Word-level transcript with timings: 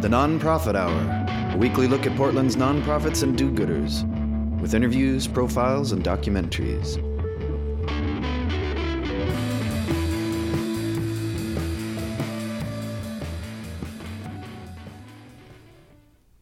The 0.00 0.08
Nonprofit 0.08 0.76
Hour, 0.76 1.52
a 1.52 1.58
weekly 1.58 1.86
look 1.86 2.06
at 2.06 2.16
Portland's 2.16 2.56
nonprofits 2.56 3.22
and 3.22 3.36
do 3.36 3.52
gooders, 3.52 4.02
with 4.58 4.72
interviews, 4.72 5.28
profiles, 5.28 5.92
and 5.92 6.02
documentaries. 6.02 6.96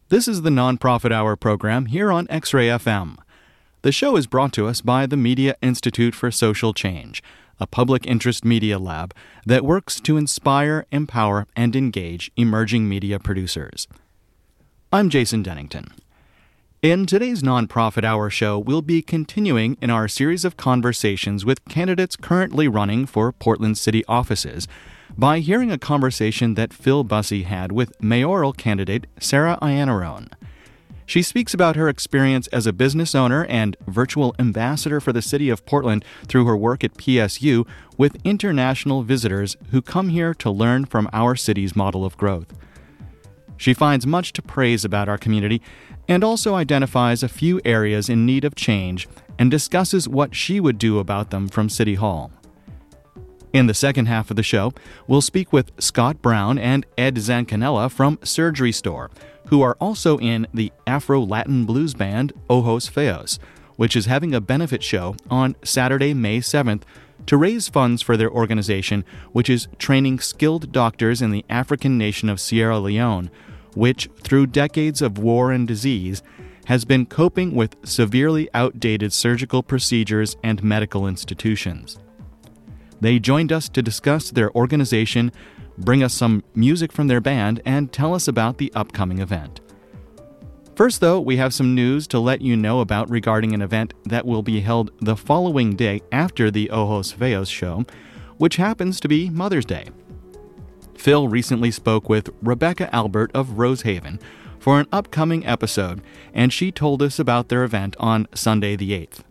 This 0.07 0.29
is 0.29 0.43
the 0.43 0.49
Nonprofit 0.49 1.11
Hour 1.11 1.35
program 1.35 1.87
here 1.87 2.13
on 2.13 2.27
X 2.29 2.53
Ray 2.53 2.67
FM. 2.67 3.17
The 3.81 3.91
show 3.91 4.15
is 4.15 4.25
brought 4.25 4.53
to 4.53 4.67
us 4.67 4.79
by 4.79 5.05
the 5.05 5.17
Media 5.17 5.57
Institute 5.61 6.15
for 6.15 6.31
Social 6.31 6.73
Change, 6.73 7.21
a 7.59 7.67
public 7.67 8.05
interest 8.05 8.45
media 8.45 8.79
lab 8.79 9.13
that 9.45 9.65
works 9.65 9.99
to 10.01 10.17
inspire, 10.17 10.85
empower, 10.91 11.45
and 11.55 11.75
engage 11.75 12.31
emerging 12.35 12.87
media 12.87 13.19
producers. 13.19 13.87
I'm 14.91 15.09
Jason 15.09 15.43
Dennington. 15.43 15.91
In 16.81 17.05
today's 17.05 17.43
Nonprofit 17.43 18.05
Hour 18.05 18.29
show, 18.29 18.57
we'll 18.57 18.81
be 18.81 19.01
continuing 19.01 19.77
in 19.81 19.89
our 19.89 20.07
series 20.07 20.45
of 20.45 20.55
conversations 20.55 21.43
with 21.43 21.65
candidates 21.65 22.15
currently 22.15 22.69
running 22.69 23.05
for 23.05 23.33
Portland 23.33 23.77
City 23.77 24.05
offices 24.07 24.65
by 25.17 25.39
hearing 25.39 25.71
a 25.71 25.77
conversation 25.77 26.53
that 26.53 26.71
Phil 26.71 27.03
Bussey 27.03 27.43
had 27.43 27.73
with 27.73 28.01
mayoral 28.01 28.53
candidate 28.53 29.07
Sarah 29.19 29.59
Iannarone. 29.61 30.31
She 31.09 31.23
speaks 31.23 31.55
about 31.55 31.75
her 31.75 31.89
experience 31.89 32.45
as 32.49 32.67
a 32.67 32.71
business 32.71 33.15
owner 33.15 33.43
and 33.45 33.75
virtual 33.87 34.35
ambassador 34.37 34.99
for 34.99 35.11
the 35.11 35.23
city 35.23 35.49
of 35.49 35.65
Portland 35.65 36.05
through 36.27 36.45
her 36.45 36.55
work 36.55 36.83
at 36.83 36.93
PSU 36.93 37.67
with 37.97 38.23
international 38.23 39.01
visitors 39.01 39.57
who 39.71 39.81
come 39.81 40.09
here 40.09 40.35
to 40.35 40.51
learn 40.51 40.85
from 40.85 41.09
our 41.11 41.35
city's 41.35 41.75
model 41.75 42.05
of 42.05 42.15
growth. 42.15 42.53
She 43.57 43.73
finds 43.73 44.05
much 44.05 44.33
to 44.33 44.43
praise 44.43 44.85
about 44.85 45.09
our 45.09 45.17
community 45.17 45.63
and 46.07 46.23
also 46.23 46.53
identifies 46.53 47.23
a 47.23 47.27
few 47.27 47.59
areas 47.65 48.07
in 48.07 48.27
need 48.27 48.45
of 48.45 48.53
change 48.53 49.09
and 49.39 49.49
discusses 49.49 50.07
what 50.07 50.35
she 50.35 50.59
would 50.59 50.77
do 50.77 50.99
about 50.99 51.31
them 51.31 51.47
from 51.47 51.69
City 51.69 51.95
Hall. 51.95 52.31
In 53.51 53.65
the 53.65 53.73
second 53.73 54.05
half 54.05 54.29
of 54.29 54.35
the 54.35 54.43
show, 54.43 54.73
we'll 55.07 55.21
speak 55.21 55.51
with 55.51 55.71
Scott 55.79 56.21
Brown 56.21 56.59
and 56.59 56.85
Ed 56.99 57.15
Zancanella 57.15 57.91
from 57.91 58.19
Surgery 58.21 58.71
Store, 58.71 59.09
who 59.49 59.61
are 59.61 59.75
also 59.79 60.17
in 60.19 60.47
the 60.53 60.71
Afro 60.87 61.21
Latin 61.21 61.65
blues 61.65 61.93
band 61.93 62.33
Ojos 62.49 62.89
Feos, 62.89 63.39
which 63.75 63.95
is 63.95 64.05
having 64.05 64.33
a 64.33 64.41
benefit 64.41 64.83
show 64.83 65.15
on 65.29 65.55
Saturday, 65.63 66.13
May 66.13 66.39
7th 66.39 66.83
to 67.25 67.37
raise 67.37 67.67
funds 67.67 68.01
for 68.01 68.17
their 68.17 68.31
organization, 68.31 69.03
which 69.31 69.49
is 69.49 69.67
training 69.77 70.19
skilled 70.19 70.71
doctors 70.71 71.21
in 71.21 71.31
the 71.31 71.45
African 71.49 71.97
nation 71.97 72.29
of 72.29 72.39
Sierra 72.39 72.79
Leone, 72.79 73.29
which, 73.75 74.09
through 74.21 74.47
decades 74.47 75.01
of 75.01 75.17
war 75.17 75.51
and 75.51 75.67
disease, 75.67 76.23
has 76.65 76.85
been 76.85 77.05
coping 77.05 77.55
with 77.55 77.75
severely 77.83 78.49
outdated 78.53 79.11
surgical 79.11 79.63
procedures 79.63 80.37
and 80.43 80.63
medical 80.63 81.07
institutions. 81.07 81.99
They 83.01 83.19
joined 83.19 83.51
us 83.51 83.69
to 83.69 83.81
discuss 83.81 84.29
their 84.29 84.51
organization, 84.55 85.31
bring 85.79 86.03
us 86.03 86.13
some 86.13 86.43
music 86.53 86.91
from 86.91 87.07
their 87.07 87.21
band, 87.21 87.61
and 87.65 87.91
tell 87.91 88.13
us 88.13 88.27
about 88.27 88.57
the 88.57 88.71
upcoming 88.75 89.19
event. 89.19 89.61
First, 90.75 91.01
though, 91.01 91.19
we 91.19 91.35
have 91.37 91.53
some 91.53 91.75
news 91.75 92.07
to 92.07 92.19
let 92.19 92.41
you 92.41 92.55
know 92.55 92.79
about 92.79 93.09
regarding 93.09 93.53
an 93.53 93.61
event 93.61 93.93
that 94.05 94.25
will 94.25 94.41
be 94.41 94.61
held 94.61 94.91
the 95.01 95.17
following 95.17 95.75
day 95.75 96.01
after 96.11 96.49
the 96.49 96.69
Ojos 96.69 97.11
Feos 97.13 97.51
show, 97.51 97.85
which 98.37 98.55
happens 98.55 98.99
to 99.01 99.09
be 99.09 99.29
Mother's 99.29 99.65
Day. 99.65 99.89
Phil 100.95 101.27
recently 101.27 101.71
spoke 101.71 102.07
with 102.07 102.29
Rebecca 102.41 102.93
Albert 102.95 103.31
of 103.33 103.57
Rosehaven 103.57 104.21
for 104.59 104.79
an 104.79 104.87
upcoming 104.91 105.45
episode, 105.45 106.01
and 106.33 106.53
she 106.53 106.71
told 106.71 107.01
us 107.01 107.19
about 107.19 107.49
their 107.49 107.63
event 107.63 107.95
on 107.99 108.27
Sunday 108.33 108.75
the 108.75 108.91
8th. 108.91 109.23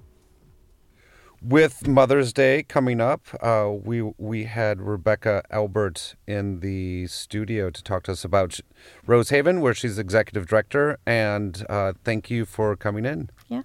With 1.41 1.87
Mother's 1.87 2.33
Day 2.33 2.65
coming 2.65 3.01
up, 3.01 3.21
uh, 3.41 3.71
we 3.73 4.03
we 4.19 4.45
had 4.45 4.81
Rebecca 4.81 5.45
Albert 5.51 6.17
in 6.27 6.61
the 6.61 7.07
studio 7.07 7.71
to 7.71 7.83
talk 7.83 8.03
to 8.05 8.13
us 8.13 8.25
about 8.25 8.59
Rosehaven, 9.07 9.61
where 9.61 9.73
she's 9.73 10.01
executive 10.01 10.47
director. 10.47 10.99
And 11.07 11.65
uh, 11.69 11.93
thank 12.03 12.29
you 12.29 12.45
for 12.45 12.75
coming 12.75 13.05
in. 13.05 13.31
Yeah. 13.49 13.63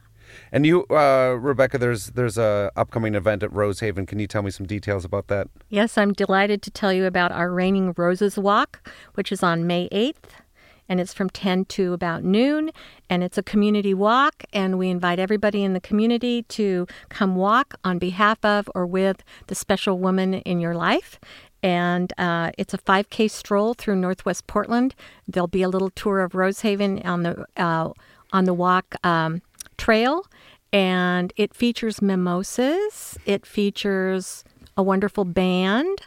And 0.52 0.68
you, 0.68 0.86
uh, 0.86 1.36
Rebecca, 1.40 1.80
there's 1.80 2.12
there's 2.12 2.38
a 2.38 2.72
upcoming 2.76 3.16
event 3.16 3.42
at 3.42 3.52
Rosehaven. 3.52 4.06
Can 4.06 4.20
you 4.20 4.28
tell 4.28 4.44
me 4.44 4.52
some 4.52 4.68
details 4.68 5.04
about 5.04 5.28
that? 5.28 5.48
Yes, 5.70 5.98
I'm 5.98 6.14
delighted 6.14 6.62
to 6.64 6.72
tell 6.72 6.94
you 6.94 7.06
about 7.06 7.32
our 7.32 7.52
Raining 7.52 7.94
Roses 7.98 8.38
Walk, 8.38 8.88
which 9.16 9.32
is 9.32 9.42
on 9.42 9.66
May 9.66 9.90
8th 9.90 10.43
and 10.90 11.00
it's 11.00 11.14
from 11.14 11.30
10 11.30 11.66
to 11.66 11.94
about 11.94 12.24
noon. 12.24 12.72
And 13.10 13.24
it's 13.24 13.38
a 13.38 13.44
community 13.44 13.94
walk. 13.94 14.44
And 14.54 14.78
we 14.78 14.90
invite 14.90 15.20
everybody 15.20 15.64
in 15.64 15.74
the 15.74 15.80
community 15.80 16.44
to 16.44 16.88
come 17.10 17.36
walk 17.36 17.76
on 17.84 18.00
behalf 18.00 18.44
of 18.44 18.70
or 18.76 18.86
with 18.86 19.24
the 19.48 19.56
special 19.56 20.00
woman 20.00 20.36
in 20.36 20.60
your 20.60 20.76
life. 20.76 21.20
And 21.62 22.12
uh, 22.18 22.52
it's 22.58 22.74
a 22.74 22.78
5k 22.78 23.32
stroll 23.32 23.74
through 23.74 23.96
northwest 23.96 24.48
portland. 24.48 24.96
There'll 25.28 25.48
be 25.48 25.64
a 25.64 25.70
little 25.70 25.90
tour 25.92 26.22
of 26.22 26.34
rosehaven 26.34 27.06
on 27.06 27.24
the 27.24 27.46
uh, 27.56 27.92
on 28.34 28.46
the 28.46 28.54
walk 28.54 28.96
um, 29.04 29.42
trail. 29.78 30.26
And 30.74 31.32
it 31.38 31.54
features 31.54 32.02
mimosas. 32.02 33.18
It 33.26 33.46
features 33.46 34.44
a 34.76 34.84
wonderful 34.84 35.24
band 35.24 36.00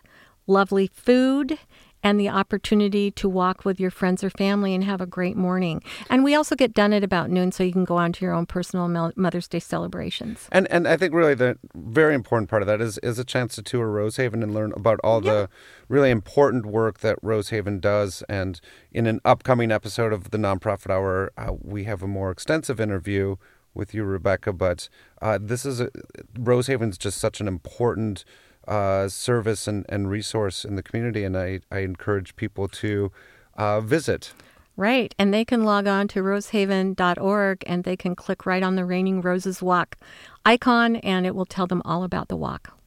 lovely 0.46 0.90
food 0.92 1.58
and 2.06 2.20
the 2.20 2.28
opportunity 2.28 3.10
to 3.10 3.28
walk 3.28 3.64
with 3.64 3.80
your 3.80 3.90
friends 3.90 4.22
or 4.22 4.30
family 4.30 4.72
and 4.76 4.84
have 4.84 5.00
a 5.00 5.06
great 5.06 5.36
morning. 5.36 5.82
And 6.08 6.22
we 6.22 6.36
also 6.36 6.54
get 6.54 6.72
done 6.72 6.92
at 6.92 7.02
about 7.02 7.30
noon 7.30 7.50
so 7.50 7.64
you 7.64 7.72
can 7.72 7.84
go 7.84 7.96
on 7.96 8.12
to 8.12 8.24
your 8.24 8.32
own 8.32 8.46
personal 8.46 8.86
Mother's 9.16 9.48
Day 9.48 9.58
celebrations. 9.58 10.46
And 10.52 10.70
and 10.70 10.86
I 10.86 10.96
think 10.96 11.12
really 11.12 11.34
the 11.34 11.58
very 11.74 12.14
important 12.14 12.48
part 12.48 12.62
of 12.62 12.68
that 12.68 12.80
is 12.80 12.98
is 12.98 13.18
a 13.18 13.24
chance 13.24 13.56
to 13.56 13.62
tour 13.62 13.88
Rosehaven 13.88 14.44
and 14.44 14.54
learn 14.54 14.72
about 14.76 15.00
all 15.02 15.24
yeah. 15.24 15.32
the 15.32 15.48
really 15.88 16.12
important 16.12 16.64
work 16.64 17.00
that 17.00 17.20
Rosehaven 17.22 17.80
does. 17.80 18.22
And 18.28 18.60
in 18.92 19.08
an 19.08 19.20
upcoming 19.24 19.72
episode 19.72 20.12
of 20.12 20.30
the 20.30 20.38
Nonprofit 20.38 20.90
Hour, 20.90 21.32
uh, 21.36 21.54
we 21.60 21.84
have 21.84 22.04
a 22.04 22.06
more 22.06 22.30
extensive 22.30 22.78
interview 22.78 23.34
with 23.74 23.94
you, 23.94 24.04
Rebecca. 24.04 24.52
But 24.52 24.88
uh, 25.20 25.40
this 25.42 25.66
is 25.66 25.80
a, 25.80 25.90
Rosehaven's 26.34 26.98
just 26.98 27.18
such 27.18 27.40
an 27.40 27.48
important 27.48 28.24
uh, 28.66 29.08
service 29.08 29.66
and, 29.66 29.84
and 29.88 30.10
resource 30.10 30.64
in 30.64 30.76
the 30.76 30.82
community, 30.82 31.24
and 31.24 31.36
I, 31.36 31.60
I 31.70 31.80
encourage 31.80 32.36
people 32.36 32.68
to 32.68 33.12
uh, 33.56 33.80
visit. 33.80 34.32
Right, 34.76 35.14
and 35.18 35.32
they 35.32 35.44
can 35.44 35.64
log 35.64 35.86
on 35.86 36.06
to 36.08 36.20
rosehaven.org 36.20 37.64
and 37.66 37.84
they 37.84 37.96
can 37.96 38.14
click 38.14 38.44
right 38.44 38.62
on 38.62 38.76
the 38.76 38.84
Raining 38.84 39.22
Roses 39.22 39.62
Walk 39.62 39.96
icon, 40.44 40.96
and 40.96 41.26
it 41.26 41.34
will 41.34 41.46
tell 41.46 41.66
them 41.66 41.82
all 41.84 42.04
about 42.04 42.28
the 42.28 42.36
walk. 42.36 42.78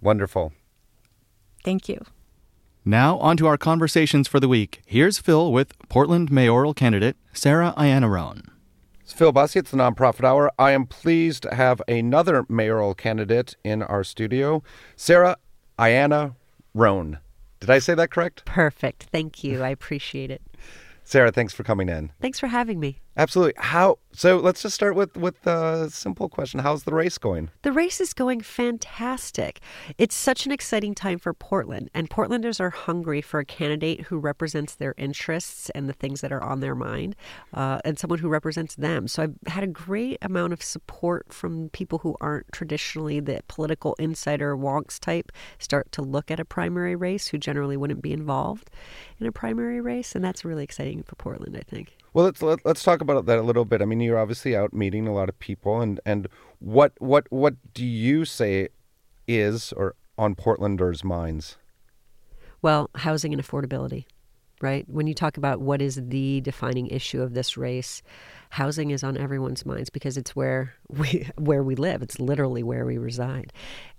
Wonderful. 0.00 0.52
Thank 1.64 1.88
you. 1.88 2.04
Now, 2.84 3.18
on 3.18 3.36
to 3.36 3.46
our 3.46 3.58
conversations 3.58 4.26
for 4.26 4.40
the 4.40 4.48
week. 4.48 4.82
Here's 4.86 5.18
Phil 5.18 5.52
with 5.52 5.76
Portland 5.88 6.30
mayoral 6.30 6.74
candidate 6.74 7.16
Sarah 7.32 7.74
Iannarone. 7.76 8.51
It's 9.12 9.18
Phil 9.18 9.30
Bussey. 9.30 9.58
It's 9.58 9.70
the 9.70 9.76
Nonprofit 9.76 10.24
Hour. 10.24 10.50
I 10.58 10.70
am 10.70 10.86
pleased 10.86 11.42
to 11.42 11.54
have 11.54 11.82
another 11.86 12.46
mayoral 12.48 12.94
candidate 12.94 13.56
in 13.62 13.82
our 13.82 14.04
studio, 14.04 14.62
Sarah 14.96 15.36
Iana 15.78 16.34
Roan. 16.72 17.18
Did 17.60 17.68
I 17.68 17.78
say 17.78 17.94
that 17.94 18.10
correct? 18.10 18.46
Perfect. 18.46 19.08
Thank 19.12 19.44
you. 19.44 19.62
I 19.62 19.68
appreciate 19.68 20.30
it. 20.30 20.40
Sarah, 21.04 21.30
thanks 21.30 21.52
for 21.52 21.62
coming 21.62 21.90
in. 21.90 22.10
Thanks 22.22 22.40
for 22.40 22.46
having 22.46 22.80
me. 22.80 23.01
Absolutely. 23.14 23.52
How? 23.58 23.98
So 24.14 24.38
let's 24.38 24.62
just 24.62 24.74
start 24.74 24.94
with 24.94 25.16
with 25.18 25.46
a 25.46 25.90
simple 25.90 26.30
question. 26.30 26.60
How's 26.60 26.84
the 26.84 26.94
race 26.94 27.18
going? 27.18 27.50
The 27.60 27.72
race 27.72 28.00
is 28.00 28.14
going 28.14 28.40
fantastic. 28.40 29.60
It's 29.98 30.14
such 30.14 30.46
an 30.46 30.52
exciting 30.52 30.94
time 30.94 31.18
for 31.18 31.34
Portland, 31.34 31.90
and 31.92 32.08
Portlanders 32.08 32.58
are 32.58 32.70
hungry 32.70 33.20
for 33.20 33.38
a 33.40 33.44
candidate 33.44 34.02
who 34.02 34.18
represents 34.18 34.74
their 34.74 34.94
interests 34.96 35.68
and 35.70 35.90
the 35.90 35.92
things 35.92 36.22
that 36.22 36.32
are 36.32 36.42
on 36.42 36.60
their 36.60 36.74
mind, 36.74 37.14
uh, 37.52 37.80
and 37.84 37.98
someone 37.98 38.18
who 38.18 38.28
represents 38.28 38.76
them. 38.76 39.06
So 39.08 39.24
I've 39.24 39.34
had 39.46 39.64
a 39.64 39.68
great 39.68 40.16
amount 40.22 40.54
of 40.54 40.62
support 40.62 41.32
from 41.32 41.68
people 41.70 41.98
who 41.98 42.16
aren't 42.18 42.50
traditionally 42.50 43.20
the 43.20 43.42
political 43.46 43.94
insider 43.98 44.56
wonks 44.56 44.98
type 44.98 45.30
start 45.58 45.92
to 45.92 46.02
look 46.02 46.30
at 46.30 46.40
a 46.40 46.46
primary 46.46 46.96
race 46.96 47.28
who 47.28 47.36
generally 47.36 47.76
wouldn't 47.76 48.00
be 48.00 48.12
involved 48.12 48.70
in 49.20 49.26
a 49.26 49.32
primary 49.32 49.82
race, 49.82 50.14
and 50.14 50.24
that's 50.24 50.46
really 50.46 50.64
exciting 50.64 51.02
for 51.02 51.14
Portland. 51.16 51.58
I 51.58 51.62
think. 51.62 51.96
Well, 52.14 52.26
let's 52.26 52.42
let, 52.42 52.58
us 52.58 52.64
let 52.64 52.76
us 52.76 52.82
talk 52.82 53.00
about 53.00 53.26
that 53.26 53.38
a 53.38 53.42
little 53.42 53.64
bit. 53.64 53.80
I 53.80 53.86
mean, 53.86 54.00
you're 54.00 54.18
obviously 54.18 54.54
out 54.54 54.72
meeting 54.74 55.06
a 55.08 55.14
lot 55.14 55.28
of 55.28 55.38
people, 55.38 55.80
and 55.80 55.98
and 56.04 56.28
what 56.58 56.92
what 56.98 57.26
what 57.30 57.54
do 57.72 57.84
you 57.84 58.24
say 58.24 58.68
is 59.26 59.72
or 59.72 59.94
on 60.18 60.34
Portlanders' 60.34 61.02
minds? 61.04 61.56
Well, 62.60 62.90
housing 62.96 63.32
and 63.32 63.42
affordability. 63.42 64.04
right? 64.60 64.88
When 64.88 65.08
you 65.08 65.14
talk 65.14 65.36
about 65.36 65.60
what 65.60 65.82
is 65.82 66.00
the 66.00 66.40
defining 66.40 66.86
issue 66.86 67.20
of 67.20 67.34
this 67.34 67.56
race, 67.56 68.00
housing 68.50 68.92
is 68.92 69.02
on 69.02 69.16
everyone's 69.16 69.66
minds 69.66 69.90
because 69.90 70.16
it's 70.16 70.36
where 70.36 70.74
we 70.88 71.28
where 71.36 71.62
we 71.64 71.74
live. 71.74 72.00
It's 72.02 72.20
literally 72.20 72.62
where 72.62 72.86
we 72.86 72.96
reside. 72.96 73.52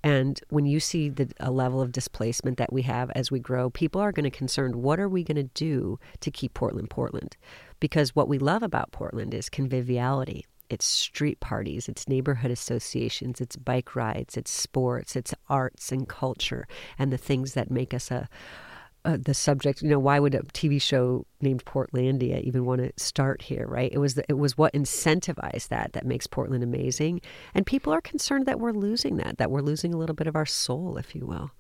And 0.04 0.40
when 0.50 0.66
you 0.66 0.80
see 0.80 1.10
the 1.10 1.32
a 1.40 1.52
level 1.52 1.82
of 1.82 1.92
displacement 1.92 2.58
that 2.58 2.72
we 2.72 2.84
have 2.84 3.12
as 3.12 3.30
we 3.30 3.40
grow, 3.40 3.70
people 3.70 4.02
are 4.02 4.12
going 4.14 4.24
to 4.24 4.32
concerned 4.32 4.76
what 4.76 5.00
are 5.00 5.10
we 5.10 5.24
going 5.24 5.36
to 5.36 5.44
do 5.44 6.00
to 6.22 6.32
keep 6.32 6.54
Portland 6.54 6.90
Portland? 6.90 7.36
Because 7.84 8.16
what 8.16 8.30
we 8.30 8.40
love 8.40 8.64
about 8.64 8.94
Portland 8.94 9.34
is 9.34 9.50
conviviality. 9.50 10.46
It's 10.70 10.86
street 10.86 11.42
parties, 11.42 11.90
it's 11.90 12.08
neighborhood 12.08 12.50
associations, 12.50 13.42
it's 13.42 13.58
bike 13.58 13.94
rides, 13.94 14.38
it's 14.38 14.52
sports, 14.52 15.18
it's 15.18 15.34
arts 15.50 15.92
and 15.92 16.08
culture, 16.08 16.66
and 16.98 17.12
the 17.12 17.18
things 17.18 17.56
that 17.56 17.70
make 17.70 17.94
us 17.94 18.10
a 18.10 18.30
the 19.04 19.34
subject. 19.34 19.82
You 19.82 19.90
know, 19.90 20.00
why 20.00 20.18
would 20.22 20.34
a 20.34 20.44
TV 20.44 20.82
show 20.82 21.28
named 21.42 21.66
Portlandia 21.66 22.42
even 22.44 22.64
want 22.64 22.80
to 22.80 22.94
start 22.96 23.42
here? 23.42 23.68
Right? 23.68 23.92
It 23.92 23.98
was 23.98 24.14
the, 24.14 24.24
it 24.30 24.38
was 24.38 24.58
what 24.58 24.72
incentivized 24.72 25.68
that 25.68 25.92
that 25.92 26.06
makes 26.06 26.26
Portland 26.26 26.64
amazing, 26.64 27.20
and 27.54 27.66
people 27.66 27.92
are 27.92 28.00
concerned 28.00 28.46
that 28.46 28.62
we're 28.62 28.72
losing 28.72 29.18
that, 29.18 29.40
that 29.40 29.52
we're 29.52 29.60
losing 29.60 29.94
a 29.94 29.98
little 29.98 30.16
bit 30.16 30.28
of 30.28 30.38
our 30.38 30.46
soul, 30.46 30.98
if 30.98 31.14
you 31.14 31.26
will. 31.26 31.52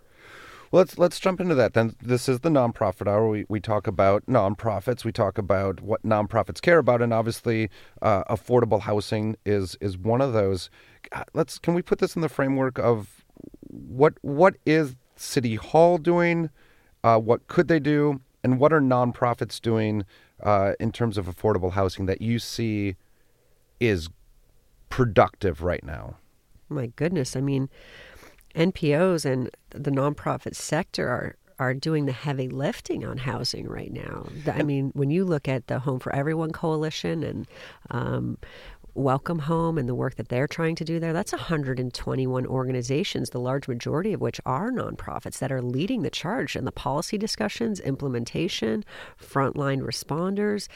Let's 0.74 0.98
let's 0.98 1.20
jump 1.20 1.40
into 1.40 1.54
that 1.54 1.76
then. 1.76 1.96
This 2.02 2.28
is 2.28 2.40
the 2.40 2.50
nonprofit 2.50 3.08
hour. 3.08 3.30
We 3.30 3.46
we 3.48 3.60
talk 3.60 3.86
about 3.86 4.26
nonprofits. 4.26 5.06
We 5.06 5.12
talk 5.12 5.38
about 5.38 5.82
what 5.82 6.02
nonprofits 6.02 6.60
care 6.60 6.80
about, 6.80 7.00
and 7.00 7.14
obviously, 7.14 7.70
uh, 8.02 8.24
affordable 8.24 8.82
housing 8.82 9.36
is 9.46 9.78
is 9.82 10.00
one 10.00 10.20
of 10.20 10.34
those. 10.34 10.72
Uh, 11.12 11.26
let's 11.36 11.60
can 11.60 11.76
we 11.76 11.84
put 11.84 12.00
this 12.00 12.16
in 12.16 12.24
the 12.24 12.28
framework 12.28 12.80
of 12.80 13.24
what 13.70 14.16
what 14.24 14.56
is 14.66 14.96
City 15.16 15.54
Hall 15.58 16.00
doing? 16.00 16.50
Uh, 17.04 17.20
what 17.20 17.46
could 17.46 17.68
they 17.68 17.80
do, 17.80 18.20
and 18.44 18.60
what 18.60 18.74
are 18.74 18.82
nonprofits 18.82 19.62
doing 19.62 20.04
uh, 20.42 20.74
in 20.80 20.92
terms 20.92 21.20
of 21.20 21.28
affordable 21.28 21.74
housing 21.74 22.08
that 22.08 22.20
you 22.20 22.40
see 22.40 22.96
is 23.80 24.10
productive 24.90 25.62
right 25.62 25.84
now? 25.84 26.16
My 26.68 26.88
goodness, 26.96 27.36
I 27.36 27.42
mean, 27.42 27.70
NPOs 28.56 29.26
and 29.26 29.50
the 29.70 29.92
nonprofit 29.92 30.56
sector 30.56 31.08
are 31.08 31.36
are 31.60 31.74
doing 31.74 32.06
the 32.06 32.12
heavy 32.12 32.50
lifting 32.50 33.06
on 33.06 33.18
housing 33.18 33.68
right 33.68 33.94
now. 33.94 34.28
I 34.52 34.64
mean, 34.64 34.92
when 34.96 35.12
you 35.12 35.24
look 35.24 35.48
at 35.48 35.68
the 35.68 35.80
Home 35.80 36.00
for 36.00 36.14
Everyone 36.14 36.52
coalition 36.52 37.24
and 37.24 37.48
um, 37.92 38.38
Welcome 38.96 39.40
Home 39.40 39.78
and 39.78 39.88
the 39.88 39.96
work 39.96 40.16
that 40.16 40.30
they're 40.30 40.48
trying 40.48 40.76
to 40.76 40.84
do 40.84 41.00
there, 41.00 41.14
that's 41.14 41.32
121 41.32 42.46
organizations, 42.46 43.30
the 43.30 43.40
large 43.40 43.68
majority 43.68 44.14
of 44.14 44.22
which 44.22 44.42
are 44.46 44.72
nonprofits 44.72 45.40
that 45.40 45.52
are 45.52 45.62
leading 45.62 46.02
the 46.02 46.10
charge 46.10 46.56
in 46.56 46.66
the 46.66 46.72
policy 46.72 47.18
discussions, 47.18 47.80
implementation, 47.80 48.84
frontline 49.22 49.82
responders. 49.82 50.68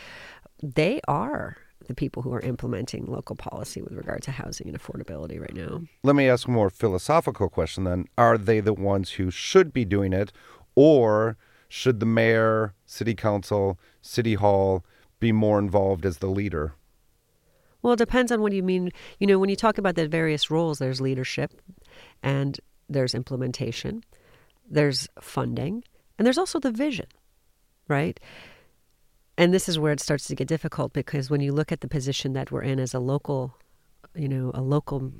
They 0.62 1.02
are 1.08 1.58
the 1.88 1.96
people 1.96 2.22
who 2.22 2.34
are 2.34 2.42
implementing 2.42 3.06
local 3.06 3.36
policy 3.36 3.82
with 3.82 3.94
regard 3.94 4.22
to 4.24 4.32
housing 4.32 4.68
and 4.68 4.80
affordability 4.80 5.40
right 5.40 5.56
now. 5.56 5.82
Let 6.04 6.16
me 6.16 6.30
ask 6.30 6.48
a 6.48 6.52
more 6.52 6.70
philosophical 6.70 7.50
question 7.50 7.86
then. 7.86 8.06
Are 8.18 8.38
they 8.38 8.60
the 8.60 8.74
ones 8.74 9.12
who 9.12 9.32
should 9.32 9.74
be 9.74 9.86
doing 9.86 10.14
it, 10.14 10.32
or 10.76 11.38
should 11.70 12.00
the 12.00 12.06
mayor, 12.06 12.74
city 12.86 13.16
council, 13.16 13.80
city 14.02 14.36
hall 14.36 14.86
be 15.20 15.32
more 15.32 15.60
involved 15.60 16.06
as 16.06 16.18
the 16.18 16.28
leader? 16.28 16.76
Well, 17.82 17.94
it 17.94 17.98
depends 17.98 18.32
on 18.32 18.42
what 18.42 18.52
you 18.52 18.64
mean. 18.64 18.92
You 19.20 19.28
know, 19.28 19.40
when 19.40 19.50
you 19.50 19.56
talk 19.56 19.78
about 19.78 19.96
the 19.96 20.08
various 20.08 20.52
roles, 20.52 20.80
there's 20.80 21.00
leadership 21.00 21.54
and 22.22 22.60
there's 22.90 23.16
implementation, 23.16 24.04
there's 24.70 25.08
funding, 25.22 25.84
and 26.18 26.26
there's 26.26 26.38
also 26.38 26.60
the 26.60 26.72
vision, 26.72 27.08
right? 27.88 28.20
And 29.38 29.54
this 29.54 29.70
is 29.70 29.78
where 29.78 29.94
it 29.94 30.00
starts 30.00 30.26
to 30.28 30.36
get 30.36 30.48
difficult 30.48 30.94
because 30.94 31.30
when 31.30 31.42
you 31.42 31.52
look 31.52 31.72
at 31.72 31.82
the 31.82 31.88
position 31.88 32.34
that 32.34 32.52
we're 32.52 32.64
in 32.64 32.80
as 32.80 32.94
a 32.94 33.00
local, 33.00 33.56
you 34.16 34.28
know, 34.28 34.52
a 34.56 34.62
local 34.62 35.12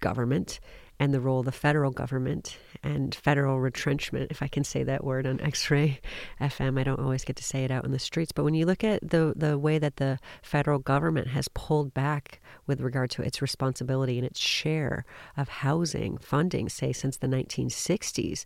government 0.00 0.58
and 0.98 1.14
the 1.14 1.20
role 1.20 1.40
of 1.40 1.46
the 1.46 1.52
federal 1.52 1.92
government 1.92 2.58
and 2.82 3.14
federal 3.14 3.60
retrenchment, 3.60 4.30
if 4.30 4.42
I 4.42 4.48
can 4.48 4.64
say 4.64 4.82
that 4.82 5.04
word 5.04 5.26
on 5.26 5.40
X 5.40 5.70
ray 5.70 6.00
FM. 6.40 6.78
I 6.78 6.82
don't 6.82 7.00
always 7.00 7.24
get 7.24 7.36
to 7.36 7.44
say 7.44 7.64
it 7.64 7.70
out 7.70 7.84
in 7.84 7.92
the 7.92 7.98
streets. 7.98 8.32
But 8.32 8.44
when 8.44 8.54
you 8.54 8.66
look 8.66 8.82
at 8.82 9.08
the, 9.08 9.32
the 9.36 9.58
way 9.58 9.78
that 9.78 9.96
the 9.96 10.18
federal 10.42 10.80
government 10.80 11.28
has 11.28 11.48
pulled 11.48 11.94
back 11.94 12.40
with 12.66 12.80
regard 12.80 13.10
to 13.12 13.22
its 13.22 13.40
responsibility 13.40 14.18
and 14.18 14.26
its 14.26 14.40
share 14.40 15.04
of 15.36 15.48
housing 15.48 16.18
funding, 16.18 16.68
say, 16.68 16.92
since 16.92 17.16
the 17.16 17.28
1960s, 17.28 18.44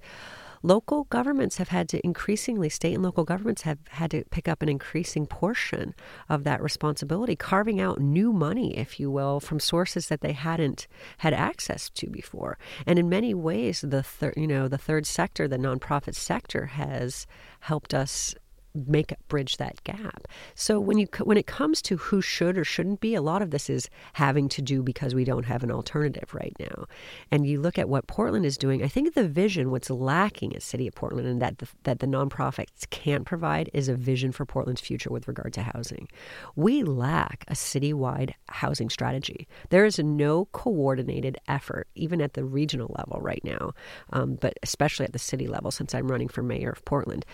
local 0.64 1.04
governments 1.04 1.58
have 1.58 1.68
had 1.68 1.88
to 1.90 2.04
increasingly, 2.04 2.70
state 2.70 2.94
and 2.94 3.02
local 3.02 3.22
governments 3.22 3.62
have 3.62 3.78
had 3.90 4.10
to 4.10 4.24
pick 4.30 4.48
up 4.48 4.62
an 4.62 4.68
increasing 4.68 5.26
portion 5.26 5.94
of 6.28 6.42
that 6.44 6.62
responsibility, 6.62 7.36
carving 7.36 7.80
out 7.80 8.00
new 8.00 8.32
money, 8.32 8.76
if 8.76 8.98
you 8.98 9.10
will, 9.10 9.40
from 9.40 9.60
sources 9.60 10.08
that 10.08 10.22
they 10.22 10.32
hadn't 10.32 10.88
had 11.18 11.34
access 11.34 11.90
to 11.90 12.08
before. 12.08 12.58
And 12.86 12.98
in 12.98 13.10
many 13.10 13.34
ways, 13.34 13.82
the 13.82 14.02
third, 14.02 14.34
you 14.38 14.46
know, 14.46 14.66
the 14.66 14.78
third 14.78 15.06
sector, 15.06 15.46
the 15.46 15.58
nonprofit 15.58 16.14
sector, 16.14 16.66
has 16.66 17.26
helped 17.60 17.92
us 17.92 18.34
make 18.74 19.14
bridge 19.28 19.56
that 19.58 19.82
gap. 19.84 20.26
So 20.54 20.80
when 20.80 20.98
you 20.98 21.06
when 21.22 21.36
it 21.36 21.46
comes 21.46 21.80
to 21.82 21.96
who 21.96 22.20
should 22.20 22.58
or 22.58 22.64
shouldn't 22.64 23.00
be, 23.00 23.14
a 23.14 23.22
lot 23.22 23.42
of 23.42 23.50
this 23.50 23.70
is 23.70 23.88
having 24.14 24.48
to 24.50 24.62
do 24.62 24.82
because 24.82 25.14
we 25.14 25.24
don't 25.24 25.46
have 25.46 25.62
an 25.62 25.70
alternative 25.70 26.34
right 26.34 26.54
now. 26.58 26.86
And 27.30 27.46
you 27.46 27.60
look 27.60 27.78
at 27.78 27.88
what 27.88 28.06
Portland 28.06 28.44
is 28.44 28.58
doing. 28.58 28.82
I 28.82 28.88
think 28.88 29.14
the 29.14 29.28
vision, 29.28 29.70
what's 29.70 29.90
lacking 29.90 30.54
at 30.54 30.62
City 30.62 30.88
of 30.88 30.94
Portland, 30.94 31.28
and 31.28 31.40
that 31.40 31.58
the, 31.58 31.68
that 31.84 32.00
the 32.00 32.06
nonprofits 32.06 32.88
can't 32.90 33.24
provide, 33.24 33.70
is 33.72 33.88
a 33.88 33.94
vision 33.94 34.32
for 34.32 34.44
Portland's 34.44 34.80
future 34.80 35.10
with 35.10 35.28
regard 35.28 35.52
to 35.54 35.62
housing. 35.62 36.08
We 36.56 36.82
lack 36.82 37.44
a 37.48 37.54
citywide 37.54 38.34
housing 38.48 38.90
strategy. 38.90 39.46
There 39.70 39.84
is 39.84 39.98
no 39.98 40.46
coordinated 40.46 41.38
effort, 41.48 41.88
even 41.94 42.20
at 42.20 42.34
the 42.34 42.44
regional 42.44 42.94
level 42.96 43.20
right 43.20 43.42
now, 43.44 43.72
um, 44.12 44.34
but 44.34 44.58
especially 44.62 45.06
at 45.06 45.12
the 45.12 45.18
city 45.18 45.46
level, 45.46 45.70
since 45.70 45.94
I'm 45.94 46.10
running 46.10 46.28
for 46.28 46.42
mayor 46.42 46.70
of 46.70 46.84
Portland 46.84 47.24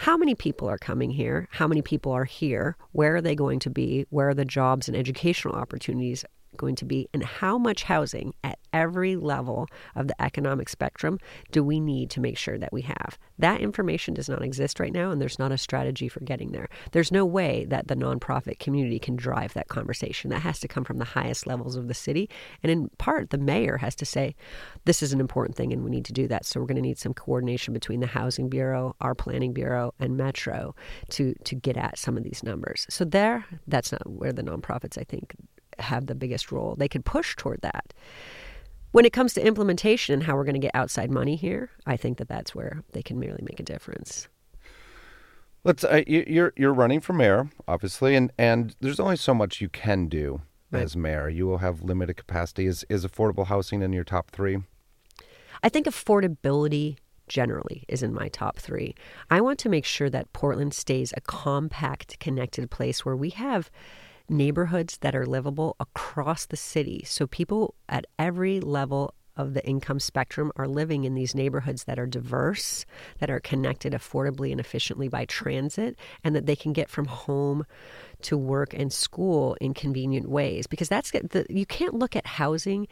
how 0.00 0.16
many 0.16 0.34
people 0.34 0.66
are 0.66 0.78
coming 0.78 1.10
here? 1.10 1.46
How 1.50 1.68
many 1.68 1.82
people 1.82 2.10
are 2.12 2.24
here? 2.24 2.74
Where 2.92 3.16
are 3.16 3.20
they 3.20 3.34
going 3.34 3.58
to 3.58 3.68
be? 3.68 4.06
Where 4.08 4.30
are 4.30 4.34
the 4.34 4.46
jobs 4.46 4.88
and 4.88 4.96
educational 4.96 5.56
opportunities 5.56 6.24
going 6.60 6.76
to 6.76 6.84
be 6.84 7.08
and 7.14 7.24
how 7.24 7.56
much 7.56 7.84
housing 7.84 8.34
at 8.44 8.58
every 8.72 9.16
level 9.16 9.66
of 9.96 10.06
the 10.06 10.22
economic 10.22 10.68
spectrum 10.68 11.18
do 11.50 11.64
we 11.64 11.80
need 11.80 12.10
to 12.10 12.20
make 12.20 12.36
sure 12.36 12.58
that 12.58 12.72
we 12.72 12.82
have? 12.82 13.18
That 13.38 13.62
information 13.62 14.12
does 14.12 14.28
not 14.28 14.42
exist 14.42 14.78
right 14.78 14.92
now 14.92 15.10
and 15.10 15.20
there's 15.20 15.38
not 15.38 15.52
a 15.52 15.58
strategy 15.58 16.06
for 16.06 16.20
getting 16.20 16.52
there. 16.52 16.68
There's 16.92 17.10
no 17.10 17.24
way 17.24 17.64
that 17.70 17.88
the 17.88 17.96
nonprofit 17.96 18.58
community 18.58 18.98
can 18.98 19.16
drive 19.16 19.54
that 19.54 19.68
conversation. 19.68 20.30
That 20.30 20.42
has 20.42 20.60
to 20.60 20.68
come 20.68 20.84
from 20.84 20.98
the 20.98 21.04
highest 21.04 21.46
levels 21.46 21.76
of 21.76 21.88
the 21.88 21.94
city. 21.94 22.28
And 22.62 22.70
in 22.70 22.90
part 22.98 23.30
the 23.30 23.38
mayor 23.38 23.78
has 23.78 23.94
to 23.96 24.04
say 24.04 24.34
this 24.84 25.02
is 25.02 25.14
an 25.14 25.20
important 25.20 25.56
thing 25.56 25.72
and 25.72 25.82
we 25.82 25.90
need 25.90 26.04
to 26.04 26.12
do 26.12 26.28
that. 26.28 26.44
So 26.44 26.60
we're 26.60 26.66
going 26.66 26.76
to 26.76 26.82
need 26.82 26.98
some 26.98 27.14
coordination 27.14 27.72
between 27.72 28.00
the 28.00 28.06
housing 28.06 28.50
bureau 28.50 28.94
our 29.00 29.14
planning 29.14 29.54
bureau 29.54 29.94
and 29.98 30.16
metro 30.16 30.74
to 31.08 31.34
to 31.44 31.54
get 31.54 31.76
at 31.78 31.98
some 31.98 32.18
of 32.18 32.22
these 32.22 32.42
numbers. 32.42 32.86
So 32.90 33.04
there 33.04 33.46
that's 33.66 33.92
not 33.92 34.06
where 34.06 34.32
the 34.32 34.42
nonprofits 34.42 34.98
i 34.98 35.04
think 35.04 35.34
have 35.82 36.06
the 36.06 36.14
biggest 36.14 36.52
role. 36.52 36.74
They 36.76 36.88
could 36.88 37.04
push 37.04 37.36
toward 37.36 37.60
that. 37.62 37.92
When 38.92 39.04
it 39.04 39.12
comes 39.12 39.34
to 39.34 39.46
implementation 39.46 40.14
and 40.14 40.22
how 40.22 40.34
we're 40.34 40.44
going 40.44 40.54
to 40.54 40.60
get 40.60 40.74
outside 40.74 41.10
money 41.10 41.36
here, 41.36 41.70
I 41.86 41.96
think 41.96 42.18
that 42.18 42.28
that's 42.28 42.54
where 42.54 42.82
they 42.92 43.02
can 43.02 43.18
really 43.18 43.42
make 43.42 43.60
a 43.60 43.64
difference. 43.64 44.28
Let's. 45.62 45.84
Uh, 45.84 46.02
you're 46.06 46.52
you're 46.56 46.72
running 46.72 47.00
for 47.00 47.12
mayor, 47.12 47.50
obviously, 47.68 48.16
and 48.16 48.32
and 48.38 48.74
there's 48.80 48.98
only 48.98 49.16
so 49.16 49.34
much 49.34 49.60
you 49.60 49.68
can 49.68 50.08
do 50.08 50.40
right. 50.70 50.82
as 50.82 50.96
mayor. 50.96 51.28
You 51.28 51.46
will 51.46 51.58
have 51.58 51.82
limited 51.82 52.16
capacity. 52.16 52.66
Is 52.66 52.84
is 52.88 53.04
affordable 53.04 53.46
housing 53.46 53.82
in 53.82 53.92
your 53.92 54.04
top 54.04 54.30
three? 54.30 54.58
I 55.62 55.68
think 55.68 55.86
affordability 55.86 56.96
generally 57.28 57.84
is 57.88 58.02
in 58.02 58.12
my 58.12 58.28
top 58.28 58.58
three. 58.58 58.94
I 59.30 59.40
want 59.40 59.58
to 59.60 59.68
make 59.68 59.84
sure 59.84 60.10
that 60.10 60.32
Portland 60.32 60.74
stays 60.74 61.12
a 61.16 61.20
compact, 61.20 62.18
connected 62.18 62.70
place 62.70 63.04
where 63.04 63.16
we 63.16 63.30
have 63.30 63.70
neighborhoods 64.30 64.98
that 64.98 65.14
are 65.14 65.26
livable 65.26 65.76
across 65.80 66.46
the 66.46 66.56
city. 66.56 67.02
So 67.04 67.26
people 67.26 67.74
at 67.88 68.06
every 68.18 68.60
level 68.60 69.14
of 69.36 69.54
the 69.54 69.66
income 69.66 70.00
spectrum 70.00 70.52
are 70.56 70.68
living 70.68 71.04
in 71.04 71.14
these 71.14 71.34
neighborhoods 71.34 71.84
that 71.84 71.98
are 71.98 72.06
diverse, 72.06 72.84
that 73.18 73.30
are 73.30 73.40
connected 73.40 73.92
affordably 73.92 74.50
and 74.50 74.60
efficiently 74.60 75.08
by 75.08 75.24
transit, 75.24 75.96
and 76.22 76.34
that 76.34 76.46
they 76.46 76.56
can 76.56 76.72
get 76.72 76.90
from 76.90 77.06
home 77.06 77.64
to 78.22 78.36
work 78.36 78.74
and 78.74 78.92
school 78.92 79.56
in 79.60 79.72
convenient 79.72 80.28
ways. 80.28 80.66
Because 80.66 80.88
that's 80.88 81.10
the 81.10 81.46
you 81.48 81.66
can't 81.66 81.94
look 81.94 82.14
at 82.16 82.26
housing 82.26 82.86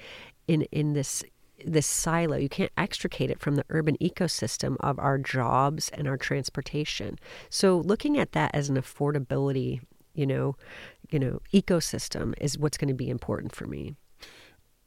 in 0.47 0.63
in 0.73 0.95
this 0.95 1.23
this 1.65 1.87
silo. 1.87 2.37
You 2.37 2.49
can't 2.49 2.73
extricate 2.77 3.31
it 3.31 3.41
from 3.41 3.57
the 3.57 3.65
urban 3.71 3.97
ecosystem 4.01 4.77
of 4.81 4.99
our 4.99 5.19
jobs 5.19 5.91
and 5.91 6.07
our 6.07 6.17
transportation. 6.17 7.19
So 7.51 7.79
looking 7.79 8.19
at 8.19 8.33
that 8.33 8.55
as 8.55 8.69
an 8.69 8.77
affordability, 8.77 9.81
you 10.19 10.27
know, 10.27 10.57
you 11.11 11.19
know, 11.19 11.41
ecosystem 11.55 12.35
is 12.41 12.59
what's 12.59 12.77
going 12.77 12.89
to 12.89 12.95
be 12.95 13.09
important 13.09 13.55
for 13.55 13.67
me. 13.67 13.95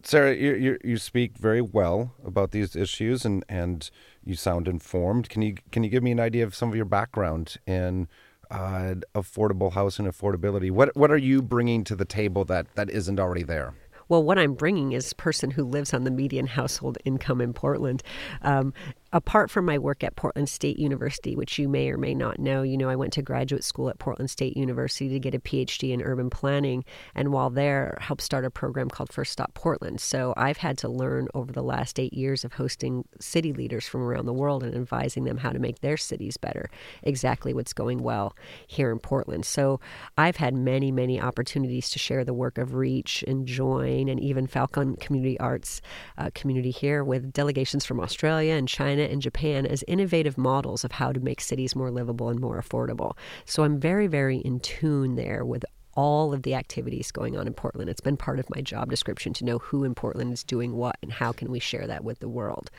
Sarah, 0.04 0.36
you, 0.36 0.56
you 0.56 0.78
you 0.84 0.98
speak 0.98 1.38
very 1.38 1.62
well 1.62 2.14
about 2.26 2.52
these 2.52 2.76
issues, 2.76 3.24
and, 3.24 3.46
and 3.48 3.90
you 4.26 4.36
sound 4.36 4.68
informed. 4.68 5.30
Can 5.30 5.42
you 5.42 5.56
can 5.72 5.84
you 5.84 5.90
give 5.90 6.04
me 6.04 6.12
an 6.12 6.20
idea 6.20 6.44
of 6.44 6.56
some 6.56 6.70
of 6.70 6.76
your 6.76 6.86
background 6.86 7.58
in 7.68 8.08
uh, 8.50 8.96
affordable 9.16 9.74
housing 9.74 10.08
affordability? 10.08 10.72
What 10.72 10.96
what 10.96 11.12
are 11.12 11.18
you 11.18 11.42
bringing 11.42 11.84
to 11.86 11.96
the 11.96 12.06
table 12.06 12.44
that, 12.46 12.66
that 12.76 12.90
isn't 12.90 13.20
already 13.20 13.44
there? 13.44 13.74
Well, 14.10 14.24
what 14.24 14.38
I'm 14.38 14.56
bringing 14.56 14.92
is 14.92 15.14
person 15.14 15.52
who 15.52 15.64
lives 15.64 15.94
on 15.94 16.04
the 16.04 16.12
median 16.12 16.48
household 16.48 16.98
income 17.06 17.40
in 17.40 17.54
Portland. 17.54 18.04
Um, 18.42 18.74
apart 19.14 19.52
from 19.52 19.66
my 19.66 19.78
work 19.78 20.04
at 20.04 20.16
Portland 20.16 20.48
State 20.48 20.80
University, 20.80 21.36
which 21.36 21.60
you 21.60 21.68
may 21.68 21.90
or 21.90 21.98
may 21.98 22.14
not 22.14 22.40
know, 22.40 22.62
you 22.62 22.78
know, 22.78 22.90
I 22.90 22.96
went 22.96 23.14
to 23.14 23.22
graduate 23.22 23.64
school 23.64 23.90
at 23.90 24.00
Portland 24.00 24.30
State 24.30 24.56
University 24.56 25.10
to 25.10 25.20
get 25.20 25.36
a 25.36 25.40
PhD 25.40 25.92
in 25.92 26.02
urban 26.02 26.30
planning. 26.30 26.86
And 27.14 27.34
while 27.34 27.50
there, 27.50 27.98
helped 28.00 28.22
start 28.22 28.46
a 28.46 28.50
program 28.50 28.90
called 28.90 29.12
First 29.12 29.34
Stop 29.34 29.54
Portland. 29.54 30.00
So 30.00 30.34
I've 30.38 30.58
had 30.58 30.78
to 30.80 30.88
learn 30.88 31.28
over 31.34 31.52
the 31.52 31.64
last 31.64 32.00
eight 32.00 32.14
years 32.14 32.46
of 32.46 32.54
hosting 32.54 33.06
city 33.20 33.52
leaders 33.52 33.88
from 33.88 34.02
around 34.02 34.26
the 34.26 34.34
world 34.34 34.64
and 34.64 34.74
advising 34.74 35.26
them 35.26 35.38
how 35.38 35.52
to 35.52 35.60
make 35.60 35.82
their 35.82 35.98
cities 35.98 36.38
better, 36.38 36.70
exactly 37.04 37.54
what's 37.54 37.74
going 37.74 38.04
well 38.04 38.36
here 38.68 38.92
in 38.92 39.00
Portland. 39.00 39.46
So 39.46 39.80
I've 40.18 40.38
had 40.38 40.54
many, 40.54 40.92
many 40.92 41.20
opportunities 41.20 41.90
to 41.90 42.00
share 42.00 42.24
the 42.24 42.34
work 42.34 42.58
of 42.58 42.76
Reach 42.76 43.24
and 43.28 43.46
Join 43.46 44.08
and 44.08 44.20
even 44.20 44.48
Falcon 44.48 44.96
Community 44.96 45.40
Arts 45.40 45.82
uh, 46.18 46.30
community 46.34 46.72
here 46.72 47.04
with 47.04 47.34
delegations 47.34 47.86
from 47.86 48.00
Australia 48.00 48.54
and 48.54 48.68
China 48.68 49.01
China 49.02 49.14
and 49.14 49.22
Japan 49.22 49.66
as 49.66 49.84
innovative 49.88 50.38
models 50.38 50.84
of 50.84 50.94
how 50.94 51.12
to 51.12 51.20
make 51.20 51.42
cities 51.42 51.76
more 51.76 51.92
livable 51.92 52.30
and 52.30 52.40
more 52.40 52.62
affordable. 52.62 53.18
So 53.46 53.64
I'm 53.64 53.80
very, 53.80 54.08
very 54.08 54.38
in 54.38 54.60
tune 54.60 55.16
there 55.16 55.44
with 55.44 55.66
all 55.94 56.34
of 56.34 56.44
the 56.44 56.56
activities 56.56 57.12
going 57.12 57.38
on 57.38 57.48
in 57.48 57.54
Portland. 57.54 57.90
It's 57.90 58.00
been 58.02 58.16
part 58.16 58.40
of 58.40 58.50
my 58.50 58.62
job 58.62 58.90
description 58.90 59.34
to 59.34 59.46
know 59.46 59.58
who 59.58 59.84
in 59.84 59.94
Portland 59.94 60.32
is 60.32 60.44
doing 60.44 60.74
what 60.74 60.96
and 61.04 61.12
how 61.12 61.34
can 61.34 61.52
we 61.52 61.60
share 61.60 61.86
that 61.88 62.04
with 62.04 62.20
the 62.20 62.30
world. 62.30 62.72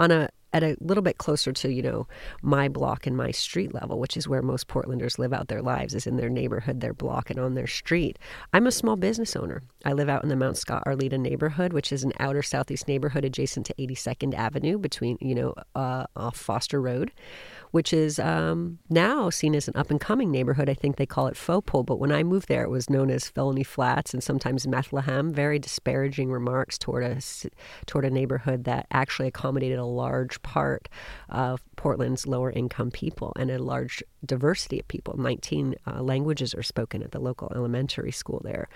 On 0.00 0.10
a 0.10 0.28
at 0.52 0.62
a 0.62 0.76
little 0.80 1.02
bit 1.02 1.18
closer 1.18 1.52
to 1.52 1.72
you 1.72 1.82
know 1.82 2.06
my 2.42 2.68
block 2.68 3.06
and 3.06 3.16
my 3.16 3.30
street 3.30 3.74
level 3.74 3.98
which 3.98 4.16
is 4.16 4.28
where 4.28 4.42
most 4.42 4.68
portlanders 4.68 5.18
live 5.18 5.32
out 5.32 5.48
their 5.48 5.62
lives 5.62 5.94
is 5.94 6.06
in 6.06 6.16
their 6.16 6.30
neighborhood 6.30 6.80
their 6.80 6.94
block 6.94 7.30
and 7.30 7.38
on 7.38 7.54
their 7.54 7.66
street 7.66 8.18
i'm 8.52 8.66
a 8.66 8.72
small 8.72 8.96
business 8.96 9.36
owner 9.36 9.62
i 9.84 9.92
live 9.92 10.08
out 10.08 10.22
in 10.22 10.28
the 10.28 10.36
mount 10.36 10.56
scott 10.56 10.82
arleta 10.86 11.18
neighborhood 11.18 11.72
which 11.72 11.92
is 11.92 12.04
an 12.04 12.12
outer 12.20 12.42
southeast 12.42 12.88
neighborhood 12.88 13.24
adjacent 13.24 13.66
to 13.66 13.74
82nd 13.74 14.34
avenue 14.34 14.78
between 14.78 15.18
you 15.20 15.34
know 15.34 15.54
uh, 15.74 16.06
off 16.16 16.36
foster 16.36 16.80
road 16.80 17.12
which 17.76 17.92
is 17.92 18.18
um, 18.18 18.78
now 18.88 19.28
seen 19.28 19.54
as 19.54 19.68
an 19.68 19.76
up 19.76 19.90
and 19.90 20.00
coming 20.00 20.30
neighborhood. 20.30 20.70
I 20.70 20.72
think 20.74 20.96
they 20.96 21.04
call 21.04 21.26
it 21.26 21.34
Fopol, 21.34 21.84
but 21.84 21.98
when 21.98 22.10
I 22.10 22.22
moved 22.22 22.48
there, 22.48 22.64
it 22.64 22.70
was 22.70 22.88
known 22.88 23.10
as 23.10 23.28
Felony 23.28 23.62
Flats 23.62 24.14
and 24.14 24.22
sometimes 24.22 24.66
Methlehem. 24.66 25.30
Very 25.30 25.58
disparaging 25.58 26.30
remarks 26.30 26.78
toward 26.78 27.04
a 27.04 27.18
toward 27.84 28.06
a 28.06 28.10
neighborhood 28.10 28.64
that 28.64 28.86
actually 28.90 29.28
accommodated 29.28 29.78
a 29.78 29.84
large 29.84 30.35
part 30.42 30.88
of 31.28 31.62
Portland's 31.76 32.26
lower 32.26 32.50
income 32.50 32.90
people 32.90 33.32
and 33.36 33.50
a 33.50 33.58
large 33.58 34.02
diversity 34.24 34.80
of 34.80 34.88
people. 34.88 35.16
19 35.16 35.74
uh, 35.86 36.02
languages 36.02 36.54
are 36.54 36.62
spoken 36.62 37.02
at 37.02 37.12
the 37.12 37.20
local 37.20 37.52
elementary 37.54 38.12
school 38.12 38.40
there. 38.44 38.68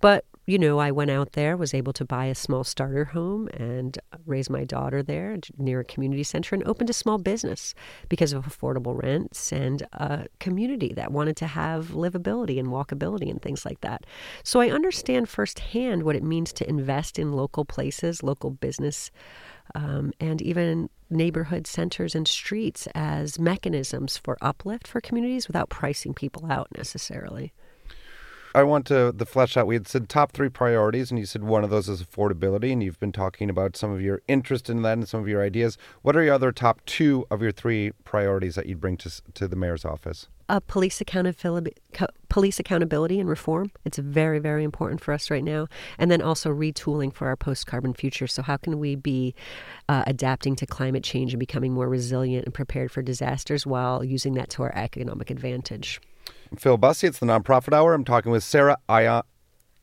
But 0.00 0.24
you 0.48 0.58
know, 0.58 0.78
I 0.78 0.92
went 0.92 1.10
out 1.10 1.32
there, 1.32 1.58
was 1.58 1.74
able 1.74 1.92
to 1.92 2.06
buy 2.06 2.24
a 2.24 2.34
small 2.34 2.64
starter 2.64 3.04
home 3.04 3.48
and 3.48 3.98
raise 4.24 4.48
my 4.48 4.64
daughter 4.64 5.02
there 5.02 5.36
near 5.58 5.80
a 5.80 5.84
community 5.84 6.22
center 6.22 6.54
and 6.54 6.66
opened 6.66 6.88
a 6.88 6.94
small 6.94 7.18
business 7.18 7.74
because 8.08 8.32
of 8.32 8.46
affordable 8.46 9.02
rents 9.02 9.52
and 9.52 9.82
a 9.92 10.26
community 10.40 10.94
that 10.94 11.12
wanted 11.12 11.36
to 11.36 11.46
have 11.46 11.88
livability 11.88 12.58
and 12.58 12.68
walkability 12.68 13.28
and 13.30 13.42
things 13.42 13.66
like 13.66 13.82
that. 13.82 14.06
So 14.42 14.60
I 14.60 14.70
understand 14.70 15.28
firsthand 15.28 16.04
what 16.04 16.16
it 16.16 16.22
means 16.22 16.54
to 16.54 16.68
invest 16.68 17.18
in 17.18 17.32
local 17.32 17.66
places, 17.66 18.22
local 18.22 18.48
business, 18.48 19.10
um, 19.74 20.12
and 20.20 20.40
even 20.42 20.90
neighborhood 21.10 21.66
centers 21.66 22.14
and 22.14 22.28
streets 22.28 22.86
as 22.94 23.38
mechanisms 23.38 24.18
for 24.18 24.36
uplift 24.40 24.86
for 24.86 25.00
communities 25.00 25.48
without 25.48 25.68
pricing 25.68 26.14
people 26.14 26.50
out 26.50 26.68
necessarily. 26.76 27.52
I 28.54 28.62
want 28.62 28.86
to 28.86 29.12
the 29.12 29.26
flesh 29.26 29.56
out. 29.56 29.66
We 29.66 29.74
had 29.74 29.86
said 29.86 30.08
top 30.08 30.32
three 30.32 30.48
priorities, 30.48 31.10
and 31.10 31.18
you 31.20 31.26
said 31.26 31.44
one 31.44 31.64
of 31.64 31.70
those 31.70 31.88
is 31.88 32.02
affordability, 32.02 32.72
and 32.72 32.82
you've 32.82 32.98
been 32.98 33.12
talking 33.12 33.50
about 33.50 33.76
some 33.76 33.90
of 33.92 34.00
your 34.00 34.22
interest 34.26 34.70
in 34.70 34.82
that 34.82 34.94
and 34.94 35.08
some 35.08 35.20
of 35.20 35.28
your 35.28 35.42
ideas. 35.42 35.76
What 36.02 36.16
are 36.16 36.22
your 36.22 36.34
other 36.34 36.50
top 36.50 36.84
two 36.86 37.26
of 37.30 37.42
your 37.42 37.52
three 37.52 37.92
priorities 38.04 38.54
that 38.54 38.66
you'd 38.66 38.80
bring 38.80 38.96
to 38.98 39.22
to 39.34 39.48
the 39.48 39.56
mayor's 39.56 39.84
office? 39.84 40.28
Police 40.66 41.00
accountability, 41.00 41.74
police 42.28 42.58
accountability 42.58 43.20
and 43.20 43.28
reform. 43.28 43.70
It's 43.84 43.98
very, 43.98 44.38
very 44.38 44.64
important 44.64 45.00
for 45.00 45.12
us 45.12 45.30
right 45.30 45.44
now. 45.44 45.68
And 45.98 46.10
then 46.10 46.22
also 46.22 46.50
retooling 46.50 47.12
for 47.12 47.28
our 47.28 47.36
post-carbon 47.36 47.94
future. 47.94 48.26
So 48.26 48.42
how 48.42 48.56
can 48.56 48.78
we 48.78 48.94
be 48.94 49.34
uh, 49.88 50.04
adapting 50.06 50.56
to 50.56 50.66
climate 50.66 51.04
change 51.04 51.32
and 51.32 51.40
becoming 51.40 51.72
more 51.72 51.88
resilient 51.88 52.46
and 52.46 52.54
prepared 52.54 52.90
for 52.90 53.02
disasters 53.02 53.66
while 53.66 54.02
using 54.02 54.34
that 54.34 54.48
to 54.50 54.62
our 54.62 54.74
economic 54.74 55.30
advantage? 55.30 56.00
Phil 56.56 56.78
Bussey. 56.78 57.08
It's 57.08 57.18
the 57.18 57.26
Nonprofit 57.26 57.72
Hour. 57.72 57.92
I'm 57.92 58.04
talking 58.04 58.32
with 58.32 58.42
Sarah 58.42 58.78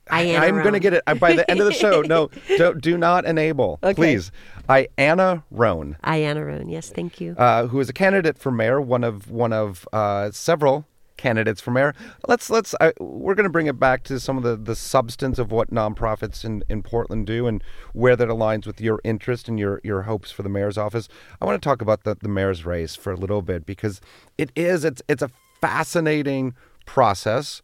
Aya. 0.09 0.37
I'm 0.37 0.61
going 0.61 0.73
to 0.73 0.79
get 0.79 0.93
it 0.93 1.03
by 1.19 1.33
the 1.33 1.49
end 1.49 1.59
of 1.59 1.65
the 1.65 1.73
show. 1.73 2.01
No, 2.01 2.29
do, 2.57 2.73
do 2.75 2.97
not 2.97 3.25
enable, 3.25 3.79
okay. 3.83 3.93
please. 3.93 4.31
Iannarone. 4.69 5.99
Iana 6.01 6.45
Roan. 6.45 6.69
Yes, 6.69 6.89
thank 6.89 7.21
you. 7.21 7.35
Uh, 7.37 7.67
who 7.67 7.79
is 7.79 7.89
a 7.89 7.93
candidate 7.93 8.37
for 8.37 8.51
mayor, 8.51 8.81
one 8.81 9.03
of 9.03 9.29
one 9.29 9.53
of 9.53 9.87
uh, 9.93 10.31
several 10.31 10.85
candidates 11.17 11.61
for 11.61 11.71
mayor. 11.71 11.93
Let's 12.27 12.49
let's 12.49 12.75
uh, 12.79 12.91
we're 12.99 13.35
going 13.35 13.45
to 13.45 13.51
bring 13.51 13.67
it 13.67 13.79
back 13.79 14.03
to 14.03 14.19
some 14.19 14.37
of 14.37 14.43
the, 14.43 14.55
the 14.55 14.75
substance 14.75 15.39
of 15.39 15.51
what 15.51 15.71
nonprofits 15.71 16.43
in, 16.43 16.63
in 16.69 16.83
Portland 16.83 17.27
do 17.27 17.47
and 17.47 17.63
where 17.93 18.15
that 18.15 18.27
aligns 18.27 18.65
with 18.65 18.81
your 18.81 18.99
interest 19.03 19.47
and 19.47 19.59
your 19.59 19.81
your 19.83 20.03
hopes 20.03 20.31
for 20.31 20.43
the 20.43 20.49
mayor's 20.49 20.77
office. 20.77 21.07
I 21.41 21.45
want 21.45 21.61
to 21.61 21.67
talk 21.67 21.81
about 21.81 22.03
the, 22.03 22.15
the 22.15 22.29
mayor's 22.29 22.65
race 22.65 22.95
for 22.95 23.11
a 23.11 23.17
little 23.17 23.41
bit 23.41 23.65
because 23.65 24.01
it 24.37 24.51
is 24.55 24.83
it's 24.83 25.01
it's 25.07 25.21
a 25.21 25.31
fascinating 25.61 26.55
process. 26.85 27.61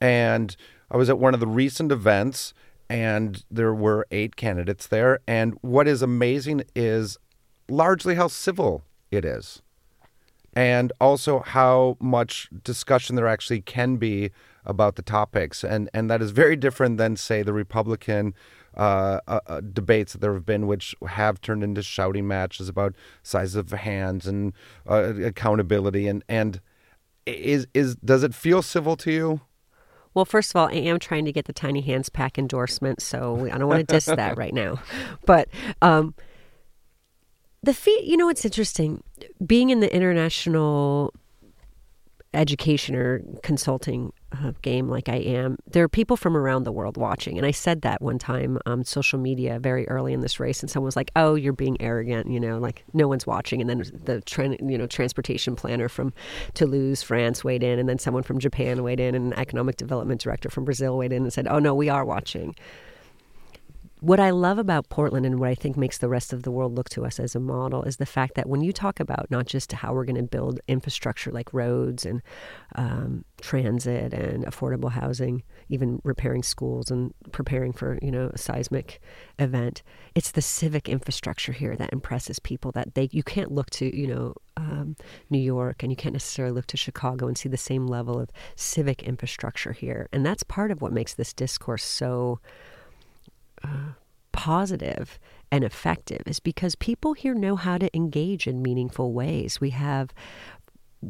And 0.00 0.56
I 0.94 0.96
was 0.96 1.10
at 1.10 1.18
one 1.18 1.34
of 1.34 1.40
the 1.40 1.48
recent 1.48 1.90
events, 1.90 2.54
and 2.88 3.44
there 3.50 3.74
were 3.74 4.06
eight 4.12 4.36
candidates 4.36 4.86
there. 4.86 5.18
And 5.26 5.58
what 5.60 5.88
is 5.88 6.02
amazing 6.02 6.62
is 6.76 7.18
largely 7.68 8.14
how 8.14 8.28
civil 8.28 8.84
it 9.10 9.24
is, 9.24 9.60
and 10.54 10.92
also 11.00 11.40
how 11.40 11.96
much 11.98 12.48
discussion 12.62 13.16
there 13.16 13.26
actually 13.26 13.60
can 13.60 13.96
be 13.96 14.30
about 14.64 14.94
the 14.94 15.02
topics. 15.02 15.64
And, 15.64 15.90
and 15.92 16.08
that 16.10 16.22
is 16.22 16.30
very 16.30 16.54
different 16.54 16.96
than, 16.96 17.16
say, 17.16 17.42
the 17.42 17.52
Republican. 17.52 18.32
Uh, 18.76 19.20
uh, 19.28 19.38
uh, 19.46 19.60
debates 19.60 20.14
that 20.14 20.20
there 20.20 20.34
have 20.34 20.44
been, 20.44 20.66
which 20.66 20.96
have 21.06 21.40
turned 21.40 21.62
into 21.62 21.80
shouting 21.80 22.26
matches 22.26 22.68
about 22.68 22.92
size 23.22 23.54
of 23.54 23.70
hands 23.70 24.26
and 24.26 24.52
uh, 24.88 25.14
accountability, 25.22 26.08
and 26.08 26.24
and 26.28 26.60
is 27.24 27.68
is 27.72 27.94
does 27.94 28.24
it 28.24 28.34
feel 28.34 28.62
civil 28.62 28.96
to 28.96 29.12
you? 29.12 29.40
Well, 30.14 30.24
first 30.24 30.52
of 30.52 30.56
all, 30.56 30.68
I 30.68 30.74
am 30.74 30.98
trying 30.98 31.24
to 31.24 31.32
get 31.32 31.46
the 31.46 31.52
Tiny 31.52 31.80
Hands 31.80 32.08
PAC 32.08 32.38
endorsement, 32.38 33.02
so 33.02 33.48
I 33.52 33.58
don't 33.58 33.68
want 33.68 33.86
to 33.86 33.92
diss 33.92 34.06
that 34.06 34.36
right 34.36 34.54
now. 34.54 34.78
But 35.26 35.48
um, 35.82 36.14
the 37.62 37.74
feet, 37.74 38.04
you 38.04 38.16
know, 38.16 38.26
what's 38.26 38.44
interesting. 38.44 39.02
Being 39.44 39.70
in 39.70 39.80
the 39.80 39.94
international 39.94 41.12
education 42.34 42.94
or 42.94 43.22
consulting 43.42 44.12
uh, 44.32 44.52
game 44.62 44.88
like 44.88 45.08
I 45.08 45.16
am, 45.16 45.56
there 45.70 45.84
are 45.84 45.88
people 45.88 46.16
from 46.16 46.36
around 46.36 46.64
the 46.64 46.72
world 46.72 46.96
watching. 46.96 47.36
And 47.38 47.46
I 47.46 47.50
said 47.50 47.82
that 47.82 48.02
one 48.02 48.18
time 48.18 48.58
on 48.66 48.84
social 48.84 49.18
media 49.18 49.58
very 49.58 49.86
early 49.88 50.12
in 50.12 50.20
this 50.20 50.40
race, 50.40 50.60
and 50.60 50.70
someone 50.70 50.86
was 50.86 50.96
like, 50.96 51.10
"Oh, 51.16 51.34
you're 51.34 51.52
being 51.52 51.80
arrogant," 51.80 52.30
you 52.30 52.40
know, 52.40 52.58
like 52.58 52.84
no 52.92 53.08
one's 53.08 53.26
watching. 53.26 53.60
And 53.60 53.70
then 53.70 53.84
the 54.04 54.20
tra- 54.22 54.56
you 54.60 54.78
know 54.78 54.86
transportation 54.86 55.56
planner 55.56 55.88
from 55.88 56.12
Toulouse, 56.54 57.02
France, 57.02 57.44
weighed 57.44 57.62
in, 57.62 57.78
and 57.78 57.88
then 57.88 57.98
someone 57.98 58.22
from 58.22 58.38
Japan 58.38 58.82
weighed 58.82 59.00
in, 59.00 59.14
and 59.14 59.32
an 59.32 59.38
economic 59.38 59.76
development 59.76 60.20
director 60.20 60.50
from 60.50 60.64
Brazil 60.64 60.98
weighed 60.98 61.12
in 61.12 61.22
and 61.22 61.32
said, 61.32 61.46
"Oh 61.48 61.58
no, 61.58 61.74
we 61.74 61.88
are 61.88 62.04
watching." 62.04 62.54
What 64.04 64.20
I 64.20 64.32
love 64.32 64.58
about 64.58 64.90
Portland 64.90 65.24
and 65.24 65.40
what 65.40 65.48
I 65.48 65.54
think 65.54 65.78
makes 65.78 65.96
the 65.96 66.10
rest 66.10 66.34
of 66.34 66.42
the 66.42 66.50
world 66.50 66.74
look 66.74 66.90
to 66.90 67.06
us 67.06 67.18
as 67.18 67.34
a 67.34 67.40
model 67.40 67.84
is 67.84 67.96
the 67.96 68.04
fact 68.04 68.34
that 68.34 68.46
when 68.46 68.60
you 68.60 68.70
talk 68.70 69.00
about 69.00 69.30
not 69.30 69.46
just 69.46 69.72
how 69.72 69.94
we're 69.94 70.04
going 70.04 70.16
to 70.16 70.22
build 70.22 70.60
infrastructure 70.68 71.30
like 71.30 71.54
roads 71.54 72.04
and 72.04 72.20
um, 72.74 73.24
transit 73.40 74.12
and 74.12 74.44
affordable 74.44 74.90
housing, 74.90 75.42
even 75.70 76.02
repairing 76.04 76.42
schools 76.42 76.90
and 76.90 77.14
preparing 77.32 77.72
for 77.72 77.98
you 78.02 78.10
know 78.10 78.30
a 78.34 78.36
seismic 78.36 79.00
event, 79.38 79.82
it's 80.14 80.32
the 80.32 80.42
civic 80.42 80.86
infrastructure 80.86 81.52
here 81.52 81.74
that 81.74 81.90
impresses 81.90 82.38
people. 82.38 82.72
That 82.72 82.94
they 82.94 83.08
you 83.10 83.22
can't 83.22 83.52
look 83.52 83.70
to 83.70 83.96
you 83.98 84.06
know 84.06 84.34
um, 84.58 84.96
New 85.30 85.38
York 85.38 85.82
and 85.82 85.90
you 85.90 85.96
can't 85.96 86.12
necessarily 86.12 86.52
look 86.52 86.66
to 86.66 86.76
Chicago 86.76 87.26
and 87.26 87.38
see 87.38 87.48
the 87.48 87.56
same 87.56 87.86
level 87.86 88.20
of 88.20 88.28
civic 88.54 89.02
infrastructure 89.02 89.72
here, 89.72 90.10
and 90.12 90.26
that's 90.26 90.42
part 90.42 90.70
of 90.70 90.82
what 90.82 90.92
makes 90.92 91.14
this 91.14 91.32
discourse 91.32 91.84
so 91.84 92.38
positive 94.32 95.18
and 95.52 95.62
effective 95.62 96.22
is 96.26 96.40
because 96.40 96.74
people 96.74 97.12
here 97.12 97.34
know 97.34 97.54
how 97.54 97.78
to 97.78 97.94
engage 97.96 98.46
in 98.46 98.62
meaningful 98.62 99.12
ways. 99.12 99.60
We 99.60 99.70
have 99.70 100.12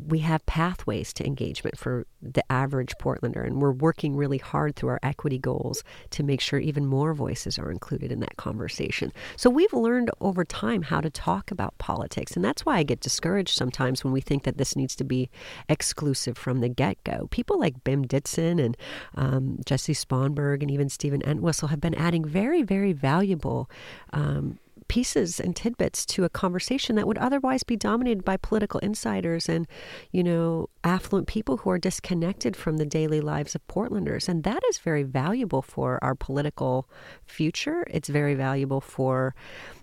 we 0.08 0.20
have 0.20 0.44
pathways 0.46 1.12
to 1.14 1.26
engagement 1.26 1.78
for 1.78 2.06
the 2.20 2.42
average 2.50 2.94
Portlander, 3.00 3.46
and 3.46 3.60
we're 3.60 3.72
working 3.72 4.16
really 4.16 4.38
hard 4.38 4.76
through 4.76 4.90
our 4.90 5.00
equity 5.02 5.38
goals 5.38 5.84
to 6.10 6.22
make 6.22 6.40
sure 6.40 6.58
even 6.58 6.86
more 6.86 7.14
voices 7.14 7.58
are 7.58 7.70
included 7.70 8.10
in 8.10 8.20
that 8.20 8.36
conversation. 8.36 9.12
So 9.36 9.50
we've 9.50 9.72
learned 9.72 10.10
over 10.20 10.44
time 10.44 10.82
how 10.82 11.00
to 11.00 11.10
talk 11.10 11.50
about 11.50 11.76
politics, 11.78 12.32
and 12.32 12.44
that's 12.44 12.64
why 12.64 12.78
I 12.78 12.82
get 12.82 13.00
discouraged 13.00 13.54
sometimes 13.54 14.02
when 14.02 14.12
we 14.12 14.20
think 14.20 14.44
that 14.44 14.58
this 14.58 14.76
needs 14.76 14.96
to 14.96 15.04
be 15.04 15.30
exclusive 15.68 16.36
from 16.36 16.60
the 16.60 16.68
get 16.68 17.02
go. 17.04 17.28
People 17.30 17.58
like 17.58 17.84
Bim 17.84 18.06
Ditson 18.06 18.58
and 18.64 18.76
um, 19.14 19.58
Jesse 19.64 19.94
Sponberg 19.94 20.62
and 20.62 20.70
even 20.70 20.88
Stephen 20.88 21.22
Entwistle 21.22 21.68
have 21.68 21.80
been 21.80 21.94
adding 21.94 22.24
very, 22.24 22.62
very 22.62 22.92
valuable 22.92 23.70
um, 24.12 24.58
pieces 24.88 25.40
and 25.40 25.54
tidbits 25.54 26.06
to 26.06 26.24
a 26.24 26.28
conversation 26.28 26.96
that 26.96 27.06
would 27.06 27.18
otherwise 27.18 27.62
be 27.62 27.76
dominated 27.76 28.24
by 28.24 28.36
political 28.36 28.80
insiders 28.80 29.48
and, 29.48 29.66
you 30.10 30.22
know, 30.22 30.68
affluent 30.82 31.26
people 31.26 31.58
who 31.58 31.70
are 31.70 31.78
disconnected 31.78 32.56
from 32.56 32.76
the 32.76 32.86
daily 32.86 33.20
lives 33.20 33.54
of 33.54 33.66
Portlanders. 33.66 34.28
And 34.28 34.44
that 34.44 34.62
is 34.68 34.78
very 34.78 35.02
valuable 35.02 35.62
for 35.62 35.98
our 36.02 36.14
political 36.14 36.88
future. 37.26 37.84
It's 37.90 38.08
very 38.08 38.34
valuable 38.34 38.80
for 38.80 39.34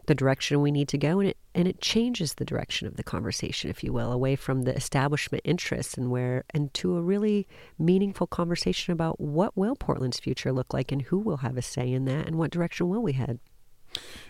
the 0.07 0.15
direction 0.15 0.61
we 0.61 0.71
need 0.71 0.87
to 0.89 0.97
go 0.97 1.19
and 1.19 1.29
it 1.29 1.37
and 1.53 1.67
it 1.67 1.81
changes 1.81 2.35
the 2.35 2.45
direction 2.45 2.87
of 2.87 2.95
the 2.95 3.03
conversation 3.03 3.69
if 3.69 3.83
you 3.83 3.93
will 3.93 4.11
away 4.11 4.35
from 4.35 4.63
the 4.63 4.75
establishment 4.75 5.41
interests 5.45 5.95
and 5.95 6.09
where 6.09 6.43
and 6.53 6.73
to 6.73 6.97
a 6.97 7.01
really 7.01 7.47
meaningful 7.77 8.27
conversation 8.27 8.93
about 8.93 9.19
what 9.19 9.55
will 9.55 9.75
Portland's 9.75 10.19
future 10.19 10.51
look 10.51 10.73
like 10.73 10.91
and 10.91 11.03
who 11.03 11.19
will 11.19 11.37
have 11.37 11.57
a 11.57 11.61
say 11.61 11.91
in 11.91 12.05
that 12.05 12.25
and 12.25 12.37
what 12.37 12.51
direction 12.51 12.89
will 12.89 13.01
we 13.01 13.13
head 13.13 13.39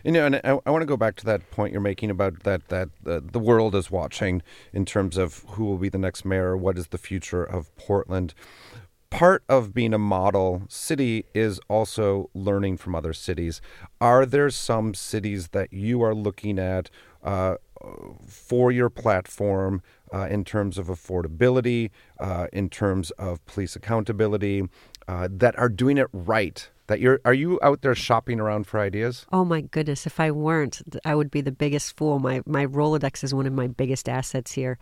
you 0.03 0.11
know, 0.11 0.25
and 0.25 0.35
I, 0.37 0.59
I, 0.65 0.69
want 0.71 0.81
to 0.81 0.87
go 0.87 0.97
back 0.97 1.15
to 1.17 1.25
that 1.25 1.49
point 1.51 1.71
you're 1.71 1.81
making 1.81 2.09
about 2.09 2.43
that 2.43 2.67
that 2.69 2.89
uh, 3.05 3.21
the 3.23 3.39
world 3.39 3.75
is 3.75 3.91
watching 3.91 4.41
in 4.73 4.85
terms 4.85 5.17
of 5.17 5.43
who 5.49 5.65
will 5.65 5.77
be 5.77 5.89
the 5.89 5.97
next 5.97 6.25
mayor, 6.25 6.57
what 6.57 6.77
is 6.77 6.87
the 6.87 6.97
future 6.97 7.43
of 7.43 7.75
Portland. 7.75 8.33
Part 9.09 9.43
of 9.49 9.73
being 9.73 9.93
a 9.93 9.97
model 9.97 10.63
city 10.69 11.25
is 11.33 11.59
also 11.67 12.29
learning 12.33 12.77
from 12.77 12.95
other 12.95 13.11
cities. 13.11 13.61
Are 13.99 14.25
there 14.25 14.49
some 14.49 14.93
cities 14.93 15.49
that 15.49 15.73
you 15.73 16.01
are 16.01 16.15
looking 16.15 16.57
at 16.57 16.89
uh, 17.21 17.55
for 18.25 18.71
your 18.71 18.89
platform 18.89 19.81
uh, 20.13 20.27
in 20.29 20.43
terms 20.43 20.77
of 20.77 20.87
affordability, 20.87 21.89
uh, 22.19 22.47
in 22.53 22.69
terms 22.69 23.11
of 23.11 23.45
police 23.45 23.75
accountability, 23.75 24.63
uh, 25.11 25.27
that 25.29 25.57
are 25.59 25.69
doing 25.69 25.97
it 25.97 26.07
right? 26.13 26.69
that 26.87 26.99
you're 26.99 27.21
are 27.23 27.33
you 27.33 27.57
out 27.63 27.81
there 27.83 27.95
shopping 27.95 28.37
around 28.39 28.67
for 28.67 28.77
ideas? 28.77 29.25
Oh 29.31 29.45
my 29.45 29.61
goodness. 29.61 30.05
If 30.05 30.19
i 30.19 30.29
weren't 30.29 30.81
i 31.05 31.15
would 31.15 31.31
be 31.31 31.39
the 31.39 31.51
biggest 31.51 31.95
fool. 31.95 32.19
My 32.19 32.41
my 32.45 32.65
rolodex 32.65 33.23
is 33.23 33.33
one 33.33 33.47
of 33.47 33.53
my 33.53 33.67
biggest 33.67 34.09
assets 34.09 34.51
here 34.51 34.77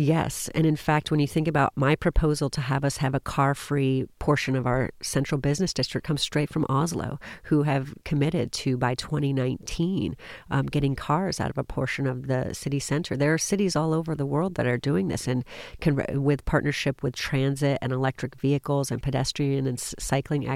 Yes. 0.00 0.48
And 0.54 0.64
in 0.64 0.76
fact, 0.76 1.10
when 1.10 1.18
you 1.18 1.26
think 1.26 1.48
about 1.48 1.72
my 1.74 1.96
proposal 1.96 2.48
to 2.50 2.60
have 2.60 2.84
us 2.84 2.98
have 2.98 3.16
a 3.16 3.20
car 3.20 3.52
free 3.52 4.06
portion 4.20 4.54
of 4.54 4.64
our 4.64 4.90
central 5.02 5.40
business 5.40 5.74
district 5.74 6.06
comes 6.06 6.22
straight 6.22 6.50
from 6.50 6.64
Oslo, 6.68 7.18
who 7.42 7.64
have 7.64 7.92
committed 8.04 8.52
to 8.52 8.76
by 8.76 8.94
2019 8.94 10.16
um, 10.52 10.66
getting 10.66 10.94
cars 10.94 11.40
out 11.40 11.50
of 11.50 11.58
a 11.58 11.64
portion 11.64 12.06
of 12.06 12.28
the 12.28 12.54
city 12.54 12.78
center. 12.78 13.16
There 13.16 13.34
are 13.34 13.38
cities 13.38 13.74
all 13.74 13.92
over 13.92 14.14
the 14.14 14.24
world 14.24 14.54
that 14.54 14.68
are 14.68 14.78
doing 14.78 15.08
this 15.08 15.26
and 15.26 15.44
can, 15.80 16.00
with 16.22 16.44
partnership 16.44 17.02
with 17.02 17.16
transit 17.16 17.78
and 17.82 17.92
electric 17.92 18.36
vehicles 18.36 18.92
and 18.92 19.02
pedestrian 19.02 19.66
and 19.66 19.80
cycling 19.80 20.46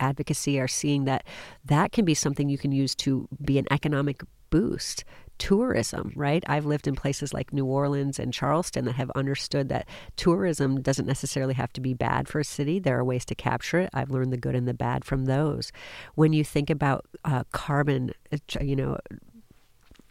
advocacy 0.00 0.58
are 0.58 0.66
seeing 0.66 1.04
that 1.04 1.24
that 1.64 1.92
can 1.92 2.04
be 2.04 2.14
something 2.14 2.48
you 2.48 2.58
can 2.58 2.72
use 2.72 2.96
to 2.96 3.28
be 3.40 3.56
an 3.56 3.68
economic 3.70 4.22
boost 4.50 5.04
tourism, 5.40 6.12
right? 6.14 6.44
I've 6.46 6.66
lived 6.66 6.86
in 6.86 6.94
places 6.94 7.32
like 7.32 7.52
New 7.52 7.64
Orleans 7.64 8.18
and 8.18 8.32
Charleston 8.32 8.84
that 8.84 8.94
have 8.96 9.10
understood 9.16 9.70
that 9.70 9.88
tourism 10.16 10.82
doesn't 10.82 11.06
necessarily 11.06 11.54
have 11.54 11.72
to 11.72 11.80
be 11.80 11.94
bad 11.94 12.28
for 12.28 12.40
a 12.40 12.44
city. 12.44 12.78
There 12.78 12.98
are 12.98 13.04
ways 13.04 13.24
to 13.24 13.34
capture 13.34 13.80
it. 13.80 13.90
I've 13.94 14.10
learned 14.10 14.32
the 14.32 14.36
good 14.36 14.54
and 14.54 14.68
the 14.68 14.74
bad 14.74 15.04
from 15.04 15.24
those. 15.24 15.72
When 16.14 16.34
you 16.34 16.44
think 16.44 16.68
about 16.68 17.06
uh, 17.24 17.44
carbon, 17.52 18.12
uh, 18.30 18.36
you 18.60 18.76
know, 18.76 18.98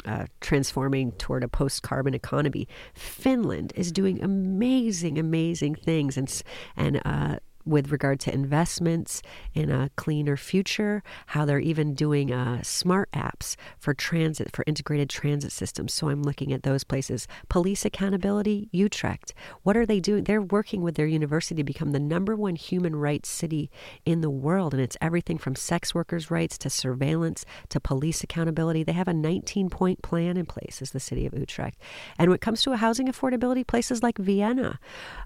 uh, 0.05 0.25
transforming 0.41 1.11
toward 1.13 1.43
a 1.43 1.47
post 1.47 1.83
carbon 1.83 2.13
economy. 2.13 2.67
Finland 2.93 3.73
is 3.75 3.91
doing 3.91 4.23
amazing, 4.23 5.19
amazing 5.19 5.75
things, 5.75 6.17
and 6.17 6.41
and 6.77 7.01
uh, 7.05 7.35
with 7.69 7.91
regard 7.91 8.19
to 8.21 8.33
investments 8.33 9.21
in 9.53 9.69
a 9.69 9.89
cleaner 9.95 10.35
future, 10.35 11.03
how 11.27 11.45
they're 11.45 11.59
even 11.59 11.93
doing 11.93 12.33
uh, 12.33 12.61
smart 12.63 13.09
apps 13.11 13.55
for 13.77 13.93
transit, 13.93 14.55
for 14.55 14.63
integrated 14.67 15.09
transit 15.09 15.51
systems. 15.51 15.93
So 15.93 16.09
I'm 16.09 16.23
looking 16.23 16.51
at 16.51 16.63
those 16.63 16.83
places. 16.83 17.27
Police 17.47 17.85
accountability, 17.85 18.69
Utrecht. 18.71 19.33
What 19.63 19.77
are 19.77 19.85
they 19.85 19.99
doing? 19.99 20.23
They're 20.23 20.41
working 20.41 20.81
with 20.81 20.95
their 20.95 21.05
university 21.05 21.55
to 21.55 21.63
become 21.63 21.91
the 21.91 21.99
number 21.99 22.35
one 22.35 22.55
human 22.55 22.95
rights 22.95 23.29
city 23.29 23.69
in 24.05 24.21
the 24.21 24.29
world. 24.29 24.73
And 24.73 24.81
it's 24.81 24.97
everything 24.99 25.37
from 25.37 25.55
sex 25.55 25.93
workers' 25.93 26.31
rights 26.31 26.57
to 26.59 26.69
surveillance 26.69 27.45
to 27.69 27.79
police 27.79 28.23
accountability. 28.23 28.83
They 28.83 28.93
have 28.93 29.07
a 29.07 29.13
19 29.13 29.69
point 29.69 30.01
plan 30.01 30.37
in 30.37 30.45
place 30.45 30.81
as 30.81 30.91
the 30.91 30.99
city 30.99 31.25
of 31.25 31.33
Utrecht. 31.33 31.79
And 32.17 32.29
when 32.29 32.35
it 32.35 32.41
comes 32.41 32.63
to 32.63 32.71
a 32.71 32.77
housing 32.77 33.07
affordability, 33.07 33.65
places 33.65 34.01
like 34.01 34.17
Vienna, 34.17 34.79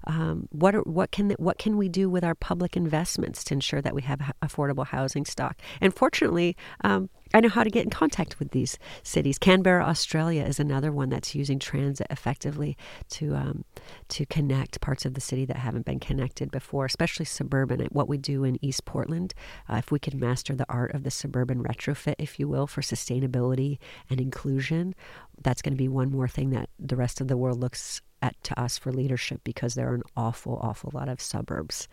um, 0.04 0.48
what, 0.50 0.74
are, 0.74 0.82
what, 0.82 1.10
can, 1.10 1.30
what 1.38 1.58
can 1.58 1.76
we 1.76 1.88
do 1.88 2.10
with 2.10 2.24
our 2.24 2.33
public 2.40 2.76
investments 2.76 3.44
to 3.44 3.54
ensure 3.54 3.82
that 3.82 3.94
we 3.94 4.02
have 4.02 4.32
affordable 4.42 4.86
housing 4.86 5.24
stock. 5.24 5.60
And 5.80 5.94
fortunately, 5.94 6.56
um, 6.82 7.08
I 7.34 7.40
know 7.40 7.48
how 7.48 7.64
to 7.64 7.70
get 7.70 7.82
in 7.82 7.90
contact 7.90 8.38
with 8.38 8.52
these 8.52 8.78
cities. 9.02 9.38
Canberra, 9.38 9.84
Australia, 9.84 10.44
is 10.44 10.60
another 10.60 10.92
one 10.92 11.08
that's 11.08 11.34
using 11.34 11.58
transit 11.58 12.06
effectively 12.08 12.76
to 13.10 13.34
um, 13.34 13.64
to 14.10 14.24
connect 14.24 14.80
parts 14.80 15.04
of 15.04 15.14
the 15.14 15.20
city 15.20 15.44
that 15.46 15.56
haven't 15.56 15.84
been 15.84 15.98
connected 15.98 16.52
before, 16.52 16.84
especially 16.84 17.24
suburban. 17.24 17.80
What 17.90 18.08
we 18.08 18.18
do 18.18 18.44
in 18.44 18.64
East 18.64 18.84
Portland, 18.84 19.34
uh, 19.68 19.76
if 19.76 19.90
we 19.90 19.98
can 19.98 20.20
master 20.20 20.54
the 20.54 20.66
art 20.68 20.94
of 20.94 21.02
the 21.02 21.10
suburban 21.10 21.62
retrofit, 21.62 22.14
if 22.18 22.38
you 22.38 22.46
will, 22.46 22.68
for 22.68 22.82
sustainability 22.82 23.78
and 24.08 24.20
inclusion, 24.20 24.94
that's 25.42 25.60
going 25.60 25.74
to 25.74 25.78
be 25.78 25.88
one 25.88 26.12
more 26.12 26.28
thing 26.28 26.50
that 26.50 26.70
the 26.78 26.96
rest 26.96 27.20
of 27.20 27.26
the 27.26 27.36
world 27.36 27.58
looks 27.58 28.00
at 28.24 28.42
to 28.42 28.58
us 28.58 28.78
for 28.78 28.90
leadership 28.90 29.40
because 29.44 29.74
there 29.74 29.90
are 29.90 29.94
an 29.94 30.02
awful, 30.16 30.58
awful 30.62 30.90
lot 30.94 31.10
of 31.10 31.20
suburbs 31.20 31.88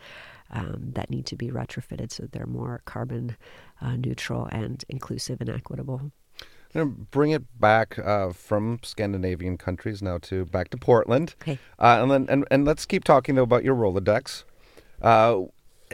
um, 0.49 0.91
that 0.93 1.09
need 1.09 1.25
to 1.25 1.35
be 1.35 1.49
retrofitted 1.49 2.11
so 2.11 2.27
they're 2.31 2.45
more 2.45 2.81
carbon 2.85 3.35
uh, 3.81 3.97
neutral 3.97 4.47
and 4.51 4.85
inclusive 4.87 5.41
and 5.41 5.49
equitable. 5.49 6.11
bring 7.11 7.31
it 7.31 7.43
back 7.59 7.99
uh, 7.99 8.31
from 8.31 8.79
Scandinavian 8.81 9.57
countries 9.57 10.01
now 10.01 10.19
to 10.19 10.45
back 10.45 10.69
to 10.69 10.77
Portland. 10.77 11.35
Okay. 11.41 11.59
Uh, 11.77 11.99
and 12.01 12.11
then 12.11 12.25
and, 12.29 12.47
and 12.49 12.65
let's 12.65 12.85
keep 12.85 13.03
talking 13.03 13.35
though 13.35 13.43
about 13.43 13.65
your 13.65 13.75
Rolodex. 13.75 14.45
Uh, 15.01 15.41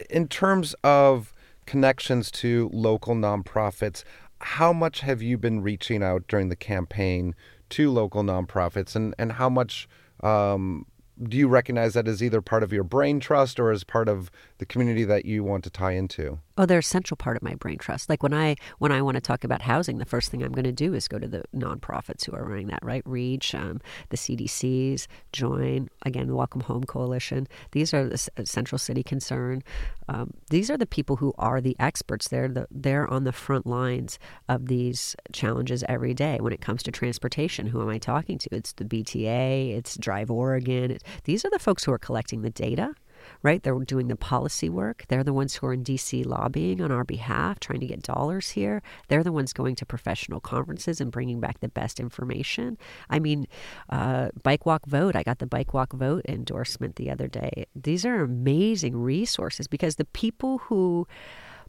in 0.09 0.27
terms 0.27 0.75
of 0.83 1.33
connections 1.65 2.29
to 2.29 2.69
local 2.71 3.15
nonprofits, 3.15 4.03
how 4.39 4.71
much 4.71 4.99
have 4.99 5.21
you 5.21 5.37
been 5.37 5.61
reaching 5.61 6.03
out 6.03 6.27
during 6.27 6.49
the 6.49 6.55
campaign 6.55 7.33
to 7.69 7.89
local 7.91 8.23
nonprofits, 8.23 8.95
and 8.95 9.15
and 9.17 9.33
how 9.33 9.49
much 9.49 9.87
um, 10.21 10.85
do 11.23 11.37
you 11.37 11.47
recognize 11.47 11.93
that 11.93 12.07
as 12.07 12.21
either 12.21 12.41
part 12.41 12.63
of 12.63 12.71
your 12.71 12.83
brain 12.83 13.19
trust 13.19 13.59
or 13.59 13.71
as 13.71 13.83
part 13.83 14.07
of 14.07 14.29
the 14.59 14.65
community 14.65 15.03
that 15.03 15.25
you 15.25 15.43
want 15.43 15.63
to 15.63 15.69
tie 15.69 15.93
into? 15.93 16.39
Oh, 16.57 16.65
they're 16.65 16.79
a 16.79 16.83
central 16.83 17.15
part 17.15 17.37
of 17.37 17.43
my 17.43 17.53
brain 17.53 17.77
trust. 17.77 18.09
Like 18.09 18.23
when 18.23 18.33
I 18.33 18.55
when 18.79 18.91
I 18.91 19.01
want 19.01 19.15
to 19.15 19.21
talk 19.21 19.43
about 19.43 19.61
housing, 19.61 19.99
the 19.99 20.05
first 20.05 20.31
thing 20.31 20.41
I'm 20.41 20.51
going 20.51 20.65
to 20.65 20.71
do 20.71 20.95
is 20.95 21.07
go 21.07 21.19
to 21.19 21.27
the 21.27 21.43
nonprofits 21.55 22.25
who 22.25 22.33
are 22.35 22.43
running 22.43 22.67
that, 22.67 22.83
right? 22.83 23.03
Reach, 23.05 23.53
um, 23.53 23.79
the 24.09 24.17
CDCs, 24.17 25.05
Join, 25.31 25.89
again, 26.03 26.27
the 26.27 26.35
Welcome 26.35 26.61
Home 26.61 26.83
Coalition. 26.83 27.47
These 27.71 27.93
are 27.93 28.07
the 28.07 28.17
Central 28.45 28.79
City 28.79 29.03
Concern. 29.03 29.61
Um, 30.09 30.31
these 30.49 30.71
are 30.71 30.77
the 30.77 30.87
people 30.87 31.17
who 31.17 31.33
are 31.37 31.61
the 31.61 31.75
experts. 31.79 32.27
They're 32.29 32.47
the, 32.47 32.67
they're 32.71 33.07
on 33.07 33.23
the 33.23 33.31
front 33.31 33.67
lines 33.67 34.17
of 34.49 34.67
these 34.67 35.15
challenges 35.33 35.83
every 35.87 36.13
day. 36.13 36.37
When 36.39 36.53
it 36.53 36.61
comes 36.61 36.81
to 36.83 36.91
transportation, 36.91 37.67
who 37.67 37.81
am 37.81 37.89
I 37.89 37.99
talking 37.99 38.37
to? 38.39 38.49
It's 38.51 38.73
the 38.73 38.85
BTA. 38.85 39.75
It's 39.75 39.95
Drive 39.97 40.31
Oregon. 40.31 40.97
These 41.25 41.45
are 41.45 41.49
the 41.49 41.59
folks 41.59 41.83
who 41.83 41.91
are 41.91 41.99
collecting 41.99 42.41
the 42.41 42.49
data 42.49 42.95
right? 43.43 43.61
They're 43.61 43.77
doing 43.79 44.07
the 44.07 44.15
policy 44.15 44.69
work. 44.69 45.05
They're 45.07 45.23
the 45.23 45.33
ones 45.33 45.55
who 45.55 45.67
are 45.67 45.73
in 45.73 45.83
DC 45.83 46.25
lobbying 46.25 46.81
on 46.81 46.91
our 46.91 47.03
behalf, 47.03 47.59
trying 47.59 47.79
to 47.79 47.87
get 47.87 48.01
dollars 48.01 48.51
here. 48.51 48.81
They're 49.07 49.23
the 49.23 49.31
ones 49.31 49.53
going 49.53 49.75
to 49.75 49.85
professional 49.85 50.39
conferences 50.39 51.01
and 51.01 51.11
bringing 51.11 51.39
back 51.39 51.59
the 51.59 51.69
best 51.69 51.99
information. 51.99 52.77
I 53.09 53.19
mean, 53.19 53.47
uh, 53.89 54.29
Bike 54.43 54.65
Walk 54.65 54.85
Vote, 54.85 55.15
I 55.15 55.23
got 55.23 55.39
the 55.39 55.47
Bike 55.47 55.73
Walk 55.73 55.93
Vote 55.93 56.25
endorsement 56.27 56.95
the 56.95 57.09
other 57.09 57.27
day. 57.27 57.65
These 57.75 58.05
are 58.05 58.21
amazing 58.21 58.97
resources 58.97 59.67
because 59.67 59.95
the 59.95 60.05
people 60.05 60.59
who 60.59 61.07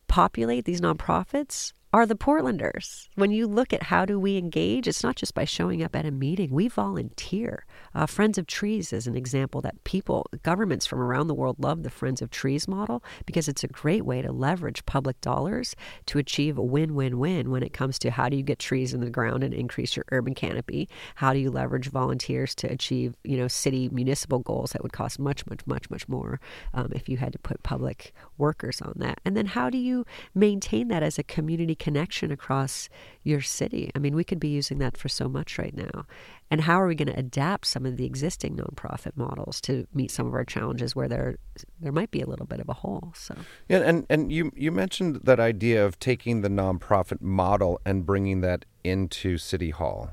populate 0.09 0.65
these 0.65 0.81
nonprofits 0.81 1.73
are 1.91 2.05
the 2.05 2.15
Portlanders. 2.15 3.09
When 3.15 3.31
you 3.31 3.47
look 3.47 3.73
at 3.73 3.85
how 3.85 4.05
do 4.05 4.21
we 4.21 4.37
engage, 4.37 4.87
it's 4.87 5.03
not 5.03 5.17
just 5.17 5.35
by 5.35 5.47
showing 5.47 5.83
up 5.83 5.97
at 5.97 6.05
a 6.05 6.11
meeting. 6.11 6.51
We 6.51 6.69
volunteer. 6.69 7.65
Uh, 7.95 8.05
Friends 8.05 8.37
of 8.37 8.47
Trees 8.47 8.93
is 8.93 9.07
an 9.07 9.17
example 9.17 9.63
that 9.63 9.83
people, 9.85 10.27
governments 10.43 10.85
from 10.85 11.01
around 11.01 11.29
the 11.29 11.35
world 11.35 11.57
love 11.59 11.85
the 11.85 11.91
Friends 11.91 12.21
of 12.21 12.31
Trees 12.31 12.69
model 12.69 13.03
because 13.25 13.49
it's 13.49 13.65
a 13.65 13.69
great 13.69 14.05
way 14.05 14.21
to 14.21 14.31
leverage 14.31 14.85
public 14.85 15.19
dollars 15.23 15.75
to 16.07 16.19
achieve 16.19 16.59
a 16.59 16.63
win-win-win 16.63 17.51
when 17.51 17.63
it 17.63 17.73
comes 17.73 17.99
to 18.01 18.11
how 18.11 18.29
do 18.29 18.37
you 18.37 18.43
get 18.43 18.59
trees 18.59 18.93
in 18.93 19.01
the 19.01 19.09
ground 19.09 19.43
and 19.43 19.55
increase 19.55 19.97
your 19.97 20.05
urban 20.13 20.35
canopy? 20.35 20.91
How 21.15 21.33
do 21.33 21.39
you 21.39 21.51
leverage 21.51 21.89
volunteers 21.89 22.55
to 22.57 22.71
achieve, 22.71 23.15
you 23.25 23.39
know, 23.39 23.49
city 23.49 23.89
municipal 23.89 24.41
goals 24.41 24.73
that 24.73 24.83
would 24.83 24.93
cost 24.93 25.19
much, 25.19 25.47
much, 25.47 25.67
much, 25.67 25.89
much 25.89 26.07
more 26.07 26.39
um, 26.75 26.93
if 26.95 27.09
you 27.09 27.17
had 27.17 27.33
to 27.33 27.39
put 27.39 27.63
public 27.63 28.13
workers 28.37 28.83
on 28.83 28.93
that? 28.97 29.21
And 29.25 29.35
then 29.35 29.47
how 29.47 29.71
do 29.71 29.79
you 29.79 30.05
maintain 30.35 30.89
that 30.89 31.03
as 31.03 31.19
a 31.19 31.23
community 31.23 31.78
connection 31.79 32.31
across 32.31 32.89
your 33.23 33.41
city. 33.41 33.91
I 33.95 33.99
mean, 33.99 34.15
we 34.15 34.25
could 34.25 34.41
be 34.41 34.49
using 34.49 34.79
that 34.79 34.97
for 34.97 35.09
so 35.09 35.29
much 35.29 35.59
right 35.59 35.75
now. 35.75 36.07
And 36.51 36.63
how 36.63 36.81
are 36.81 36.87
we 36.87 36.95
going 36.95 37.13
to 37.13 37.19
adapt 37.19 37.67
some 37.67 37.85
of 37.85 37.97
the 37.97 38.07
existing 38.07 38.57
nonprofit 38.57 39.17
models 39.17 39.61
to 39.63 39.87
meet 39.93 40.11
some 40.11 40.27
of 40.27 40.35
our 40.35 40.45
challenges 40.45 40.97
where 40.97 41.09
there 41.09 41.37
there 41.81 41.93
might 41.93 42.11
be 42.11 42.21
a 42.21 42.27
little 42.27 42.47
bit 42.47 42.61
of 42.61 42.69
a 42.69 42.75
hole? 42.75 43.13
So 43.15 43.35
yeah, 43.69 43.79
and 43.79 44.07
and 44.09 44.33
you 44.33 44.51
you 44.55 44.73
mentioned 44.73 45.21
that 45.25 45.39
idea 45.39 45.85
of 45.85 45.99
taking 45.99 46.41
the 46.41 46.49
nonprofit 46.49 47.21
model 47.21 47.81
and 47.85 48.07
bringing 48.07 48.41
that 48.41 48.65
into 48.83 49.37
City 49.39 49.71
Hall. 49.71 50.13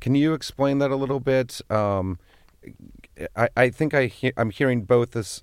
Can 0.00 0.14
you 0.14 0.34
explain 0.34 0.78
that 0.78 0.90
a 0.90 0.96
little 0.96 1.20
bit? 1.20 1.60
Um, 1.70 2.18
I, 3.34 3.48
I 3.56 3.70
think 3.70 3.94
I 3.94 4.06
he- 4.06 4.32
I'm 4.36 4.50
hearing 4.50 4.82
both 4.82 5.12
this 5.12 5.42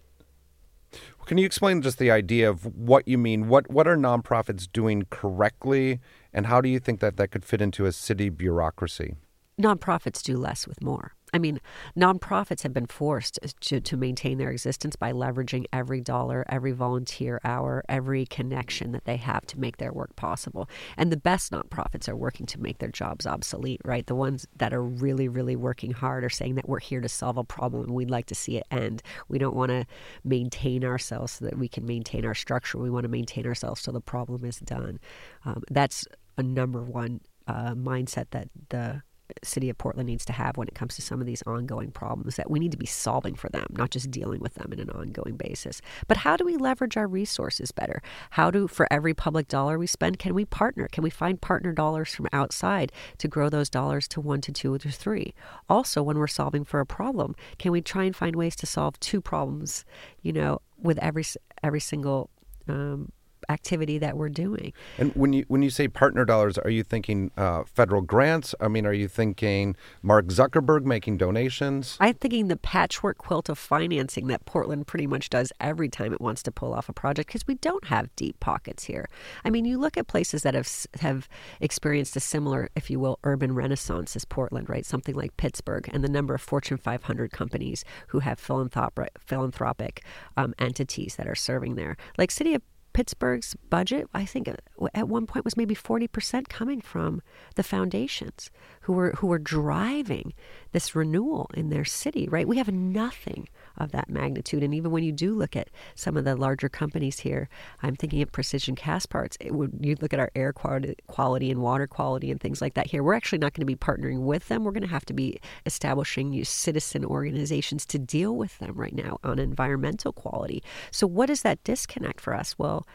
can 1.25 1.37
you 1.37 1.45
explain 1.45 1.81
just 1.81 1.97
the 1.97 2.11
idea 2.11 2.49
of 2.49 2.65
what 2.75 3.07
you 3.07 3.17
mean? 3.17 3.47
What 3.47 3.69
what 3.69 3.87
are 3.87 3.97
nonprofits 3.97 4.67
doing 4.71 5.05
correctly, 5.09 5.99
and 6.33 6.47
how 6.47 6.61
do 6.61 6.69
you 6.69 6.79
think 6.79 6.99
that 6.99 7.17
that 7.17 7.31
could 7.31 7.45
fit 7.45 7.61
into 7.61 7.85
a 7.85 7.91
city 7.91 8.29
bureaucracy? 8.29 9.15
Nonprofits 9.59 10.21
do 10.21 10.37
less 10.37 10.67
with 10.67 10.81
more. 10.81 11.13
I 11.33 11.39
mean, 11.39 11.59
nonprofits 11.97 12.61
have 12.61 12.73
been 12.73 12.85
forced 12.85 13.39
to, 13.61 13.81
to 13.81 13.97
maintain 13.97 14.37
their 14.37 14.51
existence 14.51 14.95
by 14.95 15.11
leveraging 15.11 15.65
every 15.73 15.99
dollar, 15.99 16.45
every 16.47 16.73
volunteer 16.73 17.41
hour, 17.43 17.83
every 17.89 18.27
connection 18.27 18.91
that 18.91 19.05
they 19.05 19.17
have 19.17 19.45
to 19.47 19.59
make 19.59 19.77
their 19.77 19.91
work 19.91 20.15
possible. 20.15 20.69
And 20.95 21.11
the 21.11 21.17
best 21.17 21.51
nonprofits 21.51 22.07
are 22.07 22.15
working 22.15 22.45
to 22.45 22.61
make 22.61 22.77
their 22.77 22.91
jobs 22.91 23.25
obsolete, 23.25 23.81
right? 23.83 24.05
The 24.05 24.13
ones 24.13 24.45
that 24.57 24.73
are 24.73 24.83
really, 24.83 25.27
really 25.27 25.55
working 25.55 25.91
hard 25.91 26.23
are 26.23 26.29
saying 26.29 26.53
that 26.55 26.69
we're 26.69 26.79
here 26.79 27.01
to 27.01 27.09
solve 27.09 27.37
a 27.37 27.43
problem 27.43 27.85
and 27.85 27.93
we'd 27.95 28.11
like 28.11 28.27
to 28.27 28.35
see 28.35 28.57
it 28.57 28.67
end. 28.69 29.01
We 29.27 29.39
don't 29.39 29.55
want 29.55 29.71
to 29.71 29.87
maintain 30.23 30.85
ourselves 30.85 31.33
so 31.33 31.45
that 31.45 31.57
we 31.57 31.67
can 31.67 31.85
maintain 31.85 32.25
our 32.25 32.35
structure. 32.35 32.77
We 32.77 32.91
want 32.91 33.05
to 33.05 33.09
maintain 33.09 33.47
ourselves 33.47 33.81
so 33.81 33.91
the 33.91 34.01
problem 34.01 34.45
is 34.45 34.59
done. 34.59 34.99
Um, 35.45 35.63
that's 35.71 36.05
a 36.37 36.43
number 36.43 36.83
one 36.83 37.21
uh, 37.47 37.73
mindset 37.73 38.27
that 38.31 38.49
the 38.69 39.01
city 39.43 39.69
of 39.69 39.77
Portland 39.77 40.07
needs 40.07 40.25
to 40.25 40.33
have 40.33 40.57
when 40.57 40.67
it 40.67 40.75
comes 40.75 40.95
to 40.95 41.01
some 41.01 41.19
of 41.19 41.25
these 41.25 41.41
ongoing 41.43 41.91
problems 41.91 42.35
that 42.35 42.49
we 42.49 42.59
need 42.59 42.71
to 42.71 42.77
be 42.77 42.85
solving 42.85 43.35
for 43.35 43.49
them, 43.49 43.65
not 43.71 43.91
just 43.91 44.11
dealing 44.11 44.39
with 44.39 44.55
them 44.55 44.71
in 44.71 44.79
an 44.79 44.89
ongoing 44.89 45.35
basis. 45.35 45.81
But 46.07 46.17
how 46.17 46.37
do 46.37 46.45
we 46.45 46.57
leverage 46.57 46.97
our 46.97 47.07
resources 47.07 47.71
better? 47.71 48.01
How 48.31 48.51
do, 48.51 48.67
for 48.67 48.87
every 48.91 49.13
public 49.13 49.47
dollar 49.47 49.77
we 49.77 49.87
spend, 49.87 50.19
can 50.19 50.33
we 50.33 50.45
partner? 50.45 50.87
Can 50.91 51.03
we 51.03 51.09
find 51.09 51.41
partner 51.41 51.71
dollars 51.71 52.13
from 52.13 52.27
outside 52.33 52.91
to 53.17 53.27
grow 53.27 53.49
those 53.49 53.69
dollars 53.69 54.07
to 54.09 54.21
one 54.21 54.41
to 54.41 54.51
two 54.51 54.77
to 54.77 54.91
three? 54.91 55.33
Also, 55.69 56.03
when 56.03 56.17
we're 56.17 56.27
solving 56.27 56.63
for 56.63 56.79
a 56.79 56.85
problem, 56.85 57.35
can 57.57 57.71
we 57.71 57.81
try 57.81 58.03
and 58.03 58.15
find 58.15 58.35
ways 58.35 58.55
to 58.57 58.65
solve 58.65 58.99
two 58.99 59.21
problems, 59.21 59.85
you 60.21 60.33
know, 60.33 60.59
with 60.81 60.97
every 60.99 61.23
every 61.63 61.79
single 61.79 62.29
um, 62.67 63.11
activity 63.49 63.97
that 63.99 64.17
we're 64.17 64.29
doing. 64.29 64.73
And 64.97 65.13
when 65.15 65.33
you 65.33 65.45
when 65.47 65.61
you 65.61 65.69
say 65.69 65.87
partner 65.87 66.25
dollars, 66.25 66.57
are 66.57 66.69
you 66.69 66.83
thinking 66.83 67.31
uh, 67.37 67.63
federal 67.63 68.01
grants? 68.01 68.55
I 68.59 68.67
mean, 68.67 68.85
are 68.85 68.93
you 68.93 69.07
thinking 69.07 69.75
Mark 70.01 70.27
Zuckerberg 70.27 70.83
making 70.85 71.17
donations? 71.17 71.97
I'm 71.99 72.15
thinking 72.15 72.47
the 72.47 72.57
patchwork 72.57 73.17
quilt 73.17 73.49
of 73.49 73.57
financing 73.57 74.27
that 74.27 74.45
Portland 74.45 74.87
pretty 74.87 75.07
much 75.07 75.29
does 75.29 75.51
every 75.59 75.89
time 75.89 76.13
it 76.13 76.21
wants 76.21 76.43
to 76.43 76.51
pull 76.51 76.73
off 76.73 76.89
a 76.89 76.93
project 76.93 77.27
because 77.27 77.47
we 77.47 77.55
don't 77.55 77.85
have 77.85 78.13
deep 78.15 78.39
pockets 78.39 78.85
here. 78.85 79.09
I 79.45 79.49
mean, 79.49 79.65
you 79.65 79.77
look 79.77 79.97
at 79.97 80.07
places 80.07 80.43
that 80.43 80.53
have 80.53 80.69
have 80.99 81.27
experienced 81.59 82.15
a 82.15 82.19
similar, 82.19 82.69
if 82.75 82.89
you 82.89 82.99
will, 82.99 83.19
urban 83.23 83.53
renaissance 83.55 84.15
as 84.15 84.25
Portland, 84.25 84.69
right? 84.69 84.85
Something 84.85 85.15
like 85.15 85.37
Pittsburgh, 85.37 85.89
and 85.91 86.03
the 86.03 86.09
number 86.09 86.33
of 86.33 86.41
Fortune 86.41 86.77
500 86.77 87.31
companies 87.31 87.83
who 88.07 88.19
have 88.19 88.39
philanthropic 88.39 89.11
philanthropic 89.19 90.03
um, 90.37 90.53
entities 90.59 91.15
that 91.15 91.27
are 91.27 91.35
serving 91.35 91.75
there. 91.75 91.97
Like 92.17 92.31
City 92.31 92.53
of 92.53 92.61
Pittsburgh's 92.93 93.55
budget, 93.69 94.07
I 94.13 94.25
think 94.25 94.47
uh, 94.47 94.53
at 94.93 95.07
one 95.07 95.25
point 95.25 95.45
was 95.45 95.57
maybe 95.57 95.75
40% 95.75 96.47
coming 96.47 96.79
from 96.79 97.21
the 97.55 97.63
foundations 97.63 98.51
who 98.81 98.93
were 98.93 99.11
who 99.17 99.27
were 99.27 99.39
driving 99.39 100.33
this 100.73 100.95
renewal 100.95 101.49
in 101.53 101.69
their 101.69 101.85
city, 101.85 102.27
right? 102.27 102.47
We 102.47 102.57
have 102.57 102.71
nothing 102.71 103.47
of 103.77 103.91
that 103.91 104.09
magnitude. 104.09 104.63
And 104.63 104.73
even 104.75 104.91
when 104.91 105.03
you 105.03 105.11
do 105.11 105.33
look 105.33 105.55
at 105.55 105.69
some 105.95 106.17
of 106.17 106.25
the 106.25 106.35
larger 106.35 106.69
companies 106.69 107.19
here, 107.19 107.47
I'm 107.81 107.95
thinking 107.95 108.21
of 108.21 108.31
Precision 108.31 108.75
Castparts. 108.75 109.37
It 109.39 109.53
would 109.53 109.79
you 109.79 109.95
look 110.01 110.13
at 110.13 110.19
our 110.19 110.31
air 110.35 110.51
quality, 110.51 110.95
quality 111.07 111.49
and 111.49 111.61
water 111.61 111.87
quality 111.87 112.29
and 112.29 112.39
things 112.39 112.61
like 112.61 112.73
that 112.73 112.87
here. 112.87 113.01
We're 113.03 113.13
actually 113.13 113.39
not 113.39 113.53
going 113.53 113.61
to 113.61 113.65
be 113.65 113.75
partnering 113.75 114.23
with 114.23 114.47
them. 114.47 114.63
We're 114.63 114.71
going 114.71 114.83
to 114.83 114.89
have 114.89 115.05
to 115.05 115.13
be 115.13 115.39
establishing 115.65 116.29
new 116.29 116.43
citizen 116.43 117.05
organizations 117.05 117.85
to 117.87 117.99
deal 117.99 118.35
with 118.35 118.57
them 118.59 118.73
right 118.75 118.95
now 118.95 119.19
on 119.23 119.39
environmental 119.39 120.11
quality. 120.11 120.63
So 120.91 121.07
what 121.07 121.29
is 121.29 121.43
that 121.43 121.63
disconnect 121.63 122.19
for 122.19 122.33
us? 122.33 122.57
Well, 122.57 122.85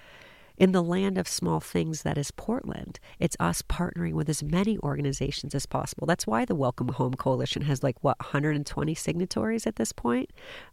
in 0.59 0.73
the 0.73 0.83
land 0.83 1.17
of 1.17 1.29
small 1.29 1.61
things 1.61 2.03
that 2.03 2.19
is 2.19 2.33
Portland. 2.33 2.99
It's 3.21 3.37
us 3.39 3.63
partnering 3.63 4.13
with 4.13 4.29
as 4.29 4.43
many 4.43 4.77
organizations 4.81 5.55
as 5.55 5.67
possible. 5.67 6.07
That's 6.07 6.27
why 6.27 6.45
the 6.45 6.57
Welcome 6.57 6.89
Home 6.89 7.15
Coalition 7.15 7.63
has 7.63 7.83
like, 7.83 7.97
what, 8.03 8.19
120 8.19 8.95
signatories 8.95 9.67
at 9.67 9.77
this 9.77 9.93
point, 9.93 10.31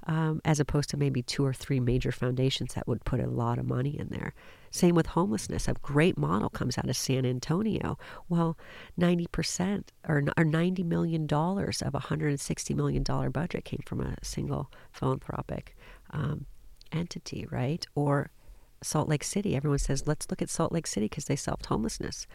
um, 0.07 0.41
as 0.43 0.59
opposed 0.59 0.89
to 0.89 0.97
maybe 0.97 1.21
two 1.21 1.45
or 1.45 1.53
three 1.53 1.79
major 1.79 2.11
foundations 2.11 2.73
that 2.73 2.87
would 2.87 3.05
put 3.05 3.19
a 3.19 3.27
lot 3.27 3.59
of 3.59 3.67
money 3.67 3.97
in 3.97 4.09
there. 4.09 4.33
Same 4.71 4.95
with 4.95 5.05
homelessness. 5.05 5.67
A 5.67 5.73
great 5.75 6.17
model 6.17 6.49
comes 6.49 6.77
out 6.77 6.89
of 6.89 6.97
San 6.97 7.25
Antonio. 7.25 7.97
Well, 8.27 8.57
90% 8.99 9.83
or, 10.07 10.23
or 10.35 10.43
$90 10.43 10.83
million 10.83 11.23
of 11.25 11.95
a 11.95 11.99
$160 11.99 12.75
million 12.75 13.03
budget 13.31 13.63
came 13.63 13.83
from 13.85 14.01
a 14.01 14.15
single 14.23 14.71
philanthropic 14.91 15.77
um, 16.09 16.47
entity, 16.91 17.47
right? 17.51 17.85
Or 17.93 18.31
Salt 18.81 19.09
Lake 19.09 19.23
City. 19.23 19.55
Everyone 19.55 19.79
says, 19.79 20.07
let's 20.07 20.27
look 20.29 20.41
at 20.41 20.49
Salt 20.49 20.71
Lake 20.71 20.87
City 20.87 21.07
because 21.07 21.25
they 21.25 21.35
solved 21.35 21.67
homelessness. 21.67 22.27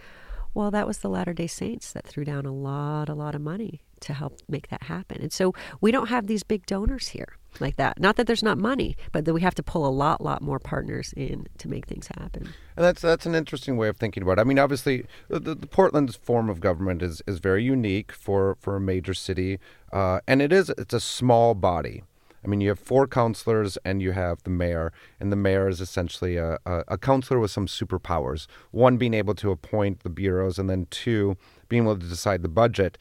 Well, 0.53 0.71
that 0.73 0.87
was 0.87 0.99
the 0.99 1.09
Latter 1.09 1.33
day 1.33 1.47
Saints 1.47 1.93
that 1.93 2.07
threw 2.07 2.25
down 2.25 2.45
a 2.45 2.53
lot, 2.53 3.09
a 3.09 3.15
lot 3.15 3.35
of 3.35 3.41
money 3.41 3.83
to 4.01 4.15
help 4.15 4.39
make 4.49 4.69
that 4.69 4.85
happen. 4.85 5.21
And 5.21 5.33
so 5.33 5.55
we 5.81 5.93
don't 5.93 6.09
have 6.09 6.27
these 6.27 6.43
big 6.43 6.67
donors 6.67 7.09
here 7.09 7.37
like 7.61 7.77
that. 7.77 8.01
Not 8.01 8.17
that 8.17 8.27
there's 8.27 8.43
not 8.43 8.59
money, 8.59 8.97
but 9.13 9.25
that 9.27 9.35
we 9.35 9.43
have 9.43 9.55
to 9.57 9.63
pull 9.63 9.87
a 9.87 9.91
lot, 9.91 10.21
lot 10.21 10.43
more 10.43 10.59
partners 10.59 11.13
in 11.17 11.47
to 11.59 11.69
make 11.69 11.87
things 11.87 12.09
happen. 12.19 12.49
And 12.77 12.85
that's 12.85 13.03
that's 13.03 13.27
an 13.27 13.35
interesting 13.35 13.77
way 13.77 13.89
of 13.89 13.97
thinking 13.97 14.23
about 14.23 14.39
it. 14.39 14.41
I 14.41 14.45
mean, 14.45 14.59
obviously, 14.59 15.07
the, 15.29 15.55
the 15.55 15.67
Portland's 15.67 16.17
form 16.17 16.49
of 16.49 16.61
government 16.61 17.03
is, 17.03 17.23
is 17.27 17.39
very 17.39 17.63
unique 17.63 18.11
for, 18.11 18.57
for 18.61 18.77
a 18.77 18.81
major 18.81 19.15
city, 19.15 19.59
uh, 19.93 20.21
and 20.27 20.41
it 20.41 20.53
is 20.53 20.71
it's 20.71 20.95
a 20.95 21.01
small 21.01 21.55
body. 21.55 22.03
I 22.45 22.49
mean, 22.49 22.61
you 22.61 22.69
have 22.71 22.79
four 22.79 23.07
councilors 23.07 23.77
and 23.85 24.01
you 24.01 24.13
have 24.13 24.43
the 24.43 24.51
mayor, 24.51 24.93
and 25.19 25.31
the 25.31 25.37
mayor 25.37 25.69
is 25.69 25.81
essentially 25.81 26.37
a, 26.37 26.59
a, 26.65 26.85
a 26.89 26.99
councilor 26.99 27.39
with 27.39 27.51
some 27.51 27.67
superpowers. 27.67 28.47
One 28.71 28.97
being 28.97 29.15
able 29.15 29.35
to 29.35 29.51
appoint 29.51 30.01
the 30.01 30.11
bureaus, 30.11 30.59
and 30.59 30.69
then 30.69 30.87
two 30.91 31.37
being 31.69 31.85
able 31.85 31.99
to 31.99 32.07
decide 32.07 32.43
the 32.43 32.49
budget. 32.49 32.99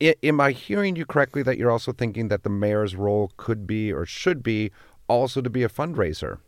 I, 0.00 0.14
am 0.22 0.40
I 0.40 0.52
hearing 0.52 0.96
you 0.96 1.04
correctly 1.04 1.42
that 1.42 1.58
you're 1.58 1.70
also 1.70 1.92
thinking 1.92 2.28
that 2.28 2.42
the 2.42 2.50
mayor's 2.50 2.94
role 2.94 3.32
could 3.36 3.66
be 3.66 3.92
or 3.92 4.06
should 4.06 4.42
be 4.42 4.70
also 5.08 5.40
to 5.40 5.50
be 5.50 5.62
a 5.62 5.68
fundraiser? 5.68 6.38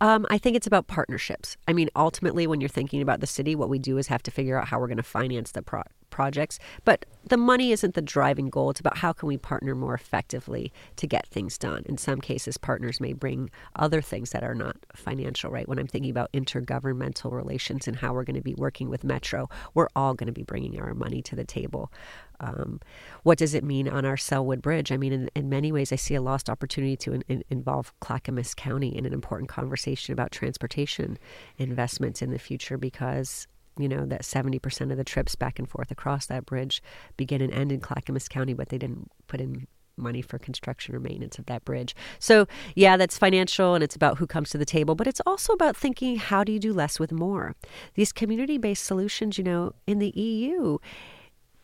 Um, 0.00 0.26
I 0.30 0.38
think 0.38 0.56
it's 0.56 0.66
about 0.66 0.86
partnerships. 0.86 1.56
I 1.68 1.72
mean, 1.72 1.88
ultimately, 1.96 2.46
when 2.46 2.60
you're 2.60 2.68
thinking 2.68 3.02
about 3.02 3.20
the 3.20 3.26
city, 3.26 3.54
what 3.54 3.68
we 3.68 3.78
do 3.78 3.98
is 3.98 4.08
have 4.08 4.22
to 4.24 4.30
figure 4.30 4.58
out 4.58 4.68
how 4.68 4.78
we're 4.78 4.86
going 4.86 4.96
to 4.96 5.02
finance 5.02 5.52
the 5.52 5.62
pro- 5.62 5.82
projects. 6.14 6.60
But 6.84 7.06
the 7.26 7.36
money 7.36 7.72
isn't 7.72 7.94
the 7.94 8.02
driving 8.02 8.48
goal. 8.48 8.70
It's 8.70 8.78
about 8.78 8.98
how 8.98 9.12
can 9.12 9.26
we 9.26 9.36
partner 9.36 9.74
more 9.74 9.94
effectively 9.94 10.72
to 10.94 11.08
get 11.08 11.26
things 11.26 11.58
done. 11.58 11.82
In 11.86 11.98
some 11.98 12.20
cases, 12.20 12.56
partners 12.56 13.00
may 13.00 13.12
bring 13.12 13.50
other 13.74 14.00
things 14.00 14.30
that 14.30 14.44
are 14.44 14.54
not 14.54 14.76
financial, 14.94 15.50
right? 15.50 15.68
When 15.68 15.80
I'm 15.80 15.88
thinking 15.88 16.12
about 16.12 16.30
intergovernmental 16.32 17.32
relations 17.32 17.88
and 17.88 17.96
how 17.96 18.12
we're 18.12 18.22
going 18.22 18.36
to 18.36 18.42
be 18.42 18.54
working 18.54 18.90
with 18.90 19.02
Metro, 19.02 19.48
we're 19.74 19.88
all 19.96 20.14
going 20.14 20.28
to 20.28 20.32
be 20.32 20.44
bringing 20.44 20.78
our 20.80 20.94
money 20.94 21.20
to 21.22 21.34
the 21.34 21.44
table. 21.44 21.90
Um, 22.38 22.80
what 23.24 23.38
does 23.38 23.54
it 23.54 23.64
mean 23.64 23.88
on 23.88 24.04
our 24.04 24.16
Sellwood 24.16 24.62
Bridge? 24.62 24.92
I 24.92 24.96
mean, 24.96 25.12
in, 25.12 25.30
in 25.34 25.48
many 25.48 25.72
ways, 25.72 25.92
I 25.92 25.96
see 25.96 26.14
a 26.14 26.22
lost 26.22 26.48
opportunity 26.48 26.96
to 26.98 27.14
in, 27.14 27.24
in, 27.28 27.42
involve 27.50 27.92
Clackamas 27.98 28.54
County 28.54 28.96
in 28.96 29.04
an 29.04 29.12
important 29.12 29.48
conversation 29.48 30.12
about 30.12 30.30
transportation 30.30 31.18
investments 31.58 32.22
in 32.22 32.30
the 32.30 32.38
future 32.38 32.78
because 32.78 33.48
you 33.78 33.88
know 33.88 34.06
that 34.06 34.22
70% 34.22 34.90
of 34.90 34.96
the 34.96 35.04
trips 35.04 35.34
back 35.34 35.58
and 35.58 35.68
forth 35.68 35.90
across 35.90 36.26
that 36.26 36.46
bridge 36.46 36.82
begin 37.16 37.40
and 37.40 37.52
end 37.52 37.72
in 37.72 37.80
Clackamas 37.80 38.28
County, 38.28 38.54
but 38.54 38.68
they 38.68 38.78
didn't 38.78 39.10
put 39.26 39.40
in 39.40 39.66
money 39.96 40.22
for 40.22 40.38
construction 40.38 40.94
or 40.94 41.00
maintenance 41.00 41.38
of 41.38 41.46
that 41.46 41.64
bridge. 41.64 41.94
So, 42.18 42.46
yeah, 42.74 42.96
that's 42.96 43.18
financial 43.18 43.74
and 43.74 43.84
it's 43.84 43.96
about 43.96 44.18
who 44.18 44.26
comes 44.26 44.50
to 44.50 44.58
the 44.58 44.64
table, 44.64 44.94
but 44.94 45.06
it's 45.06 45.20
also 45.26 45.52
about 45.52 45.76
thinking 45.76 46.16
how 46.16 46.44
do 46.44 46.52
you 46.52 46.58
do 46.58 46.72
less 46.72 46.98
with 46.98 47.12
more? 47.12 47.54
These 47.94 48.12
community 48.12 48.58
based 48.58 48.84
solutions, 48.84 49.38
you 49.38 49.44
know, 49.44 49.72
in 49.86 49.98
the 49.98 50.10
EU, 50.10 50.78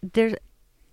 there's 0.03 0.35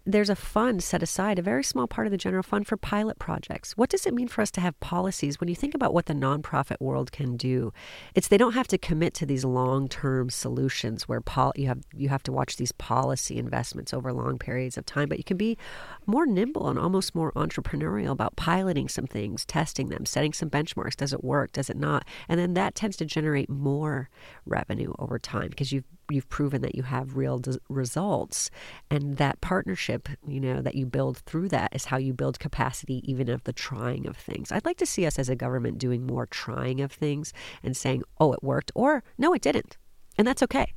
there's 0.08 0.30
a 0.30 0.36
fund 0.36 0.82
set 0.82 1.04
aside, 1.04 1.38
a 1.38 1.42
very 1.42 1.64
small 1.64 1.86
part 1.86 2.08
of 2.08 2.12
the 2.12 2.18
general 2.18 2.42
fund 2.42 2.66
for 2.66 2.78
pilot 2.78 3.20
projects. 3.20 3.76
What 3.76 3.90
does 3.90 4.06
it 4.06 4.14
mean 4.14 4.30
for 4.30 4.42
us 4.42 4.50
to 4.52 4.62
have 4.62 4.80
policies? 4.80 5.42
When 5.42 5.50
you 5.50 5.56
think 5.56 5.76
about 5.76 5.94
what 5.94 6.06
the 6.06 6.14
nonprofit 6.14 6.80
world 6.80 7.12
can 7.12 7.36
do, 7.36 7.74
it's 8.16 8.30
they 8.30 8.38
don't 8.38 8.54
have 8.54 8.70
to 8.70 8.78
commit 8.78 9.14
to 9.16 9.26
these 9.26 9.44
long-term 9.44 10.30
solutions 10.30 11.10
where 11.10 11.20
pol- 11.20 11.52
you 11.58 11.68
have 11.68 11.84
you 11.94 12.08
have 12.08 12.24
to 12.24 12.32
watch 12.32 12.56
these 12.56 12.72
policy 12.72 13.38
investments 13.38 13.94
over 13.94 14.14
long 14.14 14.40
periods 14.40 14.78
of 14.78 14.86
time, 14.86 15.10
but 15.10 15.18
you 15.18 15.26
can 15.26 15.36
be 15.36 15.58
more 16.06 16.26
nimble 16.26 16.70
and 16.70 16.80
almost 16.80 17.14
more 17.14 17.34
entrepreneurial 17.34 18.12
about 18.12 18.38
piloting 18.38 18.88
some 18.88 19.08
things, 19.08 19.46
testing 19.46 19.90
them, 19.90 20.06
setting 20.06 20.32
some 20.32 20.50
benchmarks. 20.50 20.96
Does 20.96 21.12
it 21.12 21.22
work? 21.22 21.52
Does 21.52 21.70
it 21.70 21.78
not? 21.78 22.08
And 22.30 22.40
then 22.40 22.54
that 22.54 22.76
tends 22.76 22.96
to 22.98 23.06
generate 23.06 23.50
more 23.50 24.10
revenue 24.46 24.94
over 25.00 25.20
time 25.20 25.50
because 25.50 25.74
you've 25.74 25.84
you've 26.10 26.30
proven 26.30 26.62
that 26.62 26.76
you 26.76 26.84
have 26.84 27.18
real 27.18 27.40
des- 27.40 27.60
results. 27.70 28.50
And 28.90 29.18
that 29.18 29.42
partnership 29.42 30.10
you 30.28 30.40
know 30.40 30.62
that 30.62 30.76
you 30.76 30.86
build 30.86 31.18
through 31.20 31.50
that 31.50 31.76
is 31.76 31.86
how 31.86 31.98
you 31.98 32.14
build 32.14 32.40
capacity 32.40 33.02
even 33.10 33.30
of 33.30 33.44
the 33.44 33.54
trying 33.54 34.08
of 34.08 34.18
things. 34.18 34.52
I'd 34.52 34.66
like 34.66 34.78
to 34.78 34.86
see 34.86 35.06
us 35.06 35.20
as 35.20 35.30
a 35.30 35.36
government 35.36 35.78
doing 35.78 36.06
more 36.06 36.26
trying 36.26 36.82
of 36.82 36.92
things 36.92 37.34
and 37.64 37.76
saying 37.76 38.04
oh 38.20 38.34
it 38.34 38.44
worked 38.44 38.72
or 38.76 39.04
no 39.18 39.34
it 39.34 39.42
didn't. 39.42 39.78
And 40.18 40.28
that's 40.28 40.44
okay 40.44 40.74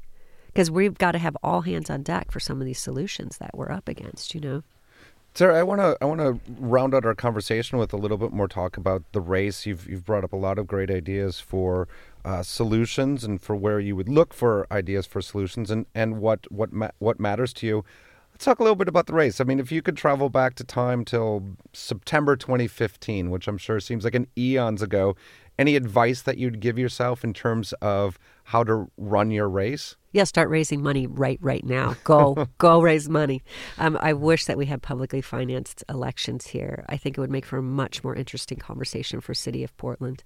because 0.48 0.70
we've 0.70 0.98
got 0.98 1.12
to 1.12 1.18
have 1.18 1.36
all 1.42 1.62
hands 1.62 1.90
on 1.90 2.02
deck 2.02 2.30
for 2.30 2.40
some 2.40 2.60
of 2.60 2.66
these 2.66 2.80
solutions 2.80 3.38
that 3.38 3.56
we're 3.56 3.70
up 3.70 3.88
against 3.88 4.34
you 4.34 4.40
know? 4.40 4.62
Sarah, 5.34 5.58
I 5.58 5.62
want 5.62 5.80
to 5.80 5.96
I 6.00 6.06
want 6.06 6.20
to 6.20 6.40
round 6.58 6.92
out 6.92 7.06
our 7.06 7.14
conversation 7.14 7.78
with 7.78 7.92
a 7.92 7.96
little 7.96 8.18
bit 8.18 8.32
more 8.32 8.48
talk 8.48 8.76
about 8.76 9.04
the 9.12 9.20
race. 9.20 9.64
You've 9.64 9.88
you've 9.88 10.04
brought 10.04 10.24
up 10.24 10.32
a 10.32 10.36
lot 10.36 10.58
of 10.58 10.66
great 10.66 10.90
ideas 10.90 11.38
for 11.38 11.86
uh, 12.24 12.42
solutions 12.42 13.24
and 13.24 13.40
for 13.40 13.56
where 13.56 13.80
you 13.80 13.96
would 13.96 14.09
look 14.09 14.35
for 14.35 14.66
ideas 14.70 15.06
for 15.06 15.20
solutions 15.20 15.70
and 15.70 15.87
and 15.94 16.18
what 16.18 16.50
what 16.50 16.72
ma- 16.72 16.90
what 16.98 17.20
matters 17.20 17.52
to 17.54 17.66
you. 17.66 17.85
Let's 18.33 18.44
talk 18.44 18.59
a 18.59 18.62
little 18.62 18.76
bit 18.76 18.88
about 18.88 19.06
the 19.06 19.12
race. 19.12 19.40
I 19.40 19.44
mean, 19.44 19.61
if 19.61 19.70
you 19.70 19.83
could 19.83 19.98
travel 19.98 20.30
back 20.30 20.54
to 20.54 20.64
time 20.64 21.04
till 21.04 21.44
September 21.74 22.37
2015, 22.37 23.28
which 23.30 23.46
I'm 23.46 23.59
sure 23.59 23.80
seems 23.80 24.04
like 24.04 24.14
an 24.14 24.28
eons 24.38 24.80
ago, 24.80 25.14
any 25.59 25.76
advice 25.76 26.22
that 26.22 26.38
you'd 26.38 26.59
give 26.59 26.78
yourself 26.78 27.22
in 27.22 27.35
terms 27.35 27.74
of 27.83 28.18
how 28.44 28.64
to 28.64 28.90
run 28.96 29.30
your 29.30 29.46
race? 29.46 29.96
Yeah, 30.12 30.24
start 30.24 30.48
raising 30.48 30.83
money 30.83 31.06
right 31.06 31.38
right 31.42 31.64
now. 31.64 31.96
Go 32.02 32.46
go 32.59 32.80
raise 32.80 33.09
money. 33.11 33.42
Um, 33.78 33.98
I 34.00 34.14
wish 34.14 34.46
that 34.46 34.56
we 34.56 34.66
had 34.66 34.80
publicly 34.80 35.20
financed 35.20 35.85
elections 35.88 36.46
here. 36.46 36.85
I 36.88 36.96
think 36.96 37.18
it 37.18 37.20
would 37.20 37.30
make 37.30 37.44
for 37.44 37.59
a 37.59 37.62
much 37.62 38.02
more 38.02 38.14
interesting 38.14 38.59
conversation 38.59 39.20
for 39.20 39.35
City 39.35 39.62
of 39.62 39.76
Portland. 39.76 40.24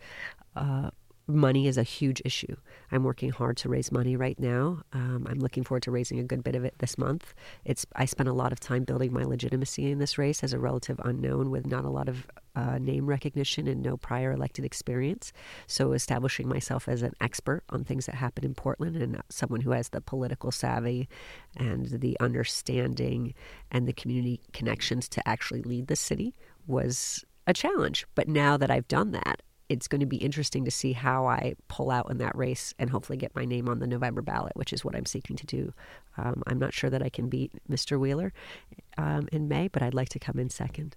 Uh, 0.54 0.90
money 1.26 1.66
is 1.66 1.78
a 1.78 1.82
huge 1.82 2.20
issue. 2.24 2.56
I'm 2.92 3.04
working 3.04 3.30
hard 3.30 3.56
to 3.58 3.68
raise 3.68 3.90
money 3.90 4.16
right 4.16 4.38
now. 4.38 4.82
Um, 4.92 5.26
I'm 5.28 5.38
looking 5.38 5.64
forward 5.64 5.82
to 5.84 5.90
raising 5.90 6.18
a 6.18 6.24
good 6.24 6.44
bit 6.44 6.54
of 6.54 6.64
it 6.64 6.74
this 6.78 6.98
month. 6.98 7.34
It's 7.64 7.86
I 7.96 8.04
spent 8.04 8.28
a 8.28 8.32
lot 8.32 8.52
of 8.52 8.60
time 8.60 8.84
building 8.84 9.12
my 9.12 9.24
legitimacy 9.24 9.90
in 9.90 9.98
this 9.98 10.18
race 10.18 10.42
as 10.44 10.52
a 10.52 10.58
relative 10.58 11.00
unknown 11.04 11.50
with 11.50 11.66
not 11.66 11.84
a 11.84 11.90
lot 11.90 12.08
of 12.08 12.26
uh, 12.56 12.78
name 12.78 13.06
recognition 13.06 13.66
and 13.66 13.82
no 13.82 13.96
prior 13.96 14.32
elected 14.32 14.64
experience. 14.64 15.32
So 15.66 15.92
establishing 15.92 16.48
myself 16.48 16.88
as 16.88 17.02
an 17.02 17.14
expert 17.20 17.64
on 17.70 17.84
things 17.84 18.06
that 18.06 18.14
happen 18.16 18.44
in 18.44 18.54
Portland 18.54 18.96
and 18.96 19.20
someone 19.28 19.62
who 19.62 19.70
has 19.72 19.88
the 19.88 20.00
political 20.00 20.52
savvy 20.52 21.08
and 21.56 21.86
the 21.86 22.18
understanding 22.20 23.34
and 23.70 23.88
the 23.88 23.92
community 23.92 24.40
connections 24.52 25.08
to 25.10 25.28
actually 25.28 25.62
lead 25.62 25.86
the 25.86 25.96
city 25.96 26.34
was 26.66 27.24
a 27.46 27.52
challenge. 27.52 28.06
But 28.14 28.28
now 28.28 28.56
that 28.56 28.70
I've 28.70 28.88
done 28.88 29.12
that, 29.12 29.42
it's 29.68 29.88
going 29.88 30.00
to 30.00 30.06
be 30.06 30.16
interesting 30.16 30.64
to 30.64 30.70
see 30.70 30.92
how 30.92 31.26
I 31.26 31.54
pull 31.68 31.90
out 31.90 32.10
in 32.10 32.18
that 32.18 32.36
race 32.36 32.74
and 32.78 32.90
hopefully 32.90 33.16
get 33.16 33.34
my 33.34 33.44
name 33.44 33.68
on 33.68 33.78
the 33.78 33.86
November 33.86 34.22
ballot, 34.22 34.56
which 34.56 34.72
is 34.72 34.84
what 34.84 34.94
I'm 34.94 35.06
seeking 35.06 35.36
to 35.36 35.46
do. 35.46 35.72
Um, 36.16 36.42
I'm 36.46 36.58
not 36.58 36.74
sure 36.74 36.90
that 36.90 37.02
I 37.02 37.08
can 37.08 37.28
beat 37.28 37.52
Mr. 37.70 37.98
Wheeler 37.98 38.32
um, 38.98 39.28
in 39.32 39.48
May, 39.48 39.68
but 39.68 39.82
I'd 39.82 39.94
like 39.94 40.10
to 40.10 40.18
come 40.18 40.38
in 40.38 40.50
second. 40.50 40.96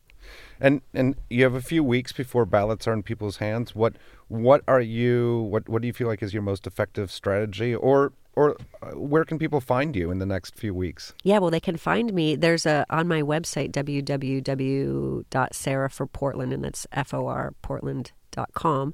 And 0.60 0.82
and 0.94 1.16
you 1.30 1.44
have 1.44 1.54
a 1.54 1.62
few 1.62 1.84
weeks 1.84 2.12
before 2.12 2.46
ballots 2.46 2.88
are 2.88 2.94
in 2.94 3.04
people's 3.04 3.38
hands. 3.38 3.76
What 3.76 3.96
what 4.28 4.62
are 4.68 4.82
you 4.82 5.48
what 5.52 5.70
what 5.70 5.82
do 5.82 5.88
you 5.88 5.94
feel 5.94 6.08
like 6.08 6.22
is 6.22 6.34
your 6.34 6.44
most 6.44 6.68
effective 6.68 7.12
strategy 7.12 7.74
or 7.74 8.12
or 8.38 8.56
uh, 8.82 8.92
where 8.92 9.24
can 9.24 9.40
people 9.40 9.62
find 9.62 9.96
you 9.96 10.12
in 10.12 10.20
the 10.20 10.26
next 10.26 10.56
few 10.56 10.74
weeks? 10.74 11.14
Yeah, 11.24 11.40
well, 11.40 11.50
they 11.50 11.60
can 11.60 11.78
find 11.78 12.14
me. 12.14 12.36
There's 12.36 12.66
a 12.66 12.86
on 12.90 13.08
my 13.08 13.22
website 13.22 13.72
www.sarahforportland, 13.72 16.54
and 16.54 16.64
that's 16.64 16.88
F 16.92 17.14
O 17.14 17.28
R 17.28 17.54
Portland.com. 18.32 18.94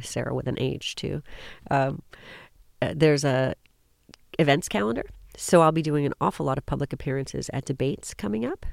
Sarah 0.00 0.34
with 0.34 0.46
an 0.46 0.58
H 0.58 0.94
too. 0.94 1.22
Um, 1.70 2.02
uh, 2.80 2.94
there's 2.94 3.24
a 3.24 3.54
events 4.38 4.68
calendar, 4.68 5.04
so 5.36 5.60
I'll 5.60 5.72
be 5.72 5.82
doing 5.82 6.06
an 6.06 6.14
awful 6.20 6.46
lot 6.46 6.56
of 6.58 6.66
public 6.66 6.92
appearances 6.92 7.50
at 7.52 7.64
debates 7.64 8.14
coming 8.14 8.44
up. 8.44 8.64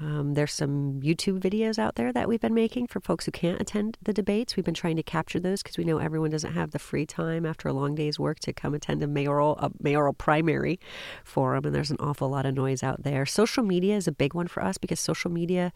Um, 0.00 0.34
there's 0.34 0.52
some 0.52 1.00
YouTube 1.00 1.38
videos 1.38 1.78
out 1.78 1.94
there 1.94 2.12
that 2.12 2.26
we've 2.26 2.40
been 2.40 2.54
making 2.54 2.88
for 2.88 2.98
folks 2.98 3.26
who 3.26 3.30
can't 3.30 3.60
attend 3.60 3.98
the 4.02 4.12
debates. 4.12 4.56
We've 4.56 4.64
been 4.64 4.74
trying 4.74 4.96
to 4.96 5.02
capture 5.04 5.38
those 5.38 5.62
because 5.62 5.78
we 5.78 5.84
know 5.84 5.98
everyone 5.98 6.30
doesn't 6.30 6.54
have 6.54 6.72
the 6.72 6.80
free 6.80 7.06
time 7.06 7.46
after 7.46 7.68
a 7.68 7.72
long 7.72 7.94
day's 7.94 8.18
work 8.18 8.40
to 8.40 8.52
come 8.52 8.74
attend 8.74 9.04
a 9.04 9.06
mayoral 9.06 9.56
a 9.58 9.70
mayoral 9.80 10.14
primary 10.14 10.80
forum, 11.22 11.64
and 11.64 11.72
there's 11.72 11.92
an 11.92 11.98
awful 12.00 12.28
lot 12.28 12.46
of 12.46 12.56
noise 12.56 12.82
out 12.82 13.04
there. 13.04 13.24
Social 13.24 13.62
media 13.62 13.94
is 13.96 14.08
a 14.08 14.12
big 14.12 14.34
one 14.34 14.48
for 14.48 14.64
us 14.64 14.78
because 14.78 14.98
social 14.98 15.30
media 15.30 15.72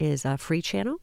is 0.00 0.24
a 0.24 0.36
free 0.36 0.62
channel 0.62 0.96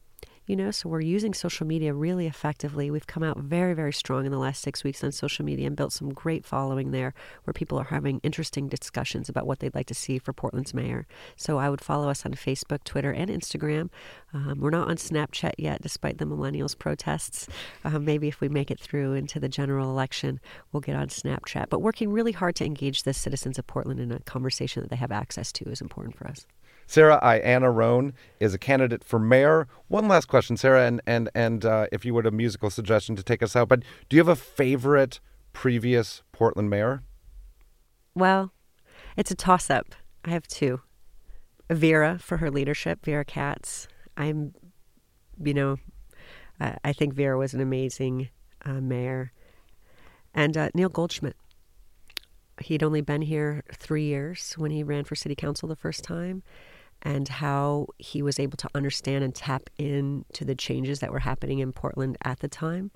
you 0.46 0.54
know 0.54 0.70
so 0.70 0.88
we're 0.88 1.00
using 1.00 1.34
social 1.34 1.66
media 1.66 1.92
really 1.92 2.26
effectively. 2.26 2.90
We've 2.90 3.06
come 3.06 3.22
out 3.22 3.38
very 3.38 3.74
very 3.74 3.92
strong 3.92 4.26
in 4.26 4.32
the 4.32 4.38
last 4.38 4.62
six 4.62 4.84
weeks 4.84 5.02
on 5.02 5.12
social 5.12 5.44
media 5.44 5.66
and 5.66 5.76
built 5.76 5.92
some 5.92 6.12
great 6.12 6.44
following 6.44 6.92
there 6.92 7.14
where 7.44 7.54
people 7.54 7.78
are 7.78 7.84
having 7.84 8.20
interesting 8.22 8.68
discussions 8.68 9.28
about 9.28 9.46
what 9.46 9.58
they'd 9.58 9.74
like 9.74 9.86
to 9.86 9.94
see 9.94 10.18
for 10.18 10.32
portland's 10.32 10.72
mayor. 10.72 11.06
So 11.36 11.58
i 11.58 11.68
would 11.68 11.80
follow 11.80 12.08
us 12.08 12.24
on 12.24 12.34
facebook 12.34 12.84
twitter 12.84 13.12
and 13.12 13.28
instagram. 13.30 13.90
Um, 14.32 14.60
we're 14.60 14.70
not 14.70 14.88
on 14.88 14.96
snapchat 14.96 15.54
yet 15.58 15.82
despite 15.82 16.18
the 16.18 16.24
millennials 16.24 16.78
protests. 16.78 17.48
Um, 17.84 18.04
maybe 18.04 18.28
if 18.28 18.40
we 18.40 18.48
make 18.48 18.70
it 18.70 18.78
through 18.78 19.14
into 19.14 19.40
the 19.40 19.48
general 19.48 19.90
election 19.90 20.40
we'll 20.72 20.80
get 20.80 20.96
on 20.96 21.08
snapchat. 21.08 21.70
But 21.70 21.82
working 21.82 22.12
really 22.12 22.32
hard 22.32 22.54
to 22.56 22.64
engage 22.64 23.02
the 23.02 23.14
citizens 23.14 23.58
of 23.58 23.66
portland 23.66 23.98
in 23.98 24.12
a 24.12 24.20
conversation 24.20 24.82
that 24.82 24.90
they 24.90 24.96
have 24.96 25.12
access 25.12 25.50
to 25.52 25.68
is 25.68 25.80
important 25.80 26.16
for 26.16 26.28
us 26.28 26.46
Sarah 26.86 27.18
Iannarone 27.22 28.12
is 28.38 28.54
a 28.54 28.58
candidate 28.58 29.02
for 29.02 29.18
mayor. 29.18 29.66
One 29.88 30.08
last 30.08 30.26
question, 30.26 30.56
Sarah, 30.56 30.86
and 30.86 31.00
and 31.06 31.28
and 31.34 31.64
uh, 31.64 31.86
if 31.92 32.04
you 32.04 32.14
would 32.14 32.26
a 32.26 32.30
musical 32.30 32.70
suggestion 32.70 33.16
to 33.16 33.22
take 33.22 33.42
us 33.42 33.56
out, 33.56 33.68
but 33.68 33.80
do 34.08 34.16
you 34.16 34.20
have 34.20 34.28
a 34.28 34.36
favorite 34.36 35.20
previous 35.52 36.22
Portland 36.32 36.70
mayor? 36.70 37.02
Well, 38.14 38.52
it's 39.16 39.30
a 39.30 39.34
toss 39.34 39.68
up. 39.68 39.94
I 40.24 40.30
have 40.30 40.46
two. 40.46 40.80
Vera 41.70 42.18
for 42.20 42.36
her 42.38 42.50
leadership, 42.50 43.04
Vera 43.04 43.24
Katz. 43.24 43.88
I'm, 44.16 44.54
you 45.42 45.52
know, 45.52 45.76
I, 46.60 46.76
I 46.84 46.92
think 46.92 47.14
Vera 47.14 47.36
was 47.36 47.54
an 47.54 47.60
amazing 47.60 48.28
uh, 48.64 48.80
mayor. 48.80 49.32
And 50.32 50.56
uh, 50.56 50.70
Neil 50.74 50.88
Goldschmidt. 50.88 51.36
He'd 52.60 52.82
only 52.82 53.00
been 53.00 53.22
here 53.22 53.64
three 53.74 54.04
years 54.04 54.54
when 54.56 54.70
he 54.70 54.82
ran 54.82 55.04
for 55.04 55.14
city 55.14 55.34
council 55.34 55.68
the 55.68 55.76
first 55.76 56.04
time 56.04 56.42
and 57.02 57.28
how 57.28 57.86
he 57.98 58.22
was 58.22 58.38
able 58.38 58.56
to 58.56 58.68
understand 58.74 59.22
and 59.24 59.34
tap 59.34 59.70
into 59.78 60.44
the 60.44 60.54
changes 60.54 61.00
that 61.00 61.12
were 61.12 61.20
happening 61.20 61.58
in 61.60 61.72
Portland 61.72 62.16
at 62.24 62.40
the 62.40 62.48
time. 62.48 62.90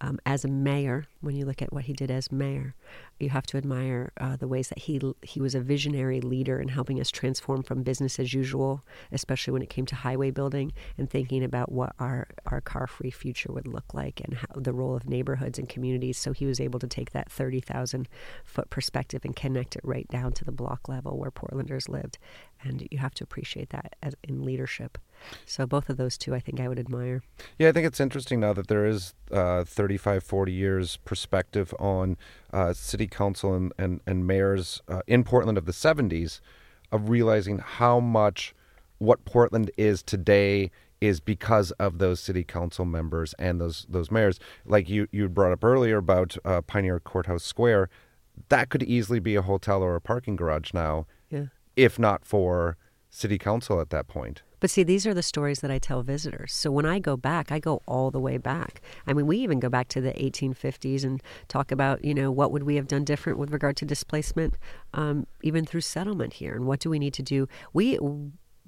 Um, 0.00 0.20
as 0.24 0.44
a 0.44 0.48
mayor, 0.48 1.06
when 1.22 1.34
you 1.34 1.44
look 1.44 1.60
at 1.60 1.72
what 1.72 1.84
he 1.84 1.92
did 1.92 2.08
as 2.08 2.30
mayor, 2.30 2.76
you 3.18 3.30
have 3.30 3.46
to 3.46 3.56
admire 3.56 4.12
uh, 4.20 4.36
the 4.36 4.46
ways 4.46 4.68
that 4.68 4.78
he 4.78 5.00
he 5.22 5.40
was 5.40 5.56
a 5.56 5.60
visionary 5.60 6.20
leader 6.20 6.60
in 6.60 6.68
helping 6.68 7.00
us 7.00 7.10
transform 7.10 7.64
from 7.64 7.82
business 7.82 8.20
as 8.20 8.32
usual, 8.32 8.84
especially 9.10 9.52
when 9.52 9.62
it 9.62 9.68
came 9.68 9.86
to 9.86 9.96
highway 9.96 10.30
building 10.30 10.72
and 10.96 11.10
thinking 11.10 11.42
about 11.42 11.72
what 11.72 11.94
our 11.98 12.28
our 12.46 12.60
car 12.60 12.86
free 12.86 13.10
future 13.10 13.52
would 13.52 13.66
look 13.66 13.92
like 13.92 14.20
and 14.24 14.34
how 14.34 14.46
the 14.54 14.72
role 14.72 14.94
of 14.94 15.08
neighborhoods 15.08 15.58
and 15.58 15.68
communities. 15.68 16.16
So 16.16 16.32
he 16.32 16.46
was 16.46 16.60
able 16.60 16.78
to 16.78 16.86
take 16.86 17.10
that 17.10 17.30
thirty 17.30 17.60
thousand 17.60 18.08
foot 18.44 18.70
perspective 18.70 19.24
and 19.24 19.34
connect 19.34 19.74
it 19.74 19.82
right 19.84 20.06
down 20.08 20.32
to 20.34 20.44
the 20.44 20.52
block 20.52 20.88
level 20.88 21.18
where 21.18 21.32
Portlanders 21.32 21.88
lived, 21.88 22.18
and 22.62 22.86
you 22.92 22.98
have 22.98 23.14
to 23.14 23.24
appreciate 23.24 23.70
that 23.70 23.96
as, 24.00 24.14
in 24.22 24.44
leadership. 24.44 24.96
So 25.46 25.66
both 25.66 25.88
of 25.88 25.96
those 25.96 26.16
two, 26.18 26.34
I 26.34 26.40
think 26.40 26.60
I 26.60 26.68
would 26.68 26.78
admire. 26.78 27.22
Yeah, 27.58 27.68
I 27.68 27.72
think 27.72 27.86
it's 27.86 28.00
interesting 28.00 28.40
now 28.40 28.52
that 28.52 28.68
there 28.68 28.86
is 28.86 29.14
uh, 29.32 29.64
35, 29.64 30.22
40 30.22 30.52
years 30.52 30.96
perspective 31.04 31.74
on 31.78 32.16
uh, 32.52 32.72
city 32.72 33.06
council 33.06 33.54
and, 33.54 33.72
and, 33.78 34.00
and 34.06 34.26
mayors 34.26 34.80
uh, 34.88 35.02
in 35.06 35.24
Portland 35.24 35.58
of 35.58 35.66
the 35.66 35.72
70s 35.72 36.40
of 36.92 37.08
realizing 37.10 37.58
how 37.58 38.00
much 38.00 38.54
what 38.98 39.24
Portland 39.24 39.70
is 39.76 40.02
today 40.02 40.70
is 41.00 41.20
because 41.20 41.70
of 41.72 41.98
those 41.98 42.18
city 42.18 42.42
council 42.42 42.84
members 42.84 43.32
and 43.38 43.60
those 43.60 43.86
those 43.88 44.10
mayors. 44.10 44.40
Like 44.64 44.88
you, 44.88 45.06
you 45.12 45.28
brought 45.28 45.52
up 45.52 45.62
earlier 45.62 45.98
about 45.98 46.36
uh, 46.44 46.60
Pioneer 46.62 46.98
Courthouse 46.98 47.44
Square, 47.44 47.88
that 48.48 48.68
could 48.68 48.82
easily 48.82 49.20
be 49.20 49.36
a 49.36 49.42
hotel 49.42 49.82
or 49.82 49.94
a 49.94 50.00
parking 50.00 50.34
garage 50.34 50.72
now, 50.72 51.06
Yeah. 51.30 51.46
if 51.76 51.98
not 52.00 52.24
for 52.24 52.76
city 53.10 53.38
council 53.38 53.80
at 53.80 53.90
that 53.90 54.08
point. 54.08 54.42
But 54.60 54.70
see, 54.70 54.82
these 54.82 55.06
are 55.06 55.14
the 55.14 55.22
stories 55.22 55.60
that 55.60 55.70
I 55.70 55.78
tell 55.78 56.02
visitors. 56.02 56.52
So 56.52 56.70
when 56.70 56.86
I 56.86 56.98
go 56.98 57.16
back, 57.16 57.52
I 57.52 57.58
go 57.58 57.82
all 57.86 58.10
the 58.10 58.20
way 58.20 58.38
back. 58.38 58.80
I 59.06 59.12
mean, 59.12 59.26
we 59.26 59.38
even 59.38 59.60
go 59.60 59.68
back 59.68 59.88
to 59.88 60.00
the 60.00 60.12
1850s 60.12 61.04
and 61.04 61.22
talk 61.48 61.70
about, 61.70 62.04
you 62.04 62.14
know, 62.14 62.30
what 62.30 62.52
would 62.52 62.64
we 62.64 62.76
have 62.76 62.88
done 62.88 63.04
different 63.04 63.38
with 63.38 63.52
regard 63.52 63.76
to 63.78 63.84
displacement, 63.84 64.54
um, 64.94 65.26
even 65.42 65.64
through 65.64 65.82
settlement 65.82 66.34
here, 66.34 66.54
and 66.54 66.66
what 66.66 66.80
do 66.80 66.90
we 66.90 66.98
need 66.98 67.14
to 67.14 67.22
do? 67.22 67.48
We 67.72 67.98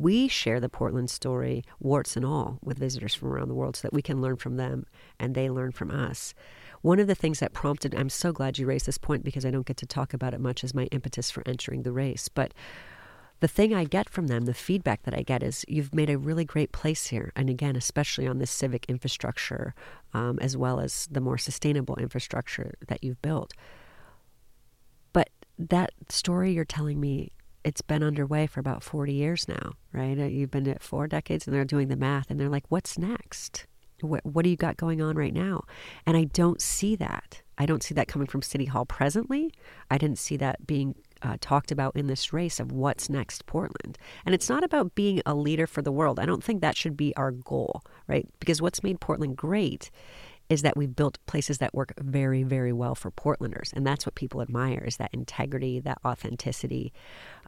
we 0.01 0.29
share 0.29 0.61
the 0.61 0.69
Portland 0.71 1.11
story, 1.11 1.63
warts 1.79 2.17
and 2.17 2.25
all, 2.25 2.59
with 2.63 2.79
visitors 2.79 3.15
from 3.15 3.29
around 3.29 3.49
the 3.49 3.55
world 3.55 3.77
so 3.77 3.83
that 3.83 3.93
we 3.93 4.01
can 4.01 4.23
learn 4.23 4.37
from 4.37 4.57
them 4.57 4.87
and 5.19 5.35
they 5.35 5.51
learn 5.51 5.73
from 5.73 5.91
us. 5.91 6.33
One 6.81 6.99
of 6.99 7.07
the 7.07 7.15
things 7.15 7.41
that 7.41 7.53
prompted, 7.53 7.95
I'm 7.95 8.09
so 8.09 8.33
glad 8.33 8.59
you 8.59 8.65
raised 8.65 8.87
this 8.87 8.97
point 8.97 9.23
because 9.23 9.45
I 9.45 9.51
don't 9.51 9.67
get 9.67 9.77
to 9.77 9.87
talk 9.87 10.15
about 10.15 10.33
it 10.33 10.41
much, 10.41 10.65
is 10.65 10.73
my 10.73 10.85
impetus 10.85 11.31
for 11.31 11.43
entering 11.45 11.83
the 11.83 11.93
race, 11.93 12.31
but 12.31 12.55
the 13.41 13.49
thing 13.49 13.75
I 13.75 13.85
get 13.85 14.09
from 14.09 14.27
them, 14.27 14.45
the 14.45 14.55
feedback 14.55 15.03
that 15.05 15.15
I 15.15 15.23
get 15.23 15.43
is 15.43 15.65
you've 15.67 15.95
made 15.95 16.11
a 16.11 16.19
really 16.19 16.45
great 16.45 16.73
place 16.73 17.07
here. 17.07 17.33
And 17.35 17.49
again, 17.49 17.75
especially 17.75 18.27
on 18.27 18.39
this 18.39 18.51
civic 18.51 18.87
infrastructure, 18.87 19.75
um, 20.13 20.39
as 20.41 20.57
well 20.57 20.79
as 20.79 21.09
the 21.11 21.21
more 21.21 21.39
sustainable 21.39 21.97
infrastructure 21.97 22.75
that 22.87 23.03
you've 23.03 23.21
built. 23.23 23.55
But 25.15 25.31
that 25.59 25.93
story 26.09 26.53
you're 26.53 26.65
telling 26.67 27.01
me, 27.01 27.33
it's 27.65 27.83
been 27.83 28.03
underway 28.03 28.47
for 28.47 28.61
about 28.61 28.83
40 28.83 29.13
years 29.13 29.49
now, 29.49 29.73
right? 29.93 30.19
Uh, 30.19 30.25
you've 30.25 30.51
been 30.51 30.69
at 30.69 30.83
four 30.83 31.07
decades 31.07 31.47
and 31.47 31.55
they're 31.55 31.65
doing 31.65 31.89
the 31.89 31.97
math 31.97 32.31
and 32.31 32.39
they're 32.39 32.49
like, 32.49 32.65
what's 32.69 32.99
next? 32.99 33.67
What, 34.01 34.25
what 34.25 34.45
do 34.45 34.51
you 34.51 34.57
got 34.57 34.79
going 34.79 35.03
on 35.03 35.17
right 35.17 35.35
now? 35.35 35.65
And 36.07 36.17
I 36.17 36.25
don't 36.25 36.61
see 36.61 36.97
that. 36.97 37.43
I 37.59 37.67
don't 37.67 37.83
see 37.83 37.95
that 37.95 38.09
coming 38.09 38.27
from 38.27 38.41
City 38.41 38.65
Hall 38.65 38.87
presently. 38.87 39.53
I 39.91 39.99
didn't 39.99 40.19
see 40.19 40.39
that 40.39 40.67
being 40.67 40.95
uh, 41.23 41.37
talked 41.41 41.71
about 41.71 41.97
in 41.97 42.07
this 42.07 42.33
race 42.33 42.61
of 42.61 42.73
what's 42.73 43.09
next 43.09 43.47
Portland. 43.47 43.99
And 44.25 44.35
it's 44.35 44.49
not 44.49 44.65
about 44.65 44.95
being 44.95 45.23
a 45.27 45.35
leader 45.35 45.67
for 45.67 45.83
the 45.83 45.93
world. 45.93 46.19
I 46.19 46.27
don't 46.27 46.45
think 46.45 46.61
that 46.61 46.77
should 46.77 46.97
be 46.97 47.15
our 47.17 47.31
goal, 47.31 47.83
right? 48.09 48.27
Because 48.39 48.63
what's 48.63 48.83
made 48.83 49.01
Portland 49.01 49.37
great 49.37 49.91
is 50.51 50.63
that 50.63 50.77
we've 50.77 50.97
built 50.97 51.17
places 51.27 51.59
that 51.59 51.73
work 51.73 51.93
very, 51.99 52.43
very 52.43 52.73
well 52.73 52.97
for 52.97 53.13
Portlanders. 53.13 53.73
And 53.73 53.87
that's 53.87 54.05
what 54.05 54.17
people 54.17 54.43
admire 54.43 54.83
is 54.85 54.97
that 54.97 55.11
integrity, 55.13 55.79
that 55.79 55.99
authenticity, 56.05 56.93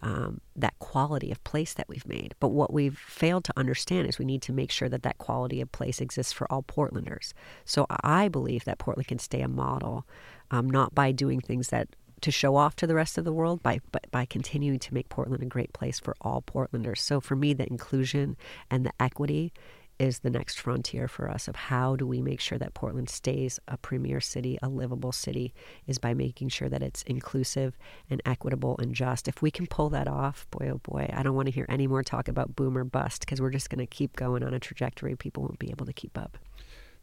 um, 0.03 0.41
that 0.55 0.79
quality 0.79 1.33
of 1.33 1.43
place 1.43 1.75
that 1.75 1.89
we've 1.89 2.07
made. 2.07 2.37
But 2.39 2.51
what 2.51 2.73
we've 2.73 2.97
failed 2.97 3.43
to 3.47 3.53
understand 3.57 4.09
is 4.09 4.21
we 4.21 4.25
need 4.25 4.43
to 4.43 4.53
make 4.53 4.71
sure 4.71 4.89
that 4.89 5.03
that 5.03 5.19
quality 5.19 5.61
of 5.61 5.73
place 5.73 6.01
exists 6.01 6.33
for 6.33 6.51
all 6.51 6.63
Portlanders. 6.63 7.33
So 7.65 7.87
I 7.91 8.29
believe 8.29 8.65
that 8.67 8.79
Portland 8.79 9.09
can 9.09 9.19
stay 9.19 9.41
a 9.41 9.49
model, 9.49 10.07
um, 10.53 10.71
not 10.71 10.95
by 10.95 11.11
doing 11.11 11.41
things 11.41 11.71
that 11.71 11.89
to 12.23 12.31
show 12.31 12.57
off 12.57 12.77
to 12.77 12.87
the 12.87 12.95
rest 12.95 13.19
of 13.19 13.25
the 13.25 13.33
world 13.33 13.63
by 13.63 13.81
by 14.11 14.25
continuing 14.25 14.79
to 14.81 14.95
make 14.95 15.09
Portland 15.09 15.43
a 15.43 15.47
great 15.47 15.73
place 15.73 16.01
for 16.01 16.15
all 16.21 16.43
Portlanders. 16.43 16.99
So 16.99 17.21
for 17.21 17.37
me, 17.37 17.53
the 17.55 17.67
inclusion 17.67 18.37
and 18.71 18.87
the 18.87 18.93
equity 18.99 19.53
is 19.99 20.21
the 20.21 20.31
next 20.31 20.59
frontier 20.59 21.07
for 21.07 21.31
us 21.31 21.47
of 21.47 21.55
how 21.55 21.95
do 21.95 22.05
we 22.07 22.21
make 22.21 22.41
sure 22.41 22.59
that 22.59 22.75
Portland 22.75 23.09
stays 23.09 23.61
a 23.69 23.77
premier 23.77 24.21
city, 24.21 24.59
a 24.61 24.69
livable 24.69 25.13
city, 25.13 25.55
is 25.87 25.99
by 25.99 26.13
making 26.13 26.49
sure 26.49 26.69
that 26.69 26.83
it's 26.83 27.03
inclusive 27.03 27.77
and 28.11 28.21
equitable 28.25 28.77
and 28.79 28.95
just. 28.95 29.29
If 29.29 29.43
we 29.43 29.51
can 29.51 29.67
pull 29.67 29.91
that 29.91 30.09
off, 30.09 30.47
boy 30.51 30.71
oh 30.73 30.79
boy, 30.79 31.09
I 31.13 31.23
don't 31.23 31.37
want 31.37 31.47
to 31.47 31.53
hear 31.53 31.67
any 31.69 31.87
more 31.87 32.03
talk 32.03 32.27
about 32.27 32.57
boom 32.57 32.77
or 32.77 32.85
bust 32.85 33.21
because 33.21 33.41
we're 33.41 33.51
just 33.51 33.71
going 33.71 33.79
to 33.79 33.87
keep 33.87 34.17
going 34.17 34.43
on 34.43 34.55
a 34.55 34.59
trajectory 34.59 35.15
people 35.15 35.45
won't 35.45 35.59
be 35.59 35.71
able 35.71 35.87
to 35.87 35.93
keep 35.93 36.19
up. 36.19 36.37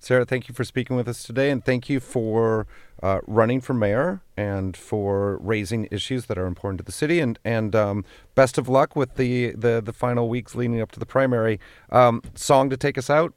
Sarah, 0.01 0.23
thank 0.25 0.47
you 0.47 0.55
for 0.55 0.63
speaking 0.63 0.95
with 0.95 1.09
us 1.09 1.23
today, 1.23 1.51
and 1.51 1.63
thank 1.63 1.89
you 1.89 1.99
for 1.99 2.67
uh, 3.03 3.19
running 3.27 3.59
for 3.59 3.73
mayor 3.73 4.21
and 4.37 4.75
for 4.75 5.37
raising 5.39 5.89
issues 5.91 6.27
that 6.27 6.37
are 6.37 6.45
important 6.45 6.77
to 6.79 6.85
the 6.85 6.91
city. 6.91 7.19
And 7.19 7.37
and 7.43 7.75
um, 7.75 8.05
best 8.33 8.57
of 8.57 8.69
luck 8.69 8.95
with 8.95 9.15
the, 9.15 9.51
the 9.51 9.81
the 9.83 9.93
final 9.93 10.29
weeks 10.29 10.55
leading 10.55 10.81
up 10.81 10.91
to 10.93 10.99
the 10.99 11.05
primary. 11.05 11.59
Um, 11.91 12.21
song 12.33 12.69
to 12.69 12.77
take 12.77 12.97
us 12.97 13.09
out. 13.09 13.33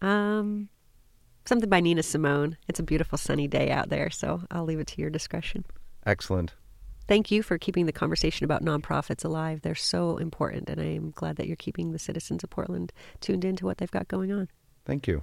Um, 0.00 0.70
something 1.44 1.68
by 1.68 1.80
Nina 1.80 2.02
Simone. 2.02 2.56
It's 2.66 2.80
a 2.80 2.82
beautiful 2.82 3.18
sunny 3.18 3.46
day 3.46 3.70
out 3.70 3.90
there, 3.90 4.08
so 4.08 4.42
I'll 4.50 4.64
leave 4.64 4.80
it 4.80 4.86
to 4.88 5.00
your 5.00 5.10
discretion. 5.10 5.66
Excellent. 6.06 6.54
Thank 7.08 7.30
you 7.30 7.42
for 7.42 7.56
keeping 7.58 7.86
the 7.86 7.92
conversation 7.92 8.44
about 8.44 8.62
nonprofits 8.62 9.24
alive. 9.24 9.62
They're 9.62 9.74
so 9.74 10.18
important, 10.18 10.68
and 10.68 10.80
I 10.80 10.94
am 10.94 11.10
glad 11.10 11.36
that 11.36 11.46
you're 11.46 11.56
keeping 11.56 11.92
the 11.92 11.98
citizens 11.98 12.44
of 12.44 12.50
Portland 12.50 12.92
tuned 13.20 13.44
into 13.44 13.64
what 13.64 13.78
they've 13.78 13.90
got 13.90 14.08
going 14.08 14.32
on. 14.32 14.48
Thank 14.84 15.06
you. 15.06 15.22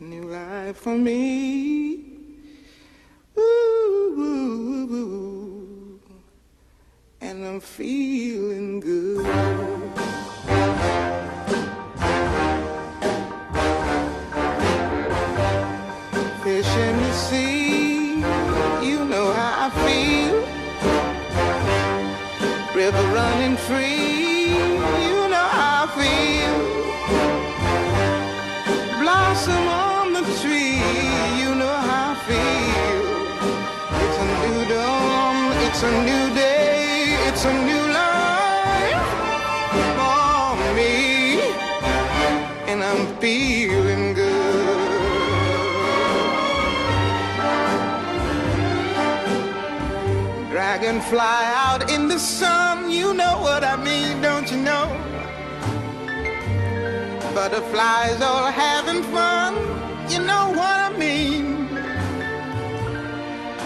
new 0.00 0.22
life 0.22 0.76
for 0.76 0.96
me. 0.96 2.04
Ooh, 3.36 4.14
ooh, 4.18 4.94
ooh, 4.94 6.00
and 7.20 7.44
I'm 7.44 7.60
feeling 7.60 8.80
good. 8.80 9.26
Fish 16.42 16.76
in 16.76 16.96
the 16.96 17.12
sea, 17.12 18.18
you 18.88 19.04
know 19.04 19.32
how 19.32 19.66
I 19.66 19.70
feel. 19.84 20.36
River 22.74 23.06
running 23.12 23.56
free, 23.56 23.97
Dragonfly 50.98 51.20
out 51.20 51.90
in 51.92 52.08
the 52.08 52.18
sun, 52.18 52.90
you 52.90 53.14
know 53.14 53.38
what 53.40 53.62
I 53.62 53.76
mean, 53.76 54.20
don't 54.20 54.50
you 54.50 54.56
know? 54.56 54.86
Butterflies 57.34 58.20
all 58.20 58.50
having 58.50 59.04
fun 59.04 59.54
you 60.10 60.18
know 60.18 60.48
what 60.50 60.76
I 60.76 60.90
mean. 60.98 61.68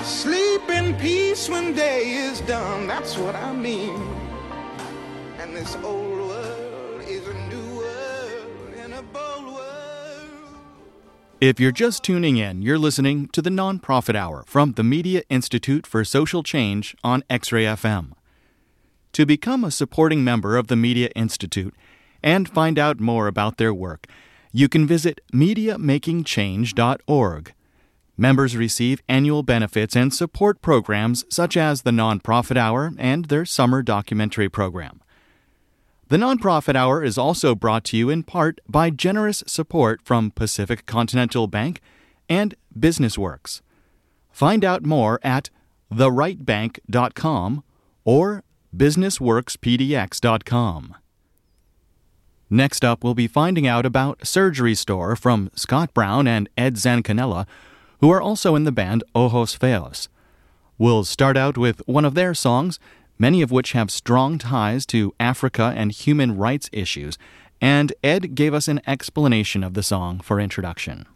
Sleep 0.05 0.69
in 0.69 0.95
peace 0.97 1.49
when 1.49 1.75
day 1.75 2.11
is 2.11 2.43
done, 2.43 2.87
that's 2.87 3.17
what 3.17 3.35
I 3.35 3.53
mean. 3.55 3.97
And 5.39 5.57
this 5.57 5.77
old 5.77 6.12
If 11.43 11.59
you're 11.59 11.73
just 11.73 12.05
tuning 12.05 12.37
in, 12.37 12.63
you're 12.63 12.79
listening 12.79 13.27
to 13.33 13.43
the 13.43 13.51
Nonprofit 13.51 14.15
Hour 14.15 14.45
from 14.47 14.75
the 14.75 14.85
Media 14.85 15.25
Institute 15.29 15.89
for 15.89 16.05
Social 16.05 16.45
Change 16.45 16.95
on 17.03 17.25
X 17.29 17.51
Ray 17.51 17.65
FM. 17.65 18.13
To 19.15 19.27
become 19.27 19.65
a 19.65 19.73
supporting 19.73 20.23
member 20.23 20.57
of 20.57 20.69
the 20.69 20.77
Media 20.77 21.09
Institute 21.17 21.75
and 22.23 22.49
find 22.49 22.79
out 22.79 23.01
more 23.01 23.27
about 23.27 23.57
their 23.57 23.75
work, 23.75 24.07
you 24.53 24.69
can 24.69 24.87
visit 24.87 25.21
MediaMakingChange.org. 25.35 27.55
Members 28.17 28.57
receive 28.57 29.03
annual 29.09 29.43
benefits 29.43 29.97
and 29.97 30.15
support 30.15 30.63
programs 30.63 31.25
such 31.29 31.57
as 31.57 31.83
the 31.83 31.91
Nonprofit 31.91 32.57
Hour 32.57 32.93
and 32.97 33.25
their 33.25 33.45
summer 33.45 33.83
documentary 33.83 34.49
program. 34.49 35.02
The 36.13 36.19
Nonprofit 36.19 36.77
Hour 36.77 37.03
is 37.03 37.17
also 37.17 37.55
brought 37.55 37.85
to 37.85 37.97
you 37.97 38.11
in 38.11 38.23
part 38.23 38.61
by 38.69 38.91
generous 38.91 39.43
support 39.47 40.03
from 40.05 40.31
Pacific 40.31 40.85
Continental 40.85 41.47
Bank 41.47 41.81
and 42.29 42.55
BusinessWorks. 42.79 43.63
Find 44.31 44.63
out 44.63 44.85
more 44.85 45.19
at 45.23 45.49
therightbank.com 45.91 47.65
or 48.05 48.45
businessworkspdx.com. 48.77 50.97
Next 52.51 52.85
up, 52.85 53.03
we'll 53.03 53.15
be 53.15 53.27
finding 53.27 53.67
out 53.67 53.87
about 53.87 54.27
Surge 54.27 54.59
and 54.59 54.67
Restore 54.67 55.17
from 55.17 55.51
Scott 55.55 55.95
Brown 55.95 56.29
and 56.29 56.47
Ed 56.59 56.75
Zancanella, 56.75 57.47
who 58.03 58.11
are 58.11 58.21
also 58.21 58.55
in 58.55 58.65
the 58.65 58.73
band 58.73 59.03
Ojos 59.15 59.57
Feos. 59.57 60.09
We'll 60.77 61.05
start 61.05 61.39
out 61.39 61.57
with 61.57 61.81
one 61.87 62.05
of 62.05 62.15
their 62.15 62.35
songs, 62.35 62.79
many 63.23 63.41
of 63.41 63.53
which 63.53 63.71
have 63.71 63.89
strong 63.89 64.37
ties 64.37 64.85
to 64.85 65.15
Africa 65.21 65.73
and 65.77 65.93
human 65.93 66.37
rights 66.37 66.69
issues, 66.73 67.17
and 67.61 67.93
Ed 68.03 68.35
gave 68.35 68.53
us 68.53 68.67
an 68.67 68.81
explanation 68.85 69.63
of 69.63 69.75
the 69.75 69.83
song 69.85 70.19
for 70.19 70.41
introduction. 70.41 71.07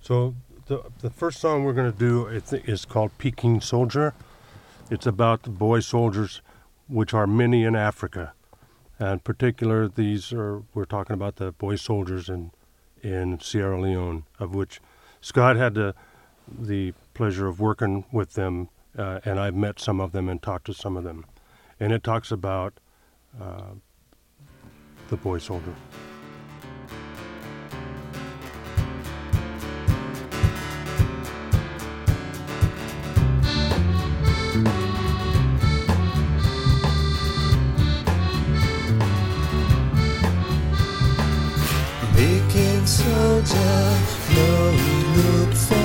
So 0.00 0.36
the 0.66 0.78
the 1.00 1.10
first 1.10 1.40
song 1.40 1.64
we're 1.64 1.78
going 1.80 1.92
to 1.92 1.98
do 1.98 2.26
is, 2.28 2.52
is 2.52 2.84
called 2.84 3.10
Peking 3.18 3.60
Soldier. 3.60 4.14
It's 4.88 5.06
about 5.06 5.42
the 5.42 5.50
boy 5.50 5.80
soldiers, 5.80 6.42
which 6.88 7.12
are 7.12 7.26
many 7.26 7.64
in 7.64 7.74
Africa, 7.74 8.32
and 8.98 9.24
particular 9.24 9.88
these 9.88 10.32
are 10.32 10.62
we're 10.74 10.92
talking 10.96 11.14
about 11.14 11.36
the 11.36 11.50
boy 11.50 11.76
soldiers 11.76 12.28
in 12.28 12.52
in 13.02 13.40
Sierra 13.40 13.80
Leone, 13.80 14.22
of 14.38 14.54
which 14.54 14.80
Scott 15.20 15.56
had 15.56 15.74
the 15.74 15.94
the 16.46 16.94
pleasure 17.14 17.48
of 17.48 17.58
working 17.58 18.04
with 18.12 18.34
them, 18.34 18.68
uh, 18.96 19.20
and 19.24 19.40
I've 19.40 19.54
met 19.54 19.80
some 19.80 20.00
of 20.00 20.12
them 20.12 20.28
and 20.28 20.42
talked 20.42 20.66
to 20.66 20.74
some 20.74 20.96
of 20.96 21.04
them, 21.04 21.24
and 21.80 21.92
it 21.92 22.02
talks 22.02 22.30
about 22.30 22.74
uh, 23.40 23.72
the 25.08 25.16
boy 25.16 25.38
soldier. 25.38 25.74
Peking 42.14 42.86
soldier, 42.86 43.98
no, 44.34 44.70
look 45.16 45.54
for 45.54 45.81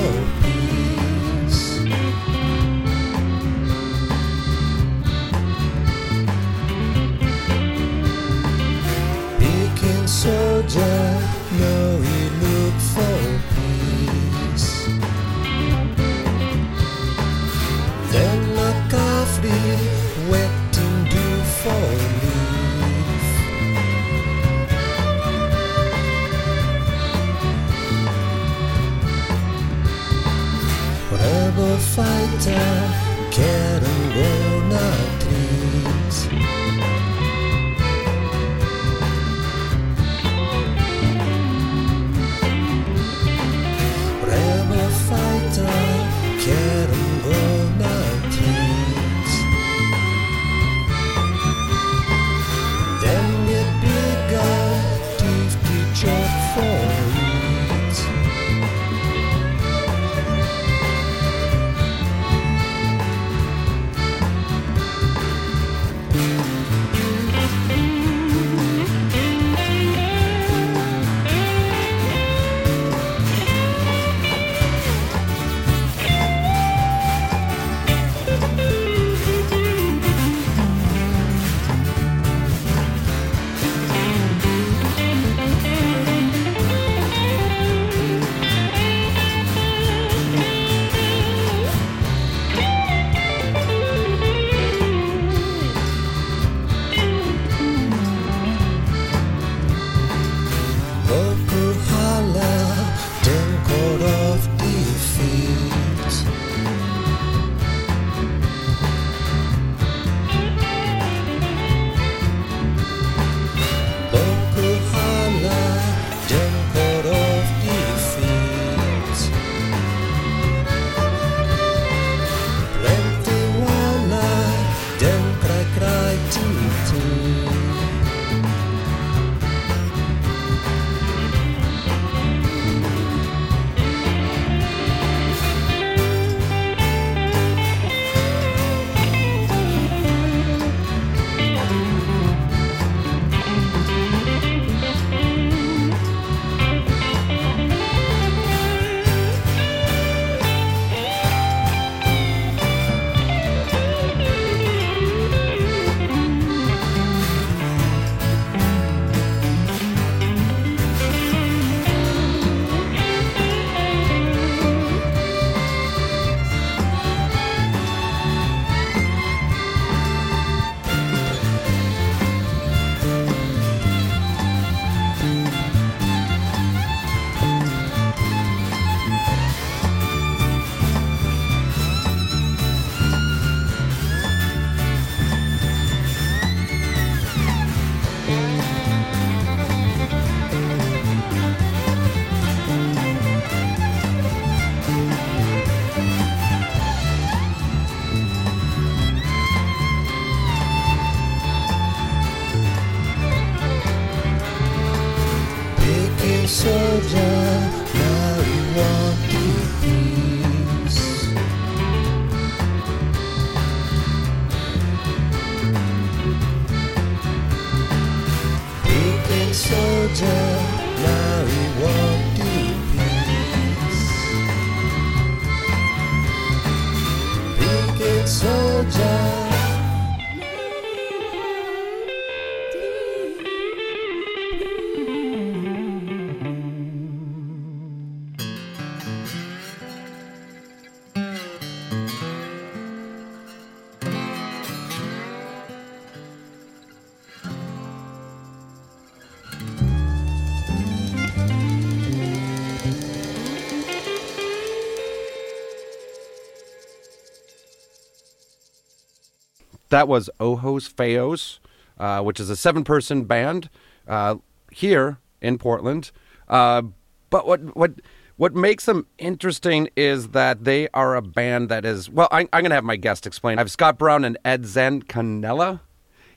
That 259.98 260.06
was 260.06 260.30
Ojos 260.38 260.88
Feos, 260.88 261.58
uh, 261.98 262.22
which 262.22 262.38
is 262.38 262.50
a 262.50 262.54
seven-person 262.54 263.24
band 263.24 263.68
uh, 264.06 264.36
here 264.70 265.18
in 265.40 265.58
Portland. 265.58 266.12
Uh, 266.46 266.82
but 267.30 267.48
what 267.48 267.76
what 267.76 267.94
what 268.36 268.54
makes 268.54 268.84
them 268.84 269.08
interesting 269.18 269.88
is 269.96 270.28
that 270.28 270.62
they 270.62 270.86
are 270.94 271.16
a 271.16 271.20
band 271.20 271.68
that 271.70 271.84
is 271.84 272.08
well. 272.08 272.28
I, 272.30 272.42
I'm 272.52 272.62
going 272.62 272.70
to 272.70 272.76
have 272.76 272.84
my 272.84 272.94
guest 272.94 273.26
explain. 273.26 273.58
I 273.58 273.62
have 273.62 273.72
Scott 273.72 273.98
Brown 273.98 274.24
and 274.24 274.38
Ed 274.44 274.62
Zancanella 274.62 275.80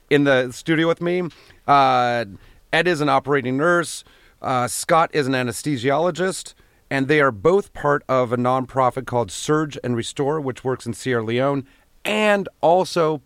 in 0.10 0.24
the 0.24 0.52
studio 0.52 0.88
with 0.88 1.00
me. 1.00 1.30
Uh, 1.68 2.26
Ed 2.74 2.88
is 2.88 3.00
an 3.00 3.10
operating 3.10 3.58
nurse. 3.58 4.04
Uh, 4.42 4.68
Scott 4.68 5.12
is 5.14 5.28
an 5.28 5.34
anesthesiologist, 5.34 6.56
and 6.90 7.08
they 7.08 7.22
are 7.22 7.32
both 7.32 7.74
part 7.74 8.04
of 8.10 8.34
a 8.34 8.38
nonprofit 8.38 9.06
called 9.06 9.30
Surge 9.30 9.78
and 9.84 9.96
Restore, 9.96 10.42
which 10.42 10.64
works 10.64 10.88
in 10.88 10.94
Sierra 10.94 11.24
Leone, 11.24 11.68
and 12.04 12.50
also 12.60 13.22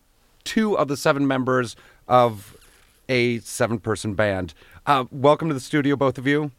two 0.45 0.77
of 0.77 0.87
the 0.87 0.95
seven 0.95 1.27
members 1.27 1.75
of 2.07 2.55
a 3.09 3.39
seven-person 3.39 4.13
band. 4.13 4.53
Uh, 4.85 5.05
welcome 5.11 5.47
to 5.49 5.53
the 5.53 5.59
studio, 5.59 5.95
both 5.95 6.17
of 6.17 6.25
you. 6.25 6.51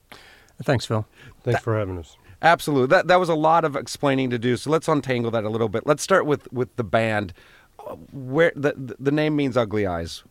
Thanks, 0.63 0.85
Phil. 0.85 1.07
Thanks 1.43 1.61
for 1.61 1.79
having 1.79 1.99
us. 1.99 2.17
Absolutely. 2.43 2.89
That 2.89 3.07
that 3.09 3.19
was 3.19 3.29
a 3.31 3.35
lot 3.35 3.65
of 3.65 3.77
explaining 3.77 4.31
to 4.31 4.39
do. 4.39 4.57
So 4.57 4.71
let's 4.71 4.89
untangle 4.89 5.31
that 5.31 5.45
a 5.45 5.49
little 5.49 5.69
bit. 5.71 5.87
Let's 5.87 6.03
start 6.03 6.27
with 6.27 6.53
with 6.53 6.75
the 6.77 6.85
band. 6.85 7.33
Uh, 7.79 7.95
Where 8.13 8.53
the 8.55 8.95
the 9.01 9.11
name 9.11 9.37
means 9.37 9.57
ugly 9.57 9.87
eyes. 9.87 10.23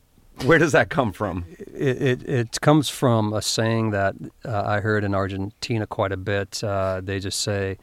Where 0.44 0.60
does 0.60 0.74
that 0.74 0.90
come 0.90 1.14
from? 1.14 1.46
It, 1.74 2.02
it, 2.02 2.30
it 2.30 2.62
comes 2.62 2.90
from 2.90 3.32
a 3.32 3.42
saying 3.42 3.92
that 3.92 4.16
uh, 4.44 4.64
I 4.66 4.82
heard 4.82 5.06
in 5.06 5.16
Argentina 5.16 5.88
quite 5.88 6.12
a 6.12 6.18
bit. 6.18 6.62
Uh, 6.62 7.00
they 7.02 7.20
just 7.20 7.40
say, 7.40 7.78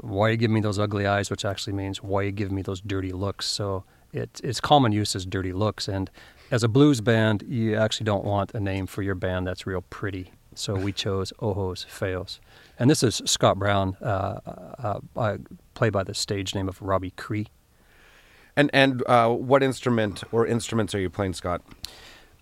Why 0.00 0.30
you 0.30 0.38
give 0.38 0.50
me 0.50 0.60
those 0.60 0.78
ugly 0.78 1.06
eyes? 1.06 1.30
Which 1.30 1.44
actually 1.44 1.74
means, 1.74 2.02
Why 2.02 2.22
you 2.22 2.32
give 2.32 2.50
me 2.50 2.62
those 2.62 2.80
dirty 2.80 3.12
looks? 3.12 3.46
So 3.46 3.84
it, 4.12 4.40
it's 4.44 4.60
common 4.60 4.92
use 4.92 5.16
as 5.16 5.26
dirty 5.26 5.52
looks. 5.52 5.88
And 5.88 6.10
as 6.50 6.62
a 6.62 6.68
blues 6.68 7.00
band, 7.00 7.44
you 7.46 7.76
actually 7.76 8.04
don't 8.04 8.24
want 8.24 8.54
a 8.54 8.60
name 8.60 8.86
for 8.86 9.02
your 9.02 9.14
band 9.14 9.46
that's 9.46 9.66
real 9.66 9.82
pretty. 9.82 10.32
So 10.54 10.74
we 10.74 10.92
chose 11.04 11.32
Ojos 11.40 11.86
Feos. 11.88 12.38
And 12.78 12.90
this 12.90 13.02
is 13.02 13.22
Scott 13.24 13.58
Brown, 13.58 13.96
uh, 14.02 14.40
uh, 14.84 15.00
uh, 15.16 15.38
played 15.74 15.92
by 15.92 16.02
the 16.02 16.14
stage 16.14 16.54
name 16.54 16.68
of 16.68 16.80
Robbie 16.82 17.12
Cree. 17.12 17.48
And 18.54 18.68
and 18.74 19.02
uh, 19.06 19.30
what 19.30 19.62
instrument 19.62 20.24
or 20.30 20.46
instruments 20.46 20.94
are 20.94 21.00
you 21.00 21.08
playing, 21.08 21.32
Scott? 21.32 21.62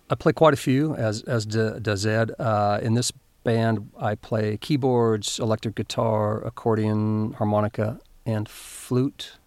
I 0.09 0.15
play 0.15 0.33
quite 0.33 0.53
a 0.53 0.57
few, 0.57 0.93
as 0.95 1.21
as 1.23 1.45
does 1.45 2.05
Ed. 2.05 2.31
Uh, 2.37 2.79
in 2.81 2.95
this 2.95 3.13
band, 3.43 3.89
I 3.97 4.15
play 4.15 4.57
keyboards, 4.57 5.39
electric 5.39 5.75
guitar, 5.75 6.45
accordion, 6.45 7.33
harmonica, 7.33 8.01
and 8.25 8.49
flute, 8.49 9.37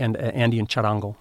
and 0.00 0.16
uh, 0.16 0.20
Andean 0.20 0.66
charango. 0.66 1.14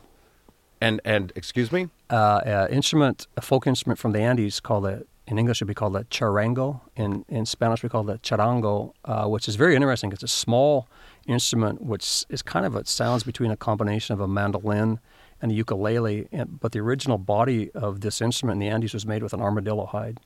And 0.81 1.01
and 1.03 1.31
excuse 1.35 1.71
me. 1.71 1.89
Uh, 2.09 2.15
uh, 2.15 2.67
instrument, 2.71 3.27
a 3.37 3.41
folk 3.41 3.67
instrument 3.67 3.99
from 3.99 4.13
the 4.13 4.19
Andes, 4.19 4.59
called 4.59 4.85
it 4.85 5.07
in 5.27 5.37
English 5.37 5.61
it 5.61 5.65
would 5.65 5.67
be 5.67 5.75
called 5.75 5.95
a 5.95 6.05
charango. 6.05 6.81
In 6.95 7.25
in 7.27 7.45
Spanish, 7.45 7.83
we 7.83 7.89
call 7.89 8.09
it 8.09 8.21
charango, 8.21 8.93
uh, 9.05 9.27
which 9.27 9.47
is 9.47 9.55
very 9.55 9.75
interesting. 9.75 10.11
It's 10.11 10.23
a 10.23 10.27
small 10.27 10.87
instrument, 11.27 11.81
which 11.81 12.25
is 12.29 12.41
kind 12.41 12.65
of 12.65 12.75
it 12.75 12.87
sounds 12.87 13.23
between 13.23 13.51
a 13.51 13.57
combination 13.57 14.13
of 14.13 14.21
a 14.21 14.27
mandolin 14.27 14.99
and 15.41 15.51
a 15.51 15.55
ukulele. 15.55 16.27
And, 16.31 16.59
but 16.59 16.71
the 16.71 16.79
original 16.79 17.17
body 17.17 17.71
of 17.71 18.01
this 18.01 18.21
instrument 18.21 18.55
in 18.55 18.67
the 18.67 18.73
Andes 18.73 18.93
was 18.93 19.05
made 19.05 19.21
with 19.21 19.33
an 19.33 19.41
armadillo 19.41 19.85
hide. 19.85 20.19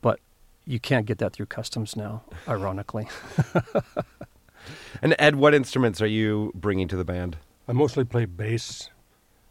But 0.00 0.20
you 0.66 0.78
can't 0.78 1.06
get 1.06 1.18
that 1.18 1.32
through 1.32 1.46
customs 1.46 1.96
now, 1.96 2.22
ironically. 2.46 3.08
And 5.02 5.14
Ed, 5.18 5.36
what 5.36 5.54
instruments 5.54 6.00
are 6.00 6.06
you 6.06 6.52
bringing 6.54 6.88
to 6.88 6.96
the 6.96 7.04
band? 7.04 7.36
I 7.66 7.72
mostly 7.72 8.04
play 8.04 8.24
bass. 8.26 8.90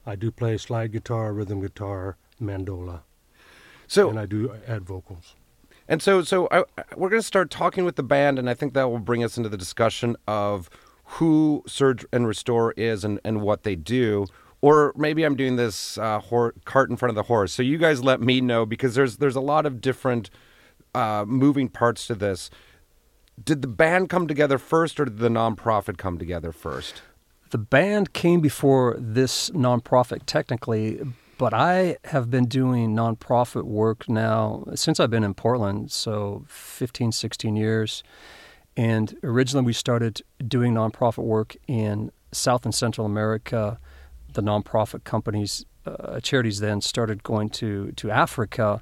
I 0.05 0.15
do 0.15 0.31
play 0.31 0.57
slide 0.57 0.91
guitar, 0.91 1.33
rhythm 1.33 1.61
guitar, 1.61 2.17
mandola, 2.41 3.01
So 3.87 4.09
and 4.09 4.19
I 4.19 4.25
do 4.25 4.53
add 4.67 4.83
vocals. 4.85 5.35
And 5.87 6.01
so, 6.01 6.21
so 6.21 6.47
I, 6.51 6.63
we're 6.95 7.09
going 7.09 7.21
to 7.21 7.27
start 7.27 7.49
talking 7.49 7.83
with 7.85 7.95
the 7.95 8.03
band, 8.03 8.39
and 8.39 8.49
I 8.49 8.53
think 8.53 8.73
that 8.73 8.89
will 8.89 8.99
bring 8.99 9.23
us 9.23 9.37
into 9.37 9.49
the 9.49 9.57
discussion 9.57 10.15
of 10.27 10.69
who 11.03 11.63
Surge 11.67 12.05
and 12.13 12.25
Restore 12.27 12.73
is 12.77 13.03
and, 13.03 13.19
and 13.25 13.41
what 13.41 13.63
they 13.63 13.75
do. 13.75 14.27
Or 14.61 14.93
maybe 14.95 15.23
I'm 15.23 15.35
doing 15.35 15.57
this 15.57 15.97
uh, 15.97 16.19
hor- 16.19 16.53
cart 16.63 16.89
in 16.89 16.95
front 16.95 17.09
of 17.09 17.15
the 17.15 17.23
horse. 17.23 17.51
So 17.51 17.61
you 17.61 17.77
guys 17.77 18.01
let 18.01 18.21
me 18.21 18.39
know 18.39 18.65
because 18.65 18.95
there's 18.95 19.17
there's 19.17 19.35
a 19.35 19.41
lot 19.41 19.65
of 19.65 19.81
different 19.81 20.29
uh, 20.95 21.25
moving 21.27 21.67
parts 21.67 22.07
to 22.07 22.15
this. 22.15 22.49
Did 23.43 23.61
the 23.61 23.67
band 23.67 24.09
come 24.09 24.25
together 24.25 24.57
first, 24.57 24.99
or 25.01 25.05
did 25.05 25.17
the 25.17 25.27
nonprofit 25.27 25.97
come 25.97 26.17
together 26.17 26.53
first? 26.53 27.01
The 27.53 27.59
band 27.59 28.13
came 28.13 28.41
before 28.41 28.95
this 28.97 29.51
nonprofit, 29.51 30.21
technically, 30.25 30.99
but 31.37 31.53
I 31.53 31.97
have 32.05 32.31
been 32.31 32.47
doing 32.47 32.95
nonprofit 32.95 33.65
work 33.65 34.09
now 34.09 34.63
since 34.73 34.99
I've 34.99 35.11
been 35.11 35.23
in 35.23 35.35
Portland, 35.35 35.91
so 35.91 36.45
15, 36.47 37.11
16 37.11 37.55
years. 37.55 38.01
And 38.75 39.15
originally, 39.21 39.67
we 39.67 39.73
started 39.73 40.23
doing 40.47 40.73
nonprofit 40.73 41.23
work 41.25 41.55
in 41.67 42.11
South 42.31 42.65
and 42.65 42.73
Central 42.73 43.05
America. 43.05 43.79
The 44.33 44.41
nonprofit 44.41 45.03
companies, 45.03 45.63
uh, 45.85 46.19
charities 46.21 46.59
then 46.59 46.81
started 46.81 47.21
going 47.21 47.51
to, 47.51 47.91
to 47.91 48.09
Africa. 48.09 48.81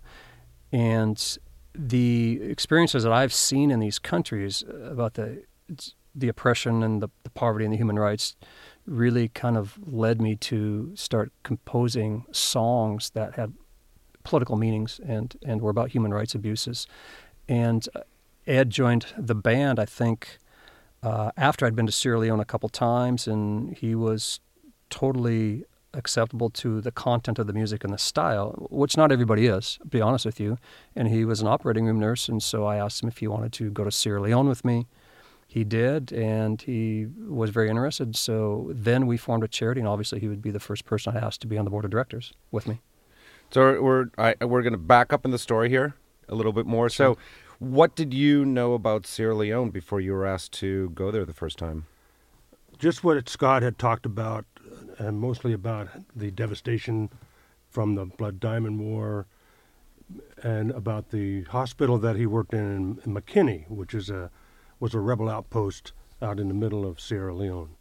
And 0.71 1.37
the 1.75 2.39
experiences 2.41 3.03
that 3.03 3.11
I've 3.11 3.33
seen 3.33 3.69
in 3.69 3.81
these 3.81 3.99
countries 3.99 4.63
about 4.65 5.15
the 5.15 5.43
the 6.13 6.27
oppression 6.27 6.83
and 6.83 7.01
the, 7.01 7.09
the 7.23 7.29
poverty 7.29 7.65
and 7.65 7.73
the 7.73 7.77
human 7.77 7.97
rights 7.97 8.35
really 8.85 9.27
kind 9.29 9.57
of 9.57 9.77
led 9.85 10.21
me 10.21 10.35
to 10.35 10.91
start 10.95 11.31
composing 11.43 12.25
songs 12.31 13.11
that 13.11 13.35
had 13.35 13.53
political 14.23 14.55
meanings 14.55 14.99
and, 15.05 15.35
and 15.45 15.61
were 15.61 15.69
about 15.69 15.91
human 15.91 16.13
rights 16.13 16.35
abuses. 16.35 16.87
And 17.47 17.87
uh, 17.95 18.01
Ed 18.47 18.69
joined 18.69 19.07
the 19.17 19.35
band, 19.35 19.79
I 19.79 19.85
think, 19.85 20.39
uh, 21.03 21.31
after 21.37 21.65
I'd 21.65 21.75
been 21.75 21.85
to 21.85 21.91
Sierra 21.91 22.19
Leone 22.19 22.39
a 22.39 22.45
couple 22.45 22.69
times, 22.69 23.27
and 23.27 23.75
he 23.77 23.95
was 23.95 24.39
totally 24.89 25.65
acceptable 25.93 26.49
to 26.49 26.79
the 26.81 26.91
content 26.91 27.39
of 27.39 27.47
the 27.47 27.53
music 27.53 27.83
and 27.83 27.93
the 27.93 27.97
style, 27.97 28.67
which 28.69 28.95
not 28.95 29.11
everybody 29.11 29.47
is, 29.47 29.77
to 29.81 29.87
be 29.87 30.01
honest 30.01 30.25
with 30.25 30.39
you. 30.39 30.57
And 30.95 31.07
he 31.07 31.25
was 31.25 31.41
an 31.41 31.47
operating 31.47 31.85
room 31.85 31.99
nurse, 31.99 32.29
and 32.29 32.41
so 32.41 32.65
I 32.65 32.77
asked 32.77 33.01
him 33.01 33.09
if 33.09 33.17
he 33.17 33.27
wanted 33.27 33.51
to 33.53 33.71
go 33.71 33.83
to 33.83 33.91
Sierra 33.91 34.21
Leone 34.21 34.47
with 34.47 34.63
me. 34.63 34.87
He 35.51 35.65
did, 35.65 36.13
and 36.13 36.61
he 36.61 37.07
was 37.27 37.49
very 37.49 37.69
interested. 37.69 38.15
So 38.15 38.71
then 38.73 39.05
we 39.05 39.17
formed 39.17 39.43
a 39.43 39.49
charity, 39.49 39.81
and 39.81 39.87
obviously 39.87 40.21
he 40.21 40.29
would 40.29 40.41
be 40.41 40.49
the 40.49 40.61
first 40.61 40.85
person 40.85 41.13
I 41.13 41.19
asked 41.19 41.41
to 41.41 41.47
be 41.47 41.57
on 41.57 41.65
the 41.65 41.71
board 41.71 41.83
of 41.83 41.91
directors 41.91 42.31
with 42.51 42.69
me. 42.69 42.79
So 43.49 43.61
we're 43.61 43.81
we're, 43.81 44.05
I, 44.17 44.45
we're 44.45 44.61
going 44.61 44.71
to 44.71 44.79
back 44.79 45.11
up 45.11 45.25
in 45.25 45.31
the 45.31 45.37
story 45.37 45.67
here 45.67 45.95
a 46.29 46.35
little 46.35 46.53
bit 46.53 46.65
more. 46.65 46.87
So, 46.87 47.17
what 47.59 47.97
did 47.97 48.13
you 48.13 48.45
know 48.45 48.75
about 48.75 49.05
Sierra 49.05 49.35
Leone 49.35 49.71
before 49.71 49.99
you 49.99 50.13
were 50.13 50.25
asked 50.25 50.53
to 50.53 50.89
go 50.91 51.11
there 51.11 51.25
the 51.25 51.33
first 51.33 51.57
time? 51.57 51.85
Just 52.79 53.03
what 53.03 53.27
Scott 53.27 53.61
had 53.61 53.77
talked 53.77 54.05
about, 54.05 54.45
uh, 54.57 55.03
and 55.05 55.19
mostly 55.19 55.51
about 55.51 55.89
the 56.15 56.31
devastation 56.31 57.09
from 57.69 57.95
the 57.95 58.05
Blood 58.05 58.39
Diamond 58.39 58.79
War, 58.79 59.25
and 60.41 60.71
about 60.71 61.09
the 61.09 61.43
hospital 61.43 61.97
that 61.97 62.15
he 62.15 62.25
worked 62.25 62.53
in 62.53 63.01
in 63.05 63.13
Makeni, 63.13 63.69
which 63.69 63.93
is 63.93 64.09
a 64.09 64.31
was 64.81 64.93
a 64.93 64.99
rebel 64.99 65.29
outpost 65.29 65.93
out 66.21 66.39
in 66.41 66.49
the 66.49 66.53
middle 66.53 66.85
of 66.85 66.99
Sierra 66.99 67.33
Leone. 67.33 67.77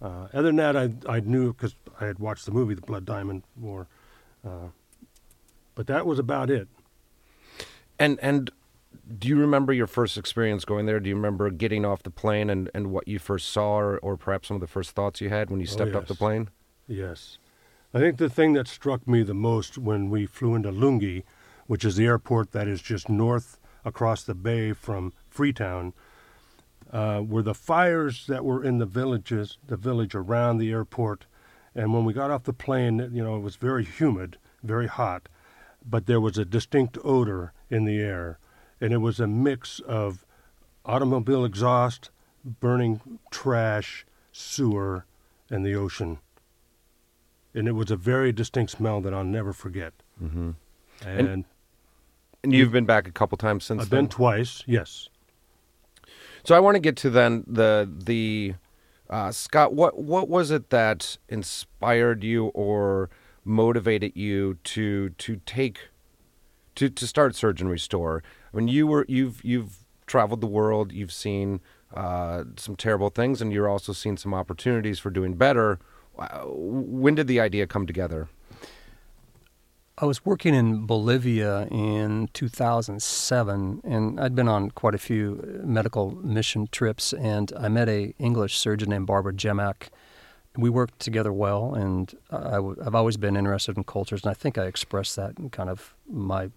Uh, 0.00 0.26
other 0.32 0.42
than 0.48 0.56
that, 0.56 0.76
I 0.76 0.90
I 1.08 1.20
knew 1.20 1.52
because 1.52 1.76
I 2.00 2.06
had 2.06 2.18
watched 2.18 2.44
the 2.46 2.50
movie 2.50 2.74
The 2.74 2.80
Blood 2.80 3.04
Diamond 3.04 3.44
War, 3.56 3.86
uh, 4.44 4.70
but 5.76 5.86
that 5.86 6.04
was 6.06 6.18
about 6.18 6.50
it. 6.50 6.66
And 8.00 8.18
and 8.20 8.50
do 9.18 9.28
you 9.28 9.36
remember 9.36 9.72
your 9.72 9.86
first 9.86 10.18
experience 10.18 10.64
going 10.64 10.86
there? 10.86 10.98
Do 10.98 11.08
you 11.08 11.14
remember 11.14 11.50
getting 11.50 11.84
off 11.84 12.02
the 12.02 12.10
plane 12.10 12.50
and, 12.50 12.68
and 12.74 12.90
what 12.90 13.06
you 13.06 13.18
first 13.18 13.50
saw, 13.50 13.78
or, 13.78 13.98
or 13.98 14.16
perhaps 14.16 14.48
some 14.48 14.56
of 14.56 14.60
the 14.60 14.66
first 14.66 14.90
thoughts 14.92 15.20
you 15.20 15.28
had 15.28 15.50
when 15.50 15.60
you 15.60 15.66
Oh, 15.68 15.72
stepped 15.72 15.94
up 15.94 16.06
the 16.08 16.14
plane? 16.14 16.48
Yes. 16.88 17.38
I 17.94 17.98
think 17.98 18.16
the 18.16 18.30
thing 18.30 18.54
that 18.54 18.68
struck 18.68 19.06
me 19.06 19.22
the 19.22 19.34
most 19.34 19.76
when 19.76 20.08
we 20.08 20.26
flew 20.26 20.54
into 20.54 20.70
Lungi, 20.72 21.24
which 21.66 21.84
is 21.84 21.96
the 21.96 22.06
airport 22.06 22.52
that 22.52 22.66
is 22.66 22.80
just 22.80 23.08
north 23.08 23.58
across 23.84 24.22
the 24.22 24.34
bay 24.34 24.72
from 24.72 25.12
Freetown, 25.28 25.92
uh, 26.92 27.22
were 27.26 27.42
the 27.42 27.54
fires 27.54 28.26
that 28.26 28.44
were 28.44 28.62
in 28.62 28.78
the 28.78 28.86
villages, 28.86 29.58
the 29.66 29.76
village 29.76 30.14
around 30.14 30.58
the 30.58 30.70
airport. 30.70 31.26
And 31.74 31.94
when 31.94 32.04
we 32.04 32.12
got 32.12 32.30
off 32.30 32.44
the 32.44 32.52
plane, 32.52 32.98
you 33.12 33.24
know, 33.24 33.36
it 33.36 33.40
was 33.40 33.56
very 33.56 33.84
humid, 33.84 34.36
very 34.62 34.86
hot, 34.86 35.28
but 35.84 36.06
there 36.06 36.20
was 36.20 36.36
a 36.36 36.44
distinct 36.44 36.98
odor 37.02 37.52
in 37.70 37.84
the 37.84 37.98
air. 37.98 38.38
And 38.80 38.92
it 38.92 38.98
was 38.98 39.20
a 39.20 39.26
mix 39.26 39.80
of 39.80 40.26
automobile 40.84 41.44
exhaust, 41.44 42.10
burning 42.44 43.00
trash, 43.30 44.04
sewer, 44.32 45.06
and 45.48 45.64
the 45.64 45.74
ocean 45.74 46.18
and 47.54 47.68
it 47.68 47.72
was 47.72 47.90
a 47.90 47.96
very 47.96 48.32
distinct 48.32 48.72
smell 48.72 49.00
that 49.00 49.12
I'll 49.12 49.24
never 49.24 49.52
forget. 49.52 49.92
Mm-hmm. 50.22 50.50
And, 51.04 51.28
And 51.28 51.44
And 52.42 52.54
you've 52.54 52.72
been 52.72 52.86
back 52.86 53.06
a 53.06 53.12
couple 53.12 53.38
times 53.38 53.64
since 53.64 53.82
I've 53.82 53.90
then. 53.90 54.04
been 54.04 54.08
twice. 54.08 54.62
Yes, 54.66 55.08
So 56.44 56.54
I 56.56 56.60
want 56.60 56.74
to 56.74 56.80
get 56.80 56.96
to 56.96 57.10
then 57.10 57.44
the 57.46 57.88
the 58.04 58.54
Uh, 59.10 59.30
Scott, 59.30 59.74
what 59.74 59.98
what 59.98 60.28
was 60.28 60.50
it 60.50 60.70
that 60.70 61.18
inspired 61.28 62.24
you 62.24 62.46
or 62.54 63.10
motivated 63.44 64.16
you 64.16 64.54
to 64.64 65.10
to 65.10 65.36
take 65.44 65.90
to 66.76 66.88
to 66.88 67.06
start 67.06 67.34
Surge 67.34 67.60
and 67.60 67.70
Restore? 67.70 68.22
I 68.52 68.56
mean, 68.56 68.68
you 68.68 68.86
were 68.86 69.04
you've 69.08 69.44
you've 69.44 69.84
traveled 70.06 70.40
the 70.40 70.46
world, 70.46 70.92
you've 70.92 71.12
seen 71.12 71.60
uh, 71.92 72.44
some 72.56 72.74
terrible 72.74 73.10
things, 73.10 73.42
and 73.42 73.52
you're 73.52 73.68
also 73.68 73.92
seen 73.92 74.16
some 74.16 74.32
opportunities 74.32 74.98
for 74.98 75.10
doing 75.10 75.34
better. 75.34 75.78
When 76.46 77.14
did 77.14 77.26
the 77.26 77.40
idea 77.40 77.66
come 77.66 77.86
together? 77.86 78.28
I 79.98 80.06
was 80.06 80.24
working 80.24 80.54
in 80.54 80.86
Bolivia 80.86 81.66
in 81.70 82.28
2007, 82.32 83.82
and 83.84 84.18
I'd 84.18 84.34
been 84.34 84.48
on 84.48 84.70
quite 84.70 84.94
a 84.94 84.98
few 84.98 85.60
uh, 85.62 85.66
medical 85.66 86.12
mission 86.12 86.66
trips, 86.72 87.12
and 87.12 87.52
I 87.58 87.68
met 87.68 87.90
a 87.90 88.14
English 88.18 88.56
surgeon 88.56 88.88
named 88.88 89.06
Barbara 89.06 89.34
Jemec. 89.34 89.88
We 90.56 90.70
worked 90.70 90.98
together 90.98 91.32
well, 91.32 91.74
and 91.74 92.14
I, 92.30 92.54
have 92.82 92.94
always 92.94 93.18
been 93.18 93.36
interested 93.36 93.76
in 93.76 93.84
cultures, 93.84 94.22
and 94.22 94.30
I 94.30 94.34
think 94.34 94.56
I 94.56 94.64
expressed 94.64 95.14
that 95.16 95.38
in 95.38 95.50
kind 95.50 95.68
of 95.68 95.94
my 96.10 96.50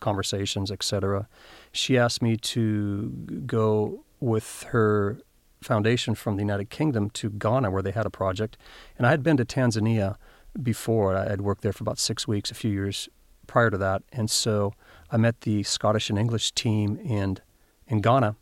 conversations, 0.00 0.70
etc. 0.70 1.28
She 1.72 1.98
asked 1.98 2.22
me 2.22 2.38
to 2.38 3.10
go 3.46 4.02
with 4.18 4.64
her 4.68 5.18
foundation 5.62 6.14
from 6.14 6.36
the 6.36 6.42
United 6.42 6.70
Kingdom 6.70 7.10
to 7.10 7.28
Ghana, 7.28 7.70
where 7.70 7.82
they 7.82 7.90
had 7.90 8.06
a 8.06 8.10
project, 8.10 8.56
and 8.96 9.06
I 9.06 9.10
had 9.10 9.22
been 9.22 9.36
to 9.36 9.44
Tanzania 9.44 10.16
before. 10.62 11.16
I 11.16 11.28
had 11.28 11.40
worked 11.40 11.62
there 11.62 11.72
for 11.72 11.82
about 11.84 11.98
six 11.98 12.26
weeks, 12.26 12.50
a 12.50 12.54
few 12.54 12.70
years 12.70 13.08
prior 13.46 13.70
to 13.70 13.78
that, 13.78 14.02
and 14.12 14.30
so 14.30 14.74
I 15.10 15.16
met 15.16 15.40
the 15.42 15.62
Scottish 15.62 16.10
and 16.10 16.18
English 16.18 16.52
team 16.52 16.96
in 17.04 17.38
in 17.86 18.00
Ghana. 18.00 18.36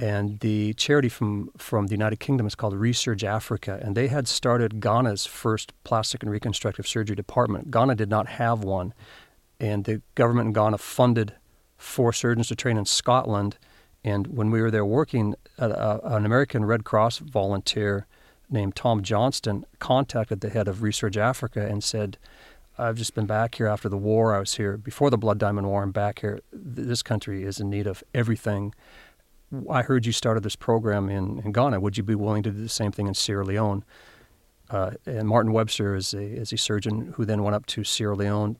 And 0.00 0.38
the 0.40 0.74
charity 0.74 1.08
from, 1.08 1.50
from 1.56 1.88
the 1.88 1.94
United 1.94 2.20
Kingdom 2.20 2.46
is 2.46 2.54
called 2.54 2.74
ReSurge 2.74 3.24
Africa, 3.24 3.80
and 3.82 3.96
they 3.96 4.06
had 4.06 4.28
started 4.28 4.80
Ghana's 4.80 5.26
first 5.26 5.72
plastic 5.82 6.22
and 6.22 6.30
reconstructive 6.30 6.86
surgery 6.86 7.16
department. 7.16 7.72
Ghana 7.72 7.96
did 7.96 8.08
not 8.08 8.28
have 8.28 8.62
one, 8.62 8.94
and 9.58 9.84
the 9.84 10.00
government 10.14 10.48
in 10.48 10.52
Ghana 10.52 10.78
funded 10.78 11.34
four 11.76 12.12
surgeons 12.12 12.46
to 12.48 12.54
train 12.54 12.76
in 12.76 12.84
Scotland. 12.84 13.56
And 14.04 14.28
when 14.28 14.52
we 14.52 14.62
were 14.62 14.70
there 14.70 14.84
working, 14.84 15.34
uh, 15.58 15.64
uh, 15.64 16.00
an 16.04 16.24
American 16.24 16.64
Red 16.64 16.84
Cross 16.84 17.18
volunteer 17.18 18.06
named 18.50 18.76
Tom 18.76 19.02
Johnston 19.02 19.64
contacted 19.78 20.40
the 20.40 20.50
head 20.50 20.68
of 20.68 20.78
ReSurge 20.78 21.16
Africa 21.16 21.66
and 21.66 21.82
said, 21.82 22.18
I've 22.78 22.96
just 22.96 23.14
been 23.14 23.26
back 23.26 23.56
here 23.56 23.66
after 23.66 23.88
the 23.88 23.96
war. 23.96 24.34
I 24.34 24.38
was 24.38 24.54
here 24.54 24.76
before 24.76 25.10
the 25.10 25.18
Blood 25.18 25.38
Diamond 25.38 25.66
War. 25.66 25.82
I'm 25.82 25.90
back 25.90 26.20
here. 26.20 26.40
This 26.52 27.02
country 27.02 27.42
is 27.42 27.58
in 27.58 27.68
need 27.68 27.86
of 27.86 28.04
everything. 28.14 28.72
I 29.68 29.82
heard 29.82 30.06
you 30.06 30.12
started 30.12 30.42
this 30.42 30.56
program 30.56 31.08
in, 31.08 31.40
in 31.40 31.52
Ghana. 31.52 31.80
Would 31.80 31.96
you 31.96 32.04
be 32.04 32.14
willing 32.14 32.42
to 32.44 32.50
do 32.50 32.62
the 32.62 32.68
same 32.68 32.92
thing 32.92 33.06
in 33.06 33.14
Sierra 33.14 33.44
Leone? 33.44 33.84
Uh, 34.70 34.92
and 35.06 35.26
Martin 35.26 35.52
Webster 35.52 35.94
is 35.94 36.14
a, 36.14 36.22
is 36.22 36.52
a 36.52 36.58
surgeon 36.58 37.14
who 37.16 37.24
then 37.24 37.42
went 37.42 37.56
up 37.56 37.66
to 37.66 37.82
Sierra 37.82 38.14
Leone 38.14 38.58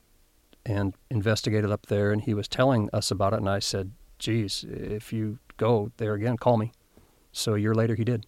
and 0.65 0.95
investigated 1.11 1.71
up 1.71 1.87
there, 1.87 2.11
and 2.11 2.23
he 2.23 2.35
was 2.35 2.49
telling 2.49 2.91
us 2.93 3.11
about 3.11 3.35
it. 3.35 3.37
And 3.37 3.49
I 3.49 3.59
said, 3.59 3.93
geez, 4.19 4.65
if 4.69 5.13
you 5.13 5.39
go 5.59 5.93
there 5.99 6.15
again, 6.15 6.37
call 6.37 6.57
me. 6.57 6.73
So 7.31 7.55
a 7.55 7.59
year 7.59 7.75
later, 7.75 7.95
he 7.95 8.05
did. 8.05 8.27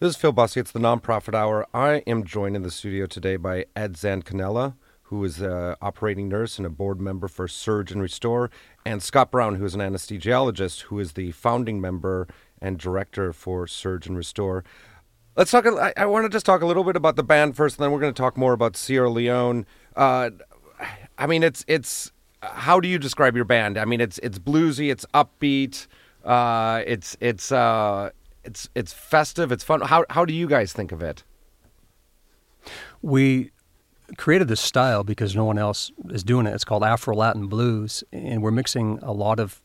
This 0.00 0.12
is 0.12 0.16
Phil 0.16 0.32
Bussey. 0.32 0.60
It's 0.60 0.72
the 0.72 0.78
Nonprofit 0.78 1.34
Hour. 1.34 1.66
I 1.74 1.96
am 2.06 2.24
joined 2.24 2.56
in 2.56 2.62
the 2.62 2.70
studio 2.70 3.04
today 3.04 3.36
by 3.36 3.66
Ed 3.76 3.96
Zancanella, 3.96 4.72
who 5.02 5.22
is 5.24 5.42
an 5.42 5.76
operating 5.82 6.26
nurse 6.26 6.56
and 6.56 6.64
a 6.64 6.70
board 6.70 7.02
member 7.02 7.28
for 7.28 7.46
Surge 7.46 7.92
and 7.92 8.00
Restore, 8.00 8.50
and 8.86 9.02
Scott 9.02 9.30
Brown, 9.30 9.56
who 9.56 9.66
is 9.66 9.74
an 9.74 9.82
anesthesiologist, 9.82 10.84
who 10.84 10.98
is 11.00 11.12
the 11.12 11.32
founding 11.32 11.82
member 11.82 12.26
and 12.62 12.78
director 12.78 13.34
for 13.34 13.66
Surge 13.66 14.06
and 14.06 14.16
Restore. 14.16 14.64
Let's 15.36 15.50
talk. 15.50 15.66
I, 15.66 15.92
I 15.94 16.06
want 16.06 16.24
to 16.24 16.30
just 16.30 16.46
talk 16.46 16.62
a 16.62 16.66
little 16.66 16.84
bit 16.84 16.96
about 16.96 17.16
the 17.16 17.22
band 17.22 17.54
first, 17.54 17.76
and 17.76 17.84
then 17.84 17.92
we're 17.92 18.00
going 18.00 18.14
to 18.14 18.22
talk 18.22 18.38
more 18.38 18.54
about 18.54 18.78
Sierra 18.78 19.10
Leone. 19.10 19.66
Uh, 19.94 20.30
I 21.18 21.26
mean, 21.26 21.42
it's 21.42 21.62
it's. 21.68 22.10
How 22.42 22.80
do 22.80 22.88
you 22.88 22.98
describe 22.98 23.36
your 23.36 23.44
band? 23.44 23.76
I 23.76 23.84
mean, 23.84 24.00
it's 24.00 24.16
it's 24.20 24.38
bluesy, 24.38 24.90
it's 24.90 25.04
upbeat, 25.12 25.88
uh, 26.24 26.82
it's 26.86 27.18
it's 27.20 27.52
uh, 27.52 28.12
it's 28.44 28.68
it's 28.74 28.92
festive, 28.92 29.52
it's 29.52 29.64
fun. 29.64 29.80
How 29.82 30.04
how 30.10 30.24
do 30.24 30.32
you 30.32 30.46
guys 30.46 30.72
think 30.72 30.92
of 30.92 31.02
it? 31.02 31.24
We 33.02 33.50
created 34.16 34.48
this 34.48 34.60
style 34.60 35.04
because 35.04 35.36
no 35.36 35.44
one 35.44 35.58
else 35.58 35.90
is 36.10 36.24
doing 36.24 36.46
it. 36.46 36.54
It's 36.54 36.64
called 36.64 36.84
Afro 36.84 37.14
Latin 37.14 37.46
blues, 37.46 38.04
and 38.12 38.42
we're 38.42 38.50
mixing 38.50 38.98
a 39.02 39.12
lot 39.12 39.38
of 39.38 39.62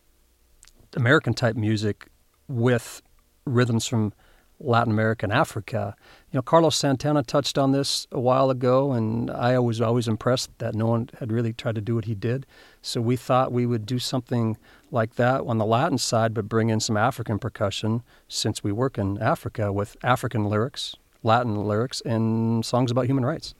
American 0.95 1.33
type 1.33 1.55
music 1.55 2.07
with 2.47 3.01
rhythms 3.45 3.85
from 3.87 4.13
Latin 4.59 4.91
America 4.91 5.25
and 5.25 5.33
Africa. 5.33 5.95
You 6.31 6.37
know, 6.37 6.41
Carlos 6.41 6.75
Santana 6.75 7.23
touched 7.23 7.57
on 7.57 7.71
this 7.71 8.07
a 8.11 8.19
while 8.19 8.49
ago, 8.49 8.91
and 8.91 9.29
I 9.31 9.59
was 9.59 9.81
always 9.81 10.07
impressed 10.07 10.57
that 10.59 10.75
no 10.75 10.87
one 10.87 11.09
had 11.19 11.31
really 11.31 11.53
tried 11.53 11.75
to 11.75 11.81
do 11.81 11.95
what 11.95 12.05
he 12.05 12.15
did. 12.15 12.45
So 12.81 13.01
we 13.01 13.15
thought 13.15 13.51
we 13.51 13.65
would 13.65 13.85
do 13.85 13.99
something 13.99 14.57
like 14.91 15.15
that 15.15 15.41
on 15.41 15.57
the 15.57 15.65
Latin 15.65 15.97
side, 15.97 16.33
but 16.33 16.49
bring 16.49 16.69
in 16.69 16.79
some 16.79 16.97
African 16.97 17.39
percussion 17.39 18.03
since 18.27 18.63
we 18.63 18.71
work 18.71 18.97
in 18.97 19.21
Africa 19.21 19.71
with 19.71 19.97
African 20.03 20.45
lyrics, 20.45 20.95
Latin 21.23 21.55
lyrics, 21.67 22.01
and 22.01 22.65
songs 22.65 22.91
about 22.91 23.07
human 23.07 23.25
rights. 23.25 23.55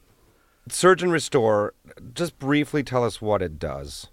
Surge 0.68 1.02
and 1.02 1.12
Restore, 1.12 1.74
just 2.12 2.38
briefly 2.38 2.82
tell 2.82 3.04
us 3.04 3.20
what 3.20 3.42
it 3.42 3.58
does. 3.58 4.08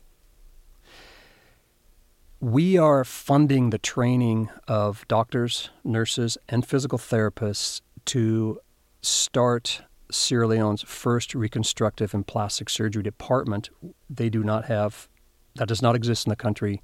We 2.43 2.77
are 2.77 3.05
funding 3.05 3.69
the 3.69 3.77
training 3.77 4.49
of 4.67 5.07
doctors, 5.07 5.69
nurses, 5.85 6.37
and 6.49 6.67
physical 6.67 6.97
therapists 6.97 7.79
to 8.07 8.59
start 9.01 9.83
Sierra 10.11 10.47
Leone's 10.47 10.81
first 10.81 11.33
reconstructive 11.35 12.13
and 12.13 12.27
plastic 12.27 12.69
surgery 12.69 13.01
department. 13.01 13.69
They 14.09 14.29
do 14.29 14.43
not 14.43 14.65
have, 14.65 15.07
that 15.55 15.69
does 15.69 15.81
not 15.81 15.95
exist 15.95 16.27
in 16.27 16.31
the 16.31 16.35
country. 16.35 16.83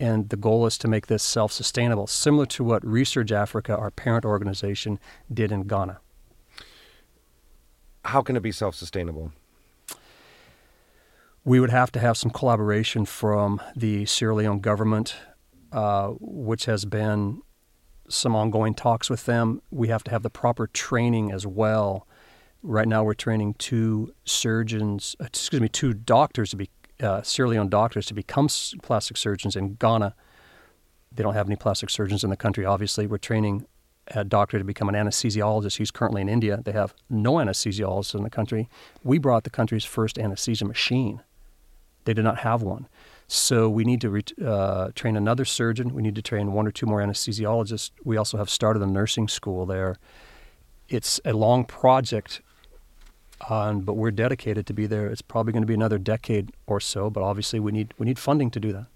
And 0.00 0.28
the 0.28 0.36
goal 0.36 0.66
is 0.66 0.76
to 0.78 0.88
make 0.88 1.06
this 1.06 1.22
self 1.22 1.52
sustainable, 1.52 2.08
similar 2.08 2.46
to 2.46 2.64
what 2.64 2.82
ReSurge 2.82 3.30
Africa, 3.30 3.76
our 3.76 3.92
parent 3.92 4.24
organization, 4.24 4.98
did 5.32 5.52
in 5.52 5.68
Ghana. 5.68 6.00
How 8.06 8.22
can 8.22 8.34
it 8.34 8.42
be 8.42 8.50
self 8.50 8.74
sustainable? 8.74 9.30
We 11.46 11.60
would 11.60 11.70
have 11.70 11.92
to 11.92 12.00
have 12.00 12.16
some 12.16 12.32
collaboration 12.32 13.06
from 13.06 13.62
the 13.76 14.04
Sierra 14.04 14.34
Leone 14.34 14.58
government, 14.58 15.14
uh, 15.70 16.08
which 16.18 16.64
has 16.64 16.84
been 16.84 17.40
some 18.08 18.34
ongoing 18.34 18.74
talks 18.74 19.08
with 19.08 19.26
them. 19.26 19.62
We 19.70 19.86
have 19.86 20.02
to 20.04 20.10
have 20.10 20.24
the 20.24 20.30
proper 20.30 20.66
training 20.66 21.30
as 21.30 21.46
well. 21.46 22.08
Right 22.64 22.88
now, 22.88 23.04
we're 23.04 23.14
training 23.14 23.54
two 23.58 24.12
surgeons, 24.24 25.14
excuse 25.20 25.62
me, 25.62 25.68
two 25.68 25.94
doctors 25.94 26.50
to 26.50 26.56
be 26.56 26.68
uh, 27.00 27.22
Sierra 27.22 27.50
Leone 27.50 27.68
doctors 27.68 28.06
to 28.06 28.14
become 28.14 28.48
plastic 28.82 29.16
surgeons 29.16 29.54
in 29.54 29.74
Ghana. 29.74 30.16
They 31.12 31.22
don't 31.22 31.34
have 31.34 31.46
any 31.46 31.56
plastic 31.56 31.90
surgeons 31.90 32.24
in 32.24 32.30
the 32.30 32.36
country. 32.36 32.64
Obviously, 32.64 33.06
we're 33.06 33.18
training 33.18 33.66
a 34.08 34.24
doctor 34.24 34.58
to 34.58 34.64
become 34.64 34.88
an 34.88 34.96
anesthesiologist. 34.96 35.78
He's 35.78 35.92
currently 35.92 36.22
in 36.22 36.28
India. 36.28 36.60
They 36.64 36.72
have 36.72 36.92
no 37.08 37.34
anesthesiologists 37.34 38.16
in 38.16 38.24
the 38.24 38.30
country. 38.30 38.68
We 39.04 39.18
brought 39.18 39.44
the 39.44 39.50
country's 39.50 39.84
first 39.84 40.18
anesthesia 40.18 40.64
machine. 40.64 41.22
They 42.06 42.14
did 42.14 42.24
not 42.24 42.38
have 42.38 42.62
one. 42.62 42.88
So 43.28 43.68
we 43.68 43.84
need 43.84 44.00
to 44.00 44.10
re- 44.10 44.22
uh, 44.44 44.90
train 44.94 45.16
another 45.16 45.44
surgeon. 45.44 45.92
We 45.92 46.02
need 46.02 46.14
to 46.14 46.22
train 46.22 46.52
one 46.52 46.66
or 46.66 46.70
two 46.70 46.86
more 46.86 47.00
anesthesiologists. 47.00 47.90
We 48.04 48.16
also 48.16 48.38
have 48.38 48.48
started 48.48 48.80
a 48.82 48.86
nursing 48.86 49.28
school 49.28 49.66
there. 49.66 49.96
It's 50.88 51.20
a 51.24 51.32
long 51.32 51.64
project, 51.64 52.40
um, 53.50 53.80
but 53.80 53.94
we're 53.94 54.12
dedicated 54.12 54.66
to 54.66 54.72
be 54.72 54.86
there. 54.86 55.08
It's 55.08 55.22
probably 55.22 55.52
going 55.52 55.64
to 55.64 55.66
be 55.66 55.74
another 55.74 55.98
decade 55.98 56.52
or 56.68 56.78
so, 56.78 57.10
but 57.10 57.24
obviously 57.24 57.58
we 57.58 57.72
need 57.72 57.92
we 57.98 58.06
need 58.06 58.20
funding 58.20 58.50
to 58.52 58.60
do 58.60 58.72
that. 58.72 58.86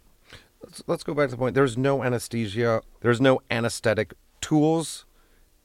Let's, 0.62 0.82
let's 0.86 1.02
go 1.02 1.12
back 1.12 1.26
to 1.26 1.30
the 1.32 1.36
point. 1.36 1.56
There's 1.56 1.76
no 1.76 2.04
anesthesia. 2.04 2.82
There's 3.00 3.20
no 3.20 3.42
anesthetic 3.50 4.14
tools 4.40 5.04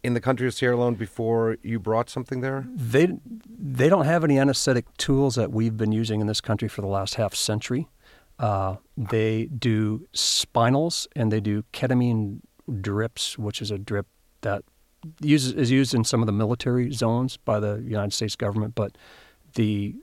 in 0.06 0.14
the 0.14 0.22
country 0.22 0.48
of 0.48 0.54
Sierra 0.54 0.78
Leone 0.78 0.96
before 0.96 1.58
you 1.64 1.80
brought 1.80 2.10
something 2.10 2.42
there? 2.42 2.66
They 2.74 3.18
they 3.48 3.90
don't 3.90 4.06
have 4.06 4.24
any 4.24 4.38
anesthetic 4.38 4.86
tools 4.98 5.36
that 5.36 5.52
we've 5.52 5.76
been 5.76 5.92
using 5.92 6.22
in 6.22 6.28
this 6.28 6.42
country 6.42 6.68
for 6.68 6.82
the 6.82 6.88
last 6.88 7.16
half 7.16 7.34
century. 7.34 7.88
Uh, 8.38 8.76
they 8.96 9.46
do 9.46 10.08
spinals 10.14 11.08
and 11.16 11.32
they 11.32 11.40
do 11.40 11.64
ketamine 11.74 12.42
drips, 12.82 13.38
which 13.38 13.62
is 13.62 13.72
a 13.72 13.78
drip 13.78 14.08
that 14.42 14.64
uses 15.22 15.54
is 15.54 15.72
used 15.72 15.94
in 15.96 16.04
some 16.04 16.22
of 16.22 16.28
the 16.28 16.34
military 16.34 16.92
zones 16.92 17.38
by 17.38 17.60
the 17.60 17.82
United 17.84 18.14
States 18.14 18.36
government, 18.36 18.76
but 18.76 18.98
the 19.56 19.96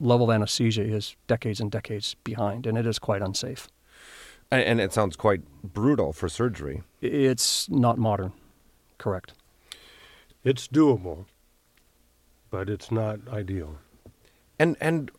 level 0.00 0.30
of 0.30 0.34
anesthesia 0.34 0.82
is 0.82 1.16
decades 1.26 1.60
and 1.60 1.70
decades 1.70 2.14
behind, 2.22 2.66
and 2.66 2.78
it 2.78 2.86
is 2.86 2.98
quite 2.98 3.22
unsafe. 3.22 3.68
And, 4.50 4.62
and 4.62 4.80
it 4.80 4.92
sounds 4.92 5.16
quite 5.16 5.42
brutal 5.62 6.12
for 6.12 6.28
surgery. 6.28 6.82
It's 7.00 7.68
not 7.68 7.98
modern, 7.98 8.32
correct. 8.98 9.32
It's 10.44 10.68
doable, 10.68 11.26
but 12.50 12.68
it's 12.70 12.90
not 12.90 13.20
ideal. 13.28 13.78
And 14.58 14.76
and 14.80 15.10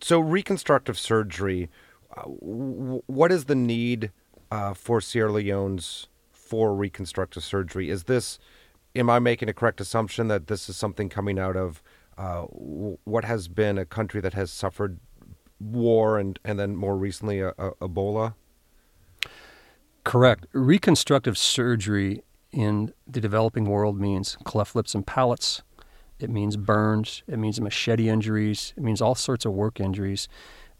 so 0.00 0.18
reconstructive 0.18 0.98
surgery, 0.98 1.68
uh, 2.16 2.22
w- 2.22 3.02
what 3.06 3.30
is 3.30 3.44
the 3.44 3.54
need 3.54 4.10
uh, 4.50 4.74
for 4.74 5.00
Sierra 5.00 5.32
Leone's 5.32 6.08
for 6.30 6.74
reconstructive 6.74 7.42
surgery. 7.42 7.88
Is 7.88 8.04
this, 8.04 8.38
am 8.94 9.08
I 9.08 9.18
making 9.18 9.48
a 9.48 9.54
correct 9.54 9.80
assumption 9.80 10.28
that 10.28 10.48
this 10.48 10.68
is 10.68 10.76
something 10.76 11.08
coming 11.08 11.38
out 11.38 11.56
of 11.56 11.82
uh, 12.18 12.42
w- 12.42 12.98
what 13.04 13.24
has 13.24 13.48
been 13.48 13.78
a 13.78 13.86
country 13.86 14.20
that 14.20 14.34
has 14.34 14.50
suffered 14.50 14.98
war 15.58 16.18
and, 16.18 16.38
and 16.44 16.58
then 16.58 16.76
more 16.76 16.96
recently 16.98 17.42
uh, 17.42 17.52
uh, 17.58 17.70
Ebola? 17.80 18.34
Correct. 20.04 20.46
Reconstructive 20.52 21.38
surgery 21.38 22.22
in 22.52 22.92
the 23.06 23.20
developing 23.20 23.64
world 23.64 23.98
means 23.98 24.36
cleft 24.44 24.76
lips 24.76 24.94
and 24.94 25.06
palates. 25.06 25.62
It 26.20 26.30
means 26.30 26.56
burns. 26.56 27.22
It 27.26 27.38
means 27.38 27.60
machete 27.60 28.08
injuries. 28.08 28.74
It 28.76 28.82
means 28.82 29.00
all 29.00 29.14
sorts 29.14 29.44
of 29.44 29.52
work 29.52 29.80
injuries. 29.80 30.28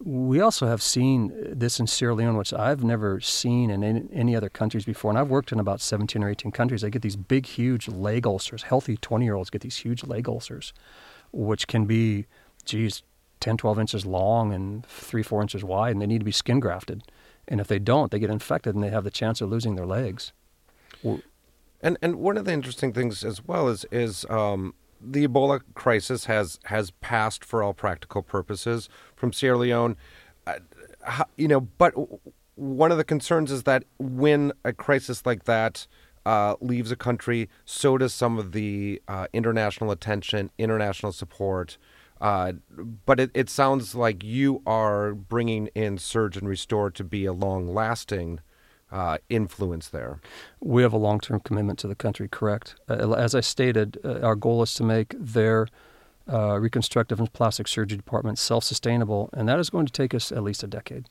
We 0.04 0.40
also 0.40 0.66
have 0.66 0.82
seen 0.82 1.32
this 1.36 1.78
in 1.78 1.86
Sierra 1.86 2.14
Leone, 2.14 2.36
which 2.36 2.52
I've 2.52 2.82
never 2.82 3.20
seen 3.20 3.70
in 3.70 4.08
any, 4.12 4.34
other 4.34 4.48
countries 4.48 4.84
before. 4.84 5.10
And 5.10 5.18
I've 5.18 5.30
worked 5.30 5.52
in 5.52 5.60
about 5.60 5.80
17 5.80 6.22
or 6.22 6.28
18 6.28 6.50
countries. 6.50 6.82
They 6.82 6.90
get 6.90 7.02
these 7.02 7.16
big, 7.16 7.46
huge 7.46 7.88
leg 7.88 8.26
ulcers. 8.26 8.64
Healthy 8.64 8.96
20 8.96 9.24
year 9.24 9.34
olds 9.34 9.50
get 9.50 9.62
these 9.62 9.76
huge 9.76 10.04
leg 10.04 10.28
ulcers, 10.28 10.72
which 11.32 11.68
can 11.68 11.86
be, 11.86 12.26
geez, 12.64 13.02
10, 13.40 13.56
12 13.56 13.78
inches 13.78 14.06
long 14.06 14.52
and 14.52 14.86
three, 14.86 15.22
four 15.22 15.40
inches 15.40 15.64
wide, 15.64 15.92
and 15.92 16.02
they 16.02 16.06
need 16.06 16.20
to 16.20 16.24
be 16.24 16.32
skin 16.32 16.60
grafted. 16.60 17.02
And 17.46 17.60
if 17.60 17.68
they 17.68 17.78
don't, 17.78 18.10
they 18.10 18.18
get 18.18 18.30
infected 18.30 18.74
and 18.74 18.82
they 18.82 18.90
have 18.90 19.04
the 19.04 19.10
chance 19.10 19.40
of 19.40 19.50
losing 19.50 19.74
their 19.74 19.86
legs. 19.86 20.32
And 21.82 21.98
and 22.00 22.16
one 22.16 22.36
of 22.36 22.44
the 22.44 22.52
interesting 22.52 22.92
things 22.92 23.24
as 23.24 23.44
well 23.44 23.68
is 23.68 23.84
is 23.90 24.24
um, 24.30 24.74
the 25.00 25.26
Ebola 25.26 25.60
crisis 25.74 26.26
has 26.26 26.58
has 26.64 26.90
passed 26.90 27.44
for 27.44 27.62
all 27.62 27.74
practical 27.74 28.22
purposes 28.22 28.88
from 29.16 29.32
Sierra 29.32 29.58
Leone. 29.58 29.96
Uh, 30.46 31.24
you 31.36 31.48
know, 31.48 31.60
but 31.60 31.94
one 32.54 32.92
of 32.92 32.98
the 32.98 33.04
concerns 33.04 33.50
is 33.50 33.64
that 33.64 33.84
when 33.98 34.52
a 34.64 34.72
crisis 34.72 35.26
like 35.26 35.44
that 35.44 35.86
uh, 36.24 36.54
leaves 36.60 36.92
a 36.92 36.96
country, 36.96 37.48
so 37.64 37.98
does 37.98 38.14
some 38.14 38.38
of 38.38 38.52
the 38.52 39.02
uh, 39.08 39.26
international 39.32 39.90
attention, 39.90 40.50
international 40.58 41.12
support. 41.12 41.78
Uh, 42.20 42.52
but 43.04 43.18
it, 43.18 43.32
it 43.34 43.50
sounds 43.50 43.96
like 43.96 44.22
you 44.22 44.62
are 44.64 45.12
bringing 45.12 45.66
in 45.74 45.98
Surge 45.98 46.36
and 46.36 46.48
Restore 46.48 46.88
to 46.92 47.02
be 47.02 47.24
a 47.24 47.32
long 47.32 47.74
lasting 47.74 48.38
uh, 48.92 49.18
influence 49.28 49.88
there. 49.88 50.20
We 50.60 50.82
have 50.82 50.92
a 50.92 50.98
long 50.98 51.18
term 51.18 51.40
commitment 51.40 51.78
to 51.80 51.88
the 51.88 51.94
country, 51.94 52.28
correct? 52.28 52.76
Uh, 52.88 53.12
as 53.12 53.34
I 53.34 53.40
stated, 53.40 53.98
uh, 54.04 54.20
our 54.20 54.36
goal 54.36 54.62
is 54.62 54.74
to 54.74 54.84
make 54.84 55.14
their 55.18 55.66
uh, 56.30 56.58
reconstructive 56.60 57.18
and 57.18 57.32
plastic 57.32 57.66
surgery 57.66 57.96
department 57.96 58.38
self 58.38 58.64
sustainable, 58.64 59.30
and 59.32 59.48
that 59.48 59.58
is 59.58 59.70
going 59.70 59.86
to 59.86 59.92
take 59.92 60.14
us 60.14 60.30
at 60.30 60.42
least 60.42 60.62
a 60.62 60.66
decade. 60.66 61.06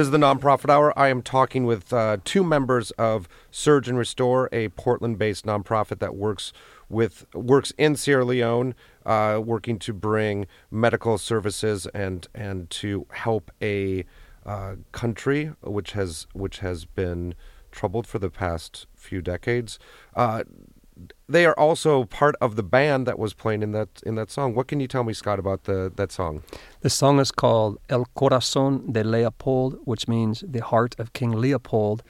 This 0.00 0.06
is 0.06 0.12
the 0.12 0.16
nonprofit 0.16 0.70
hour. 0.70 0.98
I 0.98 1.08
am 1.08 1.20
talking 1.20 1.66
with 1.66 1.92
uh, 1.92 2.16
two 2.24 2.42
members 2.42 2.90
of 2.92 3.28
Surge 3.50 3.86
and 3.86 3.98
Restore, 3.98 4.48
a 4.50 4.70
Portland-based 4.70 5.44
nonprofit 5.44 5.98
that 5.98 6.16
works 6.16 6.54
with 6.88 7.26
works 7.34 7.74
in 7.76 7.96
Sierra 7.96 8.24
Leone, 8.24 8.74
uh, 9.04 9.42
working 9.44 9.78
to 9.80 9.92
bring 9.92 10.46
medical 10.70 11.18
services 11.18 11.86
and 11.92 12.26
and 12.34 12.70
to 12.70 13.06
help 13.10 13.50
a 13.60 14.06
uh, 14.46 14.76
country 14.92 15.52
which 15.60 15.92
has 15.92 16.26
which 16.32 16.60
has 16.60 16.86
been 16.86 17.34
troubled 17.70 18.06
for 18.06 18.18
the 18.18 18.30
past 18.30 18.86
few 18.96 19.20
decades. 19.20 19.78
They 21.30 21.46
are 21.46 21.54
also 21.56 22.04
part 22.06 22.34
of 22.40 22.56
the 22.56 22.64
band 22.64 23.06
that 23.06 23.16
was 23.16 23.34
playing 23.34 23.62
in 23.62 23.70
that 23.70 24.02
in 24.04 24.16
that 24.16 24.32
song. 24.32 24.52
What 24.56 24.66
can 24.66 24.80
you 24.80 24.88
tell 24.88 25.04
me, 25.04 25.12
Scott, 25.12 25.38
about 25.38 25.62
the 25.62 25.92
that 25.94 26.10
song? 26.10 26.42
The 26.80 26.90
song 26.90 27.20
is 27.20 27.30
called 27.30 27.78
El 27.88 28.06
Corazón 28.16 28.92
de 28.92 29.04
Leopold, 29.04 29.78
which 29.84 30.08
means 30.08 30.42
the 30.44 30.58
heart 30.58 30.96
of 30.98 31.12
King 31.12 31.30
Leopold. 31.30 32.02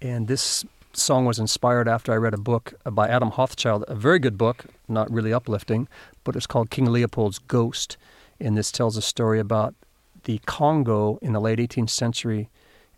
And 0.00 0.28
this 0.28 0.64
song 0.94 1.26
was 1.26 1.38
inspired 1.38 1.88
after 1.88 2.10
I 2.10 2.16
read 2.16 2.32
a 2.32 2.38
book 2.38 2.72
by 2.90 3.06
Adam 3.06 3.32
Hochschild, 3.32 3.84
a 3.86 3.94
very 3.94 4.18
good 4.18 4.38
book, 4.38 4.64
not 4.88 5.10
really 5.12 5.32
uplifting, 5.32 5.86
but 6.24 6.34
it's 6.34 6.46
called 6.46 6.70
King 6.70 6.86
Leopold's 6.86 7.40
Ghost. 7.40 7.98
And 8.40 8.56
this 8.56 8.72
tells 8.72 8.96
a 8.96 9.02
story 9.02 9.40
about 9.40 9.74
the 10.22 10.40
Congo 10.46 11.18
in 11.20 11.34
the 11.34 11.40
late 11.40 11.58
18th 11.58 11.90
century 11.90 12.48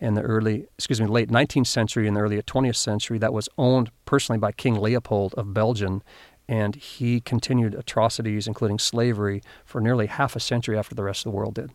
and 0.00 0.16
the 0.16 0.22
early, 0.22 0.66
excuse 0.76 1.00
me, 1.00 1.06
late 1.06 1.30
19th 1.30 1.66
century 1.66 2.06
and 2.06 2.16
the 2.16 2.20
early 2.20 2.40
20th 2.40 2.76
century 2.76 3.18
that 3.18 3.32
was 3.32 3.48
owned 3.56 3.90
personally 4.04 4.38
by 4.38 4.52
King 4.52 4.80
Leopold 4.80 5.34
of 5.34 5.54
Belgium. 5.54 6.02
And 6.48 6.76
he 6.76 7.20
continued 7.20 7.74
atrocities, 7.74 8.46
including 8.46 8.78
slavery, 8.78 9.42
for 9.64 9.80
nearly 9.80 10.06
half 10.06 10.36
a 10.36 10.40
century 10.40 10.78
after 10.78 10.94
the 10.94 11.02
rest 11.02 11.26
of 11.26 11.32
the 11.32 11.36
world 11.36 11.54
did. 11.54 11.72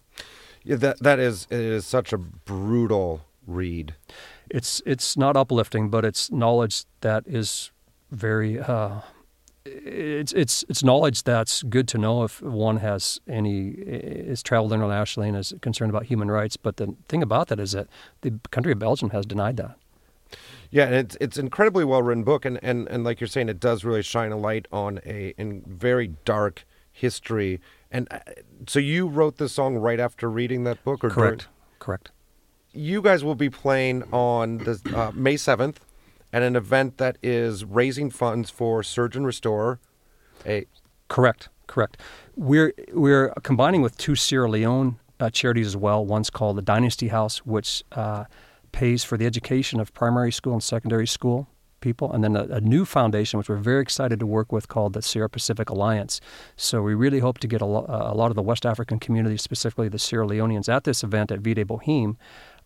Yeah, 0.64 0.78
that 0.78 1.00
that 1.00 1.20
is 1.20 1.48
it 1.50 1.60
is 1.60 1.86
such 1.86 2.14
a 2.14 2.18
brutal 2.18 3.22
read. 3.46 3.96
It's 4.50 4.82
it's 4.86 5.18
not 5.18 5.36
uplifting, 5.36 5.90
but 5.90 6.06
it's 6.06 6.32
knowledge 6.32 6.86
that 7.02 7.24
is 7.28 7.72
very. 8.12 8.60
Uh, 8.60 9.02
it's 9.66 10.34
it's 10.34 10.64
it's 10.70 10.84
knowledge 10.84 11.24
that's 11.24 11.62
good 11.64 11.88
to 11.90 11.98
know 11.98 12.24
if 12.24 12.42
one 12.42 12.78
has 12.78 13.20
any 13.28 13.70
is 13.70 14.42
traveled 14.42 14.74
internationally 14.74 15.30
and 15.30 15.38
is 15.38 15.54
concerned 15.62 15.90
about 15.90 16.06
human 16.06 16.30
rights. 16.32 16.58
But 16.58 16.78
the 16.78 16.96
thing 17.08 17.22
about 17.22 17.48
that 17.50 17.60
is 17.60 17.74
that 17.74 17.88
the 18.22 18.40
country 18.52 18.72
of 18.72 18.80
Belgium 18.80 19.12
has 19.12 19.26
denied 19.26 19.58
that. 19.58 19.78
Yeah, 20.72 20.86
and 20.86 20.96
it's 20.96 21.18
it's 21.22 21.38
incredibly 21.38 21.84
well 21.86 22.02
written 22.02 22.24
book, 22.24 22.46
and, 22.46 22.58
and, 22.64 22.88
and 22.88 23.04
like 23.04 23.20
you're 23.20 23.28
saying, 23.28 23.50
it 23.50 23.60
does 23.60 23.84
really 23.84 24.02
shine 24.02 24.32
a 24.32 24.38
light 24.38 24.68
on 24.72 25.00
a 25.06 25.34
in 25.38 25.62
very 25.68 26.08
dark 26.26 26.66
history. 26.92 27.60
And 27.92 28.08
uh, 28.10 28.20
so 28.68 28.80
you 28.80 29.08
wrote 29.08 29.38
this 29.38 29.52
song 29.52 29.76
right 29.78 30.00
after 30.00 30.30
reading 30.30 30.64
that 30.64 30.84
book, 30.84 31.04
or 31.04 31.10
Correct. 31.10 31.42
during- 31.42 31.78
Correct. 31.80 32.12
you 32.74 33.02
guys 33.02 33.24
will 33.24 33.36
be 33.36 33.50
playing 33.50 34.04
on 34.14 34.60
the 34.60 34.80
uh, 34.96 35.12
May 35.14 35.36
seventh 35.36 35.82
at 36.34 36.44
an 36.44 36.56
event 36.56 36.98
that 36.98 37.18
is 37.22 37.66
raising 37.66 38.10
funds 38.10 38.50
for 38.50 38.84
Surge 38.84 39.16
and 39.16 39.26
Restore. 39.26 39.80
A 40.46 40.66
Correct, 41.12 41.50
correct. 41.68 41.98
We're 42.38 42.74
we're 42.94 43.34
combining 43.44 43.82
with 43.82 43.98
two 43.98 44.16
Sierra 44.16 44.50
Leone 44.50 44.98
uh, 45.20 45.30
charities 45.30 45.68
as 45.68 45.76
well. 45.76 46.06
One's 46.06 46.30
called 46.30 46.58
the 46.58 46.62
Dynasty 46.62 47.10
House, 47.10 47.40
which 47.40 47.84
uh, 47.92 48.24
pays 48.72 49.04
for 49.04 49.18
the 49.18 49.26
education 49.26 49.82
of 49.82 49.94
primary 49.94 50.32
school 50.32 50.54
and 50.54 50.64
secondary 50.64 51.06
school 51.06 51.50
people, 51.82 52.14
and 52.14 52.24
then 52.24 52.38
a, 52.38 52.44
a 52.44 52.62
new 52.62 52.86
foundation 52.86 53.38
which 53.40 53.50
we're 53.50 53.58
very 53.58 53.82
excited 53.82 54.22
to 54.22 54.26
work 54.26 54.54
with 54.54 54.70
called 54.70 54.94
the 54.94 55.02
Sierra 55.02 55.30
Pacific 55.30 55.70
Alliance. 55.70 56.22
So 56.56 56.82
we 56.82 56.94
really 56.94 57.20
hope 57.20 57.40
to 57.40 57.48
get 57.48 57.60
a, 57.60 57.66
lo- 57.66 57.86
a 57.90 58.16
lot 58.16 58.32
of 58.32 58.36
the 58.36 58.42
West 58.42 58.66
African 58.66 58.98
community, 58.98 59.36
specifically 59.36 59.90
the 59.90 60.00
Sierra 60.00 60.26
Leoneans, 60.26 60.70
at 60.70 60.86
this 60.86 61.04
event 61.04 61.32
at 61.32 61.40
Vie 61.40 61.56
de 61.56 61.66
Boheme. 61.66 62.16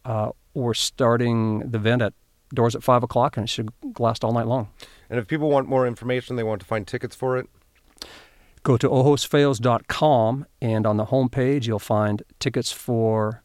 Uh, 0.03 0.29
we're 0.53 0.75
starting 0.75 1.59
the 1.59 1.79
event 1.79 2.03
at 2.03 2.13
doors 2.55 2.75
at 2.75 2.83
five 2.83 3.03
o'clock, 3.03 3.37
and 3.37 3.43
it 3.45 3.49
should 3.49 3.69
last 3.99 4.23
all 4.23 4.31
night 4.31 4.47
long. 4.47 4.69
and 5.09 5.19
if 5.19 5.27
people 5.27 5.49
want 5.49 5.67
more 5.67 5.85
information, 5.85 6.35
they 6.35 6.43
want 6.43 6.61
to 6.61 6.65
find 6.67 6.87
tickets 6.87 7.15
for 7.15 7.37
it. 7.37 7.47
go 8.63 8.77
to 8.77 8.89
ojosfeos.com 8.89 10.45
and 10.61 10.87
on 10.87 10.97
the 10.97 11.05
homepage 11.05 11.67
you'll 11.67 11.77
find 11.79 12.23
tickets 12.39 12.71
for 12.71 13.43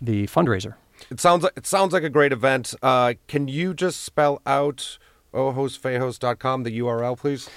the 0.00 0.26
fundraiser. 0.26 0.74
It 1.10 1.20
sounds 1.20 1.42
like 1.42 1.52
it 1.56 1.66
sounds 1.66 1.92
like 1.92 2.02
a 2.04 2.10
great 2.10 2.32
event. 2.32 2.74
Uh, 2.82 3.14
can 3.28 3.48
you 3.48 3.74
just 3.74 4.02
spell 4.02 4.40
out 4.46 4.98
ojosfeos.com, 5.34 6.62
the 6.62 6.78
URL, 6.78 7.18
please? 7.18 7.50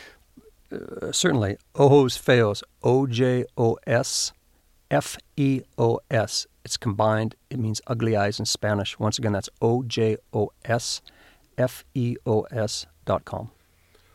Uh, 0.71 1.11
certainly, 1.11 1.57
Feos, 1.75 2.63
O 2.83 3.05
J 3.07 3.45
O 3.57 3.77
S 3.85 4.33
F 4.89 5.17
E 5.37 5.61
O 5.77 5.99
S. 6.09 6.47
It's 6.65 6.77
combined. 6.77 7.35
It 7.51 7.59
means 7.59 7.79
ugly 7.85 8.17
eyes 8.17 8.39
in 8.39 8.45
Spanish. 8.45 8.97
Once 8.97 9.19
again, 9.19 9.33
that's 9.33 9.49
O 9.61 9.83
J 9.83 10.17
O 10.33 10.51
S 10.65 11.01
F 11.59 11.85
E 11.93 12.15
O 12.25 12.41
S 12.51 12.87
dot 13.05 13.23
com. 13.23 13.51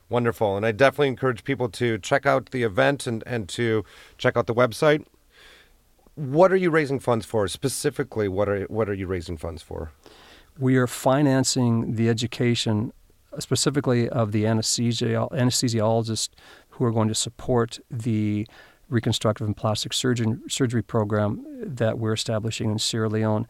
Wonderful. 0.08 0.56
And 0.56 0.66
I 0.66 0.72
definitely 0.72 1.08
encourage 1.08 1.44
people 1.44 1.68
to 1.68 1.96
check 1.98 2.26
out 2.26 2.50
the 2.50 2.64
event 2.64 3.06
and, 3.06 3.22
and 3.24 3.48
to 3.50 3.84
check 4.18 4.36
out 4.36 4.48
the 4.48 4.54
website. 4.54 5.06
What 6.16 6.50
are 6.50 6.56
you 6.56 6.70
raising 6.70 6.98
funds 6.98 7.24
for? 7.24 7.46
Specifically, 7.46 8.26
what 8.26 8.48
are 8.48 8.64
what 8.64 8.88
are 8.88 8.94
you 8.94 9.06
raising 9.06 9.36
funds 9.36 9.62
for? 9.62 9.92
We 10.58 10.76
are 10.76 10.88
financing 10.88 11.94
the 11.94 12.08
education 12.08 12.92
specifically 13.38 14.08
of 14.08 14.32
the 14.32 14.44
anesthesia, 14.44 15.28
anesthesiologists 15.30 16.30
who 16.70 16.84
are 16.84 16.90
going 16.90 17.06
to 17.06 17.14
support 17.14 17.78
the 17.88 18.48
reconstructive 18.88 19.46
and 19.46 19.56
plastic 19.56 19.92
surgeon, 19.92 20.42
surgery 20.48 20.82
program 20.82 21.46
that 21.60 21.98
we're 21.98 22.12
establishing 22.12 22.70
in 22.70 22.78
Sierra 22.78 23.08
Leone. 23.08 23.46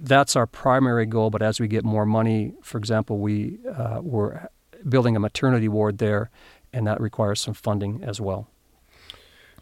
That's 0.00 0.36
our 0.36 0.46
primary 0.46 1.06
goal, 1.06 1.30
but 1.30 1.42
as 1.42 1.60
we 1.60 1.68
get 1.68 1.84
more 1.84 2.06
money, 2.06 2.54
for 2.62 2.78
example, 2.78 3.18
we, 3.18 3.58
uh, 3.72 4.00
we're 4.02 4.48
building 4.88 5.16
a 5.16 5.20
maternity 5.20 5.68
ward 5.68 5.98
there, 5.98 6.30
and 6.72 6.86
that 6.86 7.00
requires 7.00 7.40
some 7.40 7.54
funding 7.54 8.02
as 8.02 8.20
well. 8.20 8.48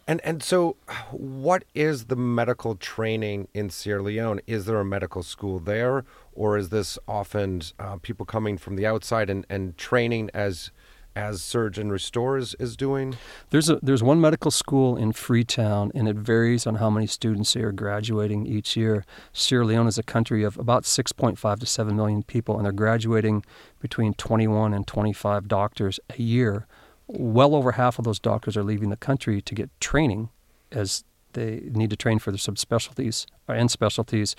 And 0.08 0.20
and 0.22 0.40
so, 0.40 0.76
what 1.10 1.64
is 1.74 2.04
the 2.04 2.14
medical 2.14 2.76
training 2.76 3.48
in 3.52 3.70
Sierra 3.70 4.02
Leone? 4.02 4.40
Is 4.46 4.64
there 4.64 4.78
a 4.78 4.84
medical 4.84 5.24
school 5.24 5.58
there, 5.58 6.04
or 6.32 6.56
is 6.56 6.68
this 6.68 6.96
often 7.08 7.62
uh, 7.80 7.96
people 7.96 8.24
coming 8.24 8.56
from 8.56 8.76
the 8.76 8.86
outside 8.86 9.28
and, 9.28 9.44
and 9.50 9.76
training 9.76 10.30
as 10.32 10.70
as 11.16 11.42
Surge 11.42 11.78
and 11.78 11.90
Restore 11.90 12.36
is, 12.36 12.54
is 12.60 12.76
doing? 12.76 13.16
There's 13.50 13.70
a 13.70 13.80
there's 13.82 14.02
one 14.02 14.20
medical 14.20 14.50
school 14.50 14.96
in 14.96 15.12
Freetown, 15.12 15.90
and 15.94 16.06
it 16.06 16.16
varies 16.16 16.66
on 16.66 16.76
how 16.76 16.90
many 16.90 17.06
students 17.06 17.54
they 17.54 17.62
are 17.62 17.72
graduating 17.72 18.46
each 18.46 18.76
year. 18.76 19.04
Sierra 19.32 19.64
Leone 19.64 19.88
is 19.88 19.98
a 19.98 20.02
country 20.02 20.44
of 20.44 20.58
about 20.58 20.84
6.5 20.84 21.58
to 21.58 21.66
7 21.66 21.96
million 21.96 22.22
people, 22.22 22.56
and 22.56 22.66
they're 22.66 22.72
graduating 22.72 23.44
between 23.80 24.14
21 24.14 24.74
and 24.74 24.86
25 24.86 25.48
doctors 25.48 25.98
a 26.10 26.22
year. 26.22 26.66
Well 27.08 27.54
over 27.54 27.72
half 27.72 27.98
of 27.98 28.04
those 28.04 28.20
doctors 28.20 28.56
are 28.56 28.64
leaving 28.64 28.90
the 28.90 28.96
country 28.96 29.40
to 29.40 29.54
get 29.54 29.70
training, 29.80 30.28
as 30.70 31.04
they 31.32 31.62
need 31.72 31.90
to 31.90 31.96
train 31.96 32.18
for 32.18 32.30
their 32.30 32.38
subspecialties 32.38 33.26
or 33.48 33.54
and 33.54 33.70
specialties. 33.70 34.36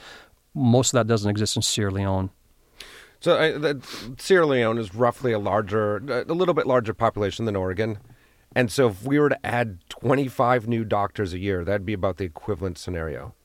Most 0.54 0.94
of 0.94 0.94
that 0.94 1.08
doesn't 1.08 1.30
exist 1.30 1.56
in 1.56 1.62
Sierra 1.62 1.92
Leone. 1.92 2.30
So 3.20 3.36
uh, 3.36 3.74
Sierra 4.18 4.46
Leone 4.46 4.78
is 4.78 4.94
roughly 4.94 5.32
a 5.32 5.40
larger, 5.40 5.98
a 5.98 6.34
little 6.34 6.54
bit 6.54 6.68
larger 6.68 6.94
population 6.94 7.46
than 7.46 7.56
Oregon, 7.56 7.98
and 8.56 8.72
so 8.72 8.88
if 8.90 9.04
we 9.04 9.20
were 9.20 9.30
to 9.30 9.46
add 9.46 9.80
25 9.90 10.68
new 10.68 10.84
doctors 10.84 11.34
a 11.34 11.40
year, 11.40 11.64
that'd 11.64 11.86
be 11.86 11.94
about 11.94 12.18
the 12.18 12.24
equivalent 12.26 12.78
scenario. 12.78 13.36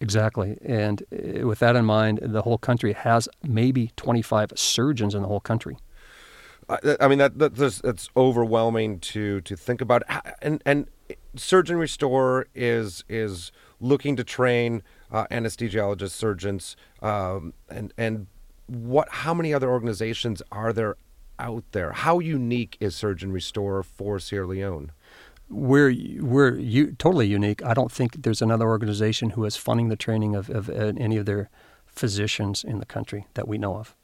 Exactly. 0.00 0.58
And 0.64 1.02
uh, 1.12 1.46
with 1.46 1.60
that 1.60 1.76
in 1.76 1.84
mind, 1.84 2.18
the 2.22 2.42
whole 2.42 2.58
country 2.58 2.92
has 2.94 3.28
maybe 3.42 3.90
25 3.96 4.52
surgeons 4.56 5.14
in 5.14 5.22
the 5.22 5.28
whole 5.28 5.40
country. 5.40 5.76
I 6.68 6.96
I 6.98 7.08
mean 7.08 7.18
that, 7.18 7.38
that 7.38 7.54
that's, 7.54 7.80
that's 7.80 8.08
overwhelming 8.16 8.98
to 9.00 9.40
to 9.42 9.56
think 9.56 9.80
about. 9.80 10.02
And 10.42 10.62
and 10.64 10.88
Surge 11.36 11.70
and 11.70 11.78
Restore 11.78 12.46
is 12.54 13.04
is 13.08 13.52
looking 13.80 14.16
to 14.16 14.24
train 14.24 14.82
uh, 15.10 15.26
anesthesiologists, 15.30 16.10
surgeons, 16.10 16.76
um, 17.02 17.52
and 17.68 17.92
and 17.98 18.26
what? 18.66 19.08
How 19.10 19.34
many 19.34 19.52
other 19.52 19.70
organizations 19.70 20.42
are 20.50 20.72
there 20.72 20.96
out 21.38 21.64
there? 21.72 21.92
How 21.92 22.18
unique 22.18 22.76
is 22.80 22.94
Surge 22.94 23.22
and 23.22 23.32
Restore 23.32 23.82
for 23.82 24.18
Sierra 24.18 24.46
Leone? 24.46 24.92
We're 25.48 25.94
we're 26.20 26.56
u- 26.56 26.92
totally 26.98 27.26
unique. 27.26 27.64
I 27.64 27.74
don't 27.74 27.92
think 27.92 28.22
there's 28.22 28.42
another 28.42 28.66
organization 28.66 29.30
who 29.30 29.44
is 29.44 29.56
funding 29.56 29.88
the 29.88 29.96
training 29.96 30.34
of, 30.34 30.48
of 30.50 30.68
uh, 30.70 30.92
any 30.96 31.16
of 31.16 31.26
their 31.26 31.50
physicians 31.86 32.64
in 32.64 32.78
the 32.78 32.86
country 32.86 33.26
that 33.34 33.46
we 33.46 33.58
know 33.58 33.76
of. 33.76 33.94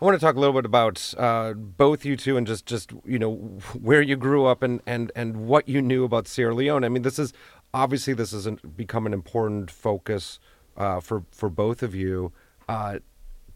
I 0.00 0.06
want 0.06 0.18
to 0.18 0.24
talk 0.24 0.34
a 0.34 0.40
little 0.40 0.54
bit 0.54 0.64
about 0.64 1.12
uh, 1.18 1.52
both 1.52 2.06
you 2.06 2.16
two 2.16 2.38
and 2.38 2.46
just, 2.46 2.64
just 2.64 2.92
you 3.04 3.18
know 3.18 3.34
where 3.78 4.00
you 4.00 4.16
grew 4.16 4.46
up 4.46 4.62
and, 4.62 4.80
and, 4.86 5.12
and 5.14 5.46
what 5.46 5.68
you 5.68 5.82
knew 5.82 6.04
about 6.04 6.26
Sierra 6.26 6.54
Leone. 6.54 6.84
I 6.84 6.88
mean, 6.88 7.02
this 7.02 7.18
is 7.18 7.34
obviously 7.74 8.14
this 8.14 8.32
has 8.32 8.48
become 8.76 9.04
an 9.04 9.12
important 9.12 9.70
focus 9.70 10.40
uh, 10.76 11.00
for 11.00 11.24
for 11.30 11.50
both 11.50 11.82
of 11.82 11.94
you. 11.94 12.32
Uh, 12.66 13.00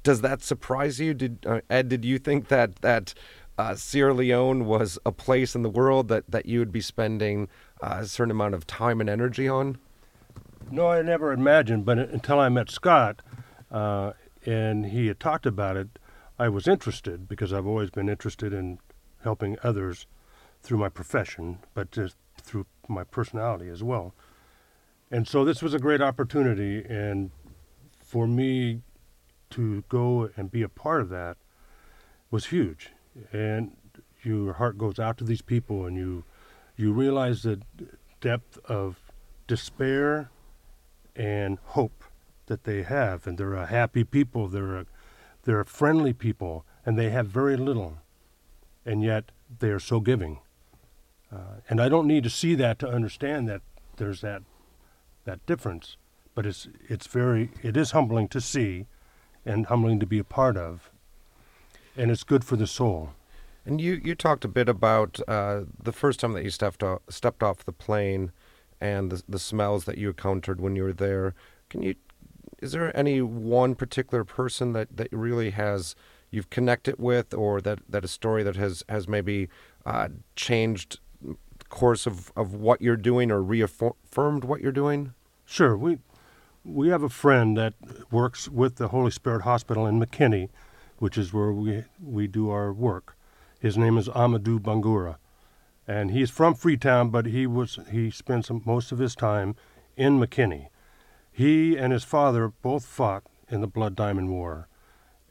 does 0.04 0.20
that 0.20 0.42
surprise 0.42 1.00
you? 1.00 1.14
Did 1.14 1.44
uh, 1.44 1.60
Ed? 1.68 1.88
Did 1.88 2.04
you 2.04 2.18
think 2.18 2.48
that 2.48 2.76
that 2.76 3.14
uh, 3.58 3.74
Sierra 3.74 4.14
Leone 4.14 4.66
was 4.66 4.98
a 5.04 5.12
place 5.12 5.54
in 5.54 5.62
the 5.62 5.70
world 5.70 6.08
that, 6.08 6.24
that 6.28 6.46
you 6.46 6.58
would 6.58 6.72
be 6.72 6.80
spending 6.80 7.48
uh, 7.82 7.98
a 8.00 8.06
certain 8.06 8.30
amount 8.30 8.54
of 8.54 8.66
time 8.66 9.00
and 9.00 9.08
energy 9.08 9.48
on? 9.48 9.78
No, 10.70 10.88
I 10.88 11.02
never 11.02 11.32
imagined, 11.32 11.84
but 11.84 11.98
until 11.98 12.40
I 12.40 12.48
met 12.48 12.70
Scott, 12.70 13.20
uh, 13.70 14.12
and 14.44 14.86
he 14.86 15.06
had 15.06 15.20
talked 15.20 15.46
about 15.46 15.76
it, 15.76 15.98
I 16.38 16.48
was 16.48 16.66
interested 16.66 17.28
because 17.28 17.52
I've 17.52 17.66
always 17.66 17.90
been 17.90 18.08
interested 18.08 18.52
in 18.52 18.78
helping 19.22 19.56
others 19.62 20.06
through 20.62 20.78
my 20.78 20.88
profession, 20.88 21.58
but 21.74 21.90
just 21.90 22.16
through 22.42 22.66
my 22.88 23.04
personality 23.04 23.68
as 23.68 23.82
well. 23.82 24.14
And 25.10 25.28
so 25.28 25.44
this 25.44 25.62
was 25.62 25.74
a 25.74 25.78
great 25.78 26.00
opportunity, 26.00 26.84
and 26.88 27.30
for 28.02 28.26
me 28.26 28.80
to 29.54 29.84
go 29.88 30.30
and 30.36 30.50
be 30.50 30.62
a 30.62 30.68
part 30.68 31.00
of 31.00 31.08
that 31.10 31.36
was 32.30 32.46
huge. 32.46 32.90
And 33.32 33.76
your 34.22 34.54
heart 34.54 34.78
goes 34.78 34.98
out 34.98 35.18
to 35.18 35.24
these 35.24 35.42
people, 35.42 35.86
and 35.86 35.96
you 35.96 36.24
you 36.76 36.92
realize 36.92 37.42
the 37.42 37.60
depth 38.20 38.58
of 38.64 38.98
despair 39.46 40.30
and 41.14 41.58
hope 41.64 42.04
that 42.46 42.64
they 42.64 42.82
have, 42.82 43.26
and 43.26 43.38
they're 43.38 43.54
a 43.54 43.66
happy 43.66 44.02
people. 44.02 44.48
They're 44.48 44.76
a, 44.76 44.86
they're 45.44 45.64
friendly 45.64 46.12
people, 46.12 46.64
and 46.84 46.98
they 46.98 47.10
have 47.10 47.28
very 47.28 47.56
little, 47.56 47.98
and 48.84 49.02
yet 49.02 49.30
they 49.60 49.70
are 49.70 49.78
so 49.78 50.00
giving. 50.00 50.40
Uh, 51.32 51.60
and 51.68 51.80
I 51.80 51.88
don't 51.88 52.06
need 52.06 52.24
to 52.24 52.30
see 52.30 52.54
that 52.56 52.78
to 52.80 52.88
understand 52.88 53.48
that 53.48 53.62
there's 53.96 54.20
that 54.22 54.42
that 55.24 55.46
difference. 55.46 55.96
But 56.34 56.46
it's 56.46 56.68
it's 56.88 57.06
very 57.06 57.50
it 57.62 57.76
is 57.76 57.92
humbling 57.92 58.28
to 58.28 58.40
see, 58.40 58.86
and 59.44 59.66
humbling 59.66 60.00
to 60.00 60.06
be 60.06 60.18
a 60.18 60.24
part 60.24 60.56
of, 60.56 60.90
and 61.96 62.10
it's 62.10 62.24
good 62.24 62.44
for 62.44 62.56
the 62.56 62.66
soul. 62.66 63.10
And 63.66 63.80
you, 63.80 64.00
you 64.04 64.14
talked 64.14 64.44
a 64.44 64.48
bit 64.48 64.68
about 64.68 65.20
uh, 65.26 65.62
the 65.82 65.92
first 65.92 66.20
time 66.20 66.32
that 66.34 66.44
you 66.44 66.50
stepped 66.50 66.82
off, 66.82 67.00
stepped 67.08 67.42
off 67.42 67.64
the 67.64 67.72
plane 67.72 68.30
and 68.80 69.10
the, 69.10 69.22
the 69.26 69.38
smells 69.38 69.86
that 69.86 69.96
you 69.96 70.08
encountered 70.08 70.60
when 70.60 70.76
you 70.76 70.82
were 70.82 70.92
there. 70.92 71.34
Can 71.70 71.82
you, 71.82 71.94
is 72.60 72.72
there 72.72 72.94
any 72.94 73.22
one 73.22 73.74
particular 73.74 74.22
person 74.22 74.74
that, 74.74 74.94
that 74.96 75.08
really 75.12 75.50
has, 75.50 75.96
you've 76.30 76.50
connected 76.50 76.96
with 76.98 77.32
or 77.32 77.62
that, 77.62 77.78
that 77.88 78.04
a 78.04 78.08
story 78.08 78.42
that 78.42 78.56
has, 78.56 78.84
has 78.88 79.08
maybe 79.08 79.48
uh, 79.86 80.08
changed 80.36 80.98
the 81.22 81.64
course 81.70 82.06
of, 82.06 82.32
of 82.36 82.54
what 82.54 82.82
you're 82.82 82.96
doing 82.96 83.30
or 83.30 83.42
reaffirmed 83.42 84.44
what 84.44 84.60
you're 84.60 84.72
doing? 84.72 85.14
Sure. 85.46 85.74
We, 85.74 85.98
we 86.64 86.88
have 86.88 87.02
a 87.02 87.10
friend 87.10 87.56
that 87.58 87.74
works 88.10 88.48
with 88.48 88.76
the 88.76 88.88
Holy 88.88 89.10
Spirit 89.10 89.42
Hospital 89.42 89.86
in 89.86 90.00
Makeni, 90.00 90.48
which 90.98 91.18
is 91.18 91.32
where 91.32 91.52
we, 91.52 91.84
we 92.02 92.26
do 92.26 92.48
our 92.50 92.72
work. 92.72 93.16
His 93.60 93.76
name 93.76 93.98
is 93.98 94.08
Amadou 94.08 94.58
Bangura, 94.60 95.16
and 95.86 96.10
he's 96.10 96.30
from 96.30 96.54
Freetown, 96.54 97.10
but 97.10 97.26
he 97.26 97.46
was 97.46 97.78
he 97.90 98.10
spent 98.10 98.46
some, 98.46 98.62
most 98.64 98.92
of 98.92 98.98
his 98.98 99.14
time 99.14 99.56
in 99.96 100.18
Makeni. 100.18 100.68
He 101.30 101.76
and 101.76 101.92
his 101.92 102.04
father 102.04 102.48
both 102.48 102.86
fought 102.86 103.24
in 103.48 103.60
the 103.60 103.66
Blood 103.66 103.94
Diamond 103.94 104.30
War, 104.30 104.68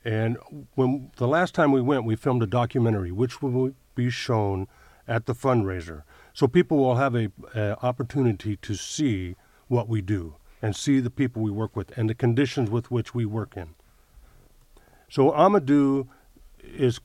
and 0.05 0.37
when 0.75 1.11
the 1.17 1.27
last 1.27 1.55
time 1.55 1.71
we 1.71 1.81
went, 1.81 2.05
we 2.05 2.15
filmed 2.15 2.43
a 2.43 2.47
documentary, 2.47 3.11
which 3.11 3.41
will 3.41 3.73
be 3.95 4.09
shown 4.09 4.67
at 5.07 5.25
the 5.25 5.33
fundraiser, 5.33 6.03
so 6.33 6.47
people 6.47 6.77
will 6.77 6.95
have 6.95 7.15
a, 7.15 7.29
a 7.55 7.77
opportunity 7.83 8.55
to 8.57 8.75
see 8.75 9.35
what 9.67 9.87
we 9.87 10.01
do 10.01 10.35
and 10.63 10.77
see 10.77 11.01
the 11.01 11.09
people 11.09 11.41
we 11.41 11.51
work 11.51 11.75
with 11.75 11.95
and 11.97 12.09
the 12.09 12.15
conditions 12.15 12.69
with 12.69 12.89
which 12.89 13.13
we 13.13 13.25
work 13.25 13.57
in. 13.57 13.75
So 15.09 15.31
Amadou 15.31 16.07
is 16.63 17.01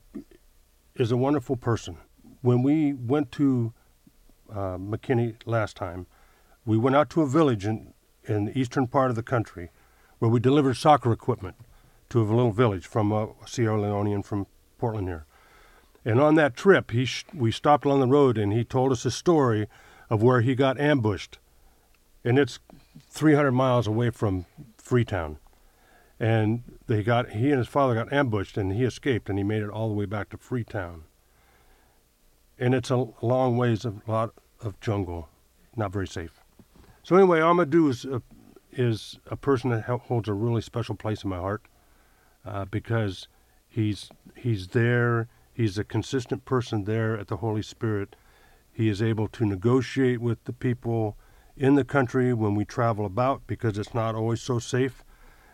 is 0.95 1.11
a 1.11 1.17
wonderful 1.17 1.57
person. 1.57 1.97
When 2.41 2.63
we 2.63 2.93
went 2.93 3.31
to 3.33 3.73
uh, 4.49 4.77
Makeni 4.77 5.35
last 5.45 5.75
time, 5.75 6.07
we 6.65 6.77
went 6.77 6.95
out 6.95 7.09
to 7.11 7.21
a 7.21 7.27
village 7.27 7.65
in, 7.65 7.93
in 8.23 8.45
the 8.45 8.57
eastern 8.57 8.87
part 8.87 9.09
of 9.09 9.15
the 9.15 9.23
country 9.23 9.69
where 10.19 10.31
we 10.31 10.39
delivered 10.39 10.75
soccer 10.75 11.11
equipment 11.11 11.55
to 12.09 12.21
a 12.21 12.23
little 12.23 12.51
village 12.51 12.87
from 12.87 13.11
a 13.11 13.27
Sierra 13.45 13.77
Leonean 13.77 14.23
from 14.23 14.47
Portland 14.77 15.07
here. 15.07 15.25
And 16.05 16.19
on 16.19 16.35
that 16.35 16.55
trip, 16.55 16.91
he 16.91 17.05
sh- 17.05 17.25
we 17.33 17.51
stopped 17.51 17.85
along 17.85 17.99
the 17.99 18.07
road 18.07 18.37
and 18.37 18.53
he 18.53 18.63
told 18.63 18.91
us 18.91 19.05
a 19.05 19.11
story 19.11 19.67
of 20.09 20.23
where 20.23 20.41
he 20.41 20.55
got 20.55 20.79
ambushed. 20.79 21.37
And 22.23 22.39
it's 22.39 22.59
300 23.09 23.51
miles 23.51 23.87
away 23.87 24.09
from 24.09 24.45
Freetown. 24.77 25.37
And 26.19 26.63
they 26.87 27.03
got 27.03 27.31
he 27.31 27.49
and 27.49 27.59
his 27.59 27.67
father 27.67 27.95
got 27.95 28.11
ambushed 28.11 28.57
and 28.57 28.73
he 28.73 28.83
escaped 28.83 29.29
and 29.29 29.37
he 29.37 29.43
made 29.43 29.63
it 29.63 29.69
all 29.69 29.87
the 29.87 29.95
way 29.95 30.05
back 30.05 30.29
to 30.29 30.37
Freetown. 30.37 31.03
And 32.57 32.75
it's 32.75 32.91
a 32.91 33.07
long 33.21 33.57
ways 33.57 33.85
of 33.85 34.07
lot 34.07 34.33
of 34.61 34.79
jungle, 34.81 35.29
not 35.75 35.93
very 35.93 36.07
safe. 36.07 36.41
So 37.03 37.15
anyway, 37.15 37.39
Amadou 37.39 37.89
is 37.89 38.05
a, 38.05 38.21
is 38.73 39.17
a 39.27 39.37
person 39.37 39.69
that 39.69 39.85
holds 39.85 40.27
a 40.27 40.33
really 40.33 40.61
special 40.61 40.95
place 40.95 41.23
in 41.23 41.29
my 41.29 41.37
heart 41.37 41.63
uh, 42.45 42.65
because 42.65 43.27
he's 43.67 44.09
he's 44.35 44.69
there. 44.69 45.27
He's 45.53 45.77
a 45.77 45.83
consistent 45.83 46.45
person 46.45 46.83
there 46.83 47.17
at 47.17 47.27
the 47.27 47.37
Holy 47.37 47.61
Spirit. 47.61 48.15
He 48.71 48.89
is 48.89 49.01
able 49.01 49.27
to 49.29 49.45
negotiate 49.45 50.21
with 50.21 50.43
the 50.45 50.53
people 50.53 51.17
in 51.59 51.75
the 51.75 51.83
country 51.83 52.33
when 52.33 52.55
we 52.55 52.65
travel 52.65 53.05
about 53.05 53.45
because 53.45 53.77
it's 53.77 53.93
not 53.93 54.15
always 54.15 54.41
so 54.41 54.57
safe 54.57 55.03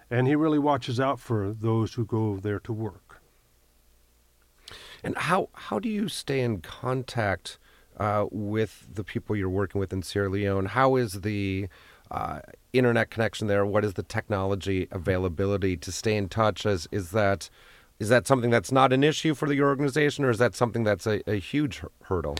and 0.10 0.28
he 0.28 0.36
really 0.36 0.60
watches 0.60 0.99
out 0.99 1.20
for 1.20 1.51
those 1.51 1.95
who 1.95 2.06
go 2.06 2.38
there 2.38 2.60
to 2.60 2.72
work. 2.72 3.22
And 5.03 5.18
how 5.18 5.49
how 5.53 5.80
do 5.80 5.89
you 5.89 6.08
stay 6.08 6.41
in 6.41 6.62
contact 6.62 7.60
uh, 7.97 8.26
with 8.32 8.88
the 8.93 9.03
people 9.03 9.36
you're 9.36 9.49
working 9.49 9.80
with 9.80 9.93
in 9.93 10.01
Sierra 10.01 10.30
Leone? 10.30 10.68
How 10.68 10.95
is 10.95 11.22
the 11.22 11.68
uh, 12.10 12.39
internet 12.74 13.10
connection 13.10 13.47
there? 13.47 13.66
What 13.66 13.86
is 13.86 13.93
the 13.93 14.03
technology 14.03 14.88
availability 14.91 15.78
to 15.78 15.91
stay 15.91 16.16
in 16.16 16.30
touch? 16.30 16.66
As 16.66 16.88
is 16.91 17.12
that 17.12 17.49
is 17.99 18.10
that 18.10 18.28
something 18.28 18.49
that's 18.49 18.72
not 18.72 18.91
an 18.91 19.03
issue 19.03 19.36
for 19.36 19.51
your 19.51 19.70
organization, 19.70 20.26
or 20.26 20.30
is 20.30 20.38
that 20.39 20.56
something 20.56 20.84
that's 20.84 21.08
a, 21.08 21.22
a 21.30 21.39
huge 21.39 21.82
hurdle? 22.03 22.38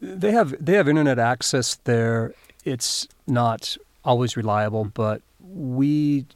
They 0.00 0.32
have 0.32 0.54
they 0.64 0.74
have 0.74 0.88
internet 0.88 1.18
access 1.18 1.74
there. 1.84 2.34
It's 2.68 3.08
not 3.26 3.76
always 4.04 4.36
reliable, 4.36 4.84
but 4.84 5.22
we 5.40 6.26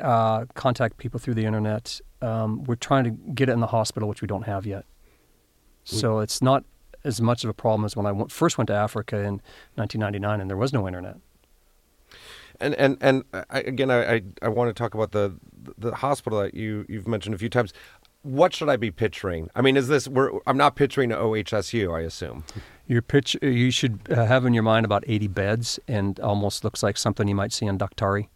uh, 0.00 0.46
contact 0.54 0.98
people 0.98 1.20
through 1.20 1.34
the 1.34 1.44
internet. 1.44 2.00
Um, 2.20 2.64
we're 2.64 2.74
trying 2.74 3.04
to 3.04 3.10
get 3.10 3.48
it 3.48 3.52
in 3.52 3.60
the 3.60 3.68
hospital, 3.68 4.08
which 4.08 4.22
we 4.22 4.28
don't 4.28 4.42
have 4.44 4.66
yet. 4.66 4.84
So 5.84 6.20
it's 6.20 6.40
not 6.40 6.64
as 7.04 7.20
much 7.20 7.44
of 7.44 7.50
a 7.50 7.54
problem 7.54 7.84
as 7.84 7.96
when 7.96 8.06
I 8.06 8.24
first 8.28 8.58
went 8.58 8.68
to 8.68 8.74
Africa 8.74 9.16
in 9.16 9.40
1999, 9.74 10.40
and 10.40 10.48
there 10.48 10.56
was 10.56 10.72
no 10.72 10.86
internet. 10.86 11.16
And 12.60 12.74
and 12.76 12.96
and 13.00 13.24
I, 13.50 13.60
again, 13.60 13.90
I, 13.90 14.14
I, 14.14 14.22
I 14.42 14.48
want 14.48 14.68
to 14.68 14.74
talk 14.74 14.94
about 14.94 15.10
the 15.12 15.34
the 15.78 15.94
hospital 15.96 16.40
that 16.40 16.54
you 16.54 16.86
you've 16.88 17.08
mentioned 17.08 17.34
a 17.34 17.38
few 17.38 17.48
times. 17.48 17.72
What 18.22 18.54
should 18.54 18.68
I 18.68 18.76
be 18.76 18.92
picturing? 18.92 19.50
I 19.56 19.62
mean, 19.62 19.76
is 19.76 19.88
this? 19.88 20.06
We're, 20.06 20.30
I'm 20.46 20.56
not 20.56 20.76
picturing 20.76 21.10
OHSU, 21.10 21.92
I 21.92 22.02
assume. 22.02 22.44
Your 22.92 23.00
pitch, 23.00 23.38
you 23.40 23.70
should 23.70 24.00
uh, 24.10 24.26
have 24.26 24.44
in 24.44 24.52
your 24.52 24.62
mind 24.62 24.84
about 24.84 25.02
80 25.06 25.28
beds, 25.28 25.80
and 25.88 26.20
almost 26.20 26.62
looks 26.62 26.82
like 26.82 26.98
something 26.98 27.26
you 27.26 27.34
might 27.34 27.50
see 27.50 27.64
in 27.64 27.78
Daktari. 27.78 28.28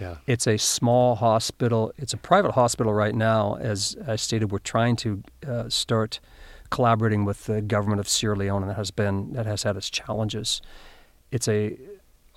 Yeah. 0.00 0.16
It's 0.26 0.46
a 0.46 0.56
small 0.56 1.16
hospital. 1.16 1.92
It's 1.98 2.14
a 2.14 2.16
private 2.16 2.52
hospital 2.52 2.94
right 2.94 3.14
now. 3.14 3.56
As 3.56 3.98
I 4.06 4.16
stated, 4.16 4.50
we're 4.50 4.60
trying 4.60 4.96
to 4.96 5.22
uh, 5.46 5.68
start 5.68 6.20
collaborating 6.70 7.26
with 7.26 7.44
the 7.44 7.60
government 7.60 8.00
of 8.00 8.08
Sierra 8.08 8.34
Leone, 8.34 8.62
and 8.62 8.70
that 8.70 8.76
has 8.76 8.90
been 8.90 9.34
that 9.34 9.44
has 9.44 9.64
had 9.64 9.76
its 9.76 9.90
challenges. 9.90 10.62
It's 11.30 11.46
a 11.46 11.76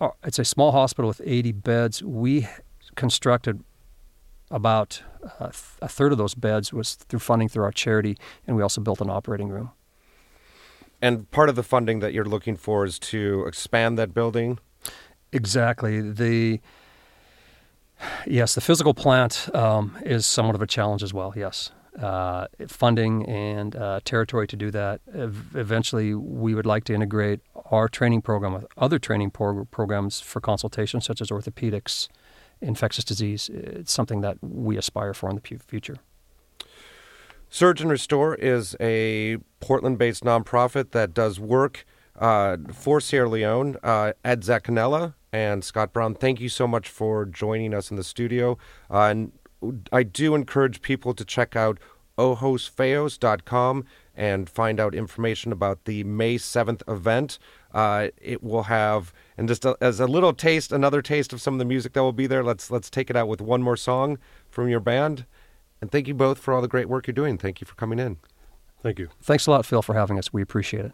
uh, 0.02 0.10
it's 0.26 0.40
a 0.40 0.46
small 0.46 0.74
hospital 0.74 1.08
with 1.08 1.22
80 1.24 1.54
beds. 1.54 2.04
We 2.04 2.50
constructed 2.96 3.64
about 4.50 5.04
uh, 5.40 5.52
a 5.82 5.88
third 5.88 6.12
of 6.12 6.18
those 6.18 6.36
beds 6.36 6.74
was 6.74 6.96
through 6.96 7.20
funding 7.20 7.48
through 7.48 7.64
our 7.64 7.72
charity, 7.72 8.18
and 8.46 8.58
we 8.58 8.62
also 8.62 8.82
built 8.82 9.00
an 9.00 9.10
operating 9.10 9.48
room. 9.48 9.72
And 11.02 11.30
part 11.32 11.50
of 11.50 11.56
the 11.56 11.64
funding 11.64 12.00
that 12.00 12.14
you're 12.14 12.26
looking 12.26 12.56
for 12.56 12.86
is 12.86 13.00
to 13.00 13.46
expand 13.48 13.98
that 13.98 14.14
building. 14.14 14.60
Exactly. 15.32 16.02
The 16.02 16.62
Yes, 18.26 18.56
the 18.56 18.62
physical 18.62 18.94
plant 18.94 19.50
um, 19.54 19.98
is 20.04 20.26
somewhat 20.26 20.56
of 20.56 20.62
a 20.62 20.68
challenge 20.68 21.04
as 21.04 21.14
well. 21.14 21.34
Yes, 21.36 21.72
uh, 22.00 22.48
funding 22.68 23.28
and 23.28 23.76
uh, 23.76 24.00
territory 24.04 24.48
to 24.48 24.56
do 24.56 24.72
that. 24.72 25.02
Ev- 25.14 25.56
eventually, 25.56 26.16
we 26.16 26.56
would 26.56 26.66
like 26.66 26.84
to 26.86 26.94
integrate 26.94 27.42
our 27.70 27.88
training 27.88 28.22
program 28.22 28.54
with 28.54 28.66
other 28.78 29.00
training 29.00 29.32
pro- 29.32 29.66
programs 29.66 30.20
for 30.20 30.40
consultation, 30.42 31.02
such 31.02 31.22
as 31.22 31.30
orthopedics, 31.30 32.08
infectious 32.60 33.04
disease. 33.04 33.50
It's 33.54 33.92
something 33.92 34.22
that 34.22 34.38
we 34.42 34.78
aspire 34.78 35.14
for 35.14 35.30
in 35.30 35.36
the 35.36 35.60
future. 35.68 35.98
Surge 37.50 37.82
and 37.82 37.92
Restore 37.92 38.36
is 38.36 38.76
a 38.80 39.38
Portland-based 39.62 40.24
nonprofit 40.24 40.92
that 40.92 41.14
does 41.14 41.40
work 41.40 41.86
uh, 42.20 42.58
for 42.74 43.00
Sierra 43.00 43.30
Leone. 43.30 43.78
Uh, 43.82 44.14
Ed 44.26 44.42
Zancanella 44.42 45.14
and 45.32 45.64
Scott 45.64 45.94
Brown, 45.94 46.14
thank 46.14 46.42
you 46.42 46.50
so 46.50 46.68
much 46.68 46.90
for 46.90 47.26
joining 47.26 47.74
us 47.74 47.90
in 47.90 47.98
the 47.98 48.04
studio. 48.04 48.58
Uh, 48.90 49.04
and 49.04 49.32
I 49.92 50.04
do 50.04 50.36
encourage 50.36 50.82
people 50.82 51.14
to 51.14 51.24
check 51.24 51.56
out 51.56 51.80
ojosfeos.com 52.18 53.86
and 54.16 54.50
find 54.50 54.80
out 54.80 54.94
information 54.94 55.52
about 55.52 55.86
the 55.86 56.04
May 56.04 56.36
7th 56.36 56.82
event. 56.88 57.40
Uh, 57.74 58.10
it 58.18 58.44
will 58.44 58.64
have, 58.64 59.14
and 59.38 59.48
just 59.48 59.64
a, 59.64 59.78
as 59.80 60.00
a 60.00 60.08
little 60.08 60.34
taste, 60.34 60.72
another 60.72 61.02
taste 61.02 61.32
of 61.32 61.42
some 61.42 61.54
of 61.54 61.60
the 61.60 61.66
music 61.66 61.94
that 61.94 62.04
will 62.04 62.12
be 62.12 62.28
there. 62.28 62.44
Let's 62.44 62.70
let's 62.70 62.90
take 62.90 63.10
it 63.10 63.16
out 63.16 63.30
with 63.30 63.40
one 63.40 63.62
more 63.64 63.78
song 63.78 64.18
from 64.50 64.68
your 64.68 64.82
band. 64.82 65.26
And 65.80 65.92
thank 65.92 66.08
you 66.08 66.14
both 66.14 66.38
for 66.38 66.54
all 66.54 66.62
the 66.62 66.68
great 66.68 66.90
work 66.90 67.08
you're 67.08 67.14
doing. 67.14 67.38
Thank 67.38 67.62
you 67.62 67.66
for 67.66 67.76
coming 67.76 67.98
in. 67.98 68.18
Thank 68.82 69.00
you. 69.00 69.10
Thanks 69.22 69.48
a 69.48 69.52
lot, 69.52 69.66
Phil, 69.66 69.82
for 69.82 69.94
having 69.94 70.18
us. 70.18 70.34
We 70.34 70.42
appreciate 70.42 70.86
it. 70.86 70.92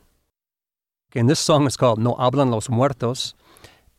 Okay, 1.11 1.21
and 1.21 1.29
this 1.29 1.39
song 1.39 1.65
is 1.65 1.77
called 1.77 1.99
No 1.99 2.15
Hablan 2.15 2.49
los 2.49 2.69
Muertos. 2.69 3.33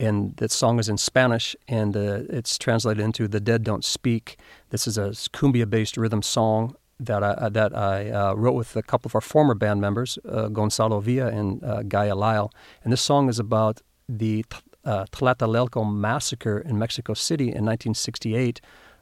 And 0.01 0.37
that 0.37 0.53
song 0.53 0.79
is 0.79 0.89
in 0.89 0.97
Spanish, 0.97 1.57
and 1.67 1.97
uh, 1.97 2.21
it's 2.29 2.57
translated 2.57 3.03
into 3.03 3.27
"The 3.27 3.41
Dead 3.41 3.65
Don't 3.65 3.85
Speak." 3.85 4.39
This 4.71 4.87
is 4.87 4.97
a 4.97 5.09
cumbia-based 5.11 5.97
rhythm 5.97 6.23
song 6.23 6.77
that 7.01 7.25
I 7.25 7.49
that 7.49 7.77
I 7.77 8.11
uh, 8.11 8.35
wrote 8.35 8.53
with 8.53 8.77
a 8.77 8.83
couple 8.83 9.09
of 9.09 9.17
our 9.17 9.21
former 9.21 9.55
band 9.55 9.81
members, 9.81 10.17
uh, 10.29 10.49
Gonzalo 10.49 11.01
Villa 11.01 11.29
and 11.29 11.65
uh, 11.65 11.83
Gaia 11.83 12.15
Lyle. 12.15 12.53
And 12.85 12.93
this 12.93 13.03
song 13.03 13.29
is 13.29 13.41
about 13.41 13.81
the 14.09 14.45
uh, 14.85 15.07
Tlatelolco 15.11 15.85
massacre 15.93 16.59
in 16.59 16.79
Mexico 16.79 17.15
City 17.15 17.45
in 17.47 17.65
1968 17.65 18.61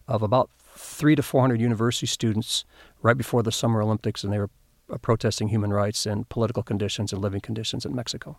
of 0.09 0.22
about 0.22 0.51
three 0.76 1.14
to 1.14 1.22
four 1.22 1.43
hundred 1.43 1.61
university 1.61 2.07
students 2.07 2.64
right 3.03 3.18
before 3.18 3.43
the 3.43 3.53
Summer 3.53 3.82
Olympics, 3.82 4.24
and 4.24 4.32
they 4.32 4.39
were 4.39 4.45
uh, 4.45 4.49
protesting 5.03 5.49
human 5.49 5.72
rights 5.72 6.07
and 6.07 6.28
political 6.28 6.62
conditions 6.62 7.12
and 7.12 7.20
living 7.20 7.41
conditions 7.41 7.84
in 7.84 7.95
Mexico. 7.95 8.39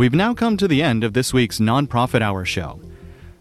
We've 0.00 0.14
now 0.14 0.32
come 0.32 0.56
to 0.56 0.66
the 0.66 0.82
end 0.82 1.04
of 1.04 1.12
this 1.12 1.34
week's 1.34 1.58
Nonprofit 1.58 2.22
Hour 2.22 2.46
show. 2.46 2.80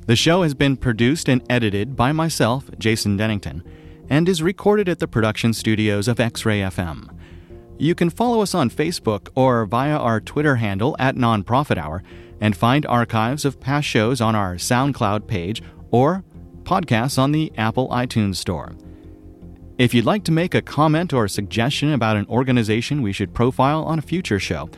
The 0.07 0.17
show 0.17 0.43
has 0.43 0.53
been 0.53 0.75
produced 0.75 1.29
and 1.29 1.41
edited 1.49 1.95
by 1.95 2.11
myself, 2.11 2.69
Jason 2.77 3.17
Dennington, 3.17 3.63
and 4.09 4.27
is 4.27 4.43
recorded 4.43 4.89
at 4.89 4.99
the 4.99 5.07
production 5.07 5.53
studios 5.53 6.09
of 6.09 6.19
X 6.19 6.45
Ray 6.45 6.59
FM. 6.59 7.17
You 7.77 7.95
can 7.95 8.09
follow 8.09 8.41
us 8.41 8.53
on 8.53 8.69
Facebook 8.69 9.29
or 9.35 9.65
via 9.67 9.95
our 9.95 10.19
Twitter 10.19 10.57
handle 10.57 10.97
at 10.99 11.15
Nonprofit 11.15 11.77
Hour 11.77 12.03
and 12.41 12.57
find 12.57 12.85
archives 12.87 13.45
of 13.45 13.61
past 13.61 13.87
shows 13.87 14.19
on 14.19 14.35
our 14.35 14.55
SoundCloud 14.55 15.27
page 15.27 15.63
or 15.91 16.25
podcasts 16.63 17.17
on 17.17 17.31
the 17.31 17.53
Apple 17.57 17.87
iTunes 17.87 18.35
Store. 18.35 18.75
If 19.77 19.93
you'd 19.93 20.03
like 20.03 20.25
to 20.25 20.33
make 20.33 20.53
a 20.53 20.61
comment 20.61 21.13
or 21.13 21.29
suggestion 21.29 21.93
about 21.93 22.17
an 22.17 22.27
organization 22.27 23.01
we 23.01 23.13
should 23.13 23.33
profile 23.33 23.85
on 23.85 23.97
a 23.97 24.01
future 24.01 24.41
show, 24.41 24.69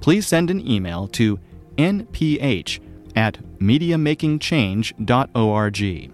please 0.00 0.26
send 0.26 0.50
an 0.50 0.66
email 0.66 1.06
to 1.08 1.38
nph 1.76 2.80
at 3.16 3.38
mediamakingchange.org. 3.58 6.12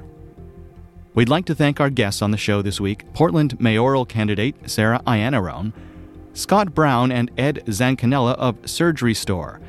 We'd 1.14 1.28
like 1.28 1.44
to 1.44 1.54
thank 1.54 1.80
our 1.80 1.90
guests 1.90 2.22
on 2.22 2.32
the 2.32 2.36
show 2.36 2.60
this 2.60 2.80
week 2.80 3.04
Portland 3.12 3.60
mayoral 3.60 4.04
candidate 4.04 4.68
Sarah 4.68 5.00
Iannarone, 5.06 5.72
Scott 6.32 6.74
Brown 6.74 7.12
and 7.12 7.30
Ed 7.38 7.62
Zancanella 7.66 8.34
of 8.34 8.56
Surge 8.68 9.00
and 9.00 9.02
Restore, 9.02 9.60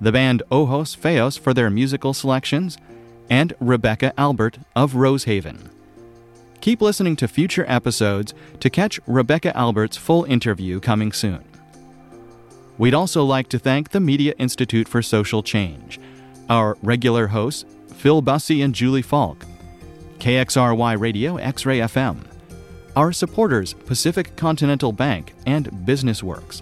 the 0.00 0.12
band 0.12 0.42
Ojos 0.50 0.96
Feos 0.96 1.38
for 1.38 1.52
their 1.52 1.68
musical 1.68 2.14
selections, 2.14 2.78
and 3.28 3.52
Rebecca 3.60 4.18
Albert 4.18 4.58
of 4.74 4.94
Rosehaven. 4.94 5.70
Keep 6.60 6.80
listening 6.80 7.16
to 7.16 7.28
future 7.28 7.64
episodes 7.68 8.34
to 8.60 8.70
catch 8.70 8.98
Rebecca 9.06 9.56
Albert's 9.56 9.96
full 9.96 10.24
interview 10.24 10.80
coming 10.80 11.12
soon. 11.12 11.45
We'd 12.78 12.94
also 12.94 13.24
like 13.24 13.48
to 13.48 13.58
thank 13.58 13.90
the 13.90 14.00
Media 14.00 14.34
Institute 14.38 14.86
for 14.86 15.00
Social 15.00 15.42
Change, 15.42 15.98
our 16.50 16.76
regular 16.82 17.28
hosts, 17.28 17.64
Phil 17.94 18.20
Bussey 18.20 18.62
and 18.62 18.74
Julie 18.74 19.02
Falk, 19.02 19.46
KXRY 20.18 21.00
Radio 21.00 21.36
X 21.36 21.64
Ray 21.64 21.78
FM, 21.78 22.18
our 22.94 23.12
supporters, 23.12 23.72
Pacific 23.72 24.36
Continental 24.36 24.92
Bank 24.92 25.32
and 25.46 25.70
BusinessWorks, 25.70 26.60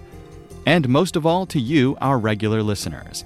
and 0.65 0.87
most 0.87 1.17
of 1.17 1.25
all 1.25 1.45
to 1.47 1.59
you, 1.59 1.97
our 1.99 2.17
regular 2.17 2.63
listeners. 2.63 3.25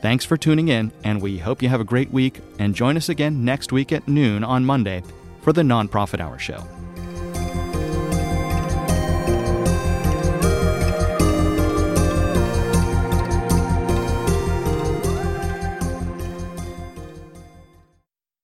Thanks 0.00 0.24
for 0.24 0.36
tuning 0.36 0.68
in, 0.68 0.92
and 1.04 1.20
we 1.20 1.38
hope 1.38 1.60
you 1.60 1.68
have 1.68 1.80
a 1.80 1.84
great 1.84 2.10
week 2.10 2.40
and 2.58 2.74
join 2.74 2.96
us 2.96 3.08
again 3.08 3.44
next 3.44 3.72
week 3.72 3.92
at 3.92 4.06
noon 4.06 4.44
on 4.44 4.64
Monday 4.64 5.02
for 5.42 5.52
the 5.52 5.62
Nonprofit 5.62 6.20
Hour 6.20 6.38
Show. 6.38 6.66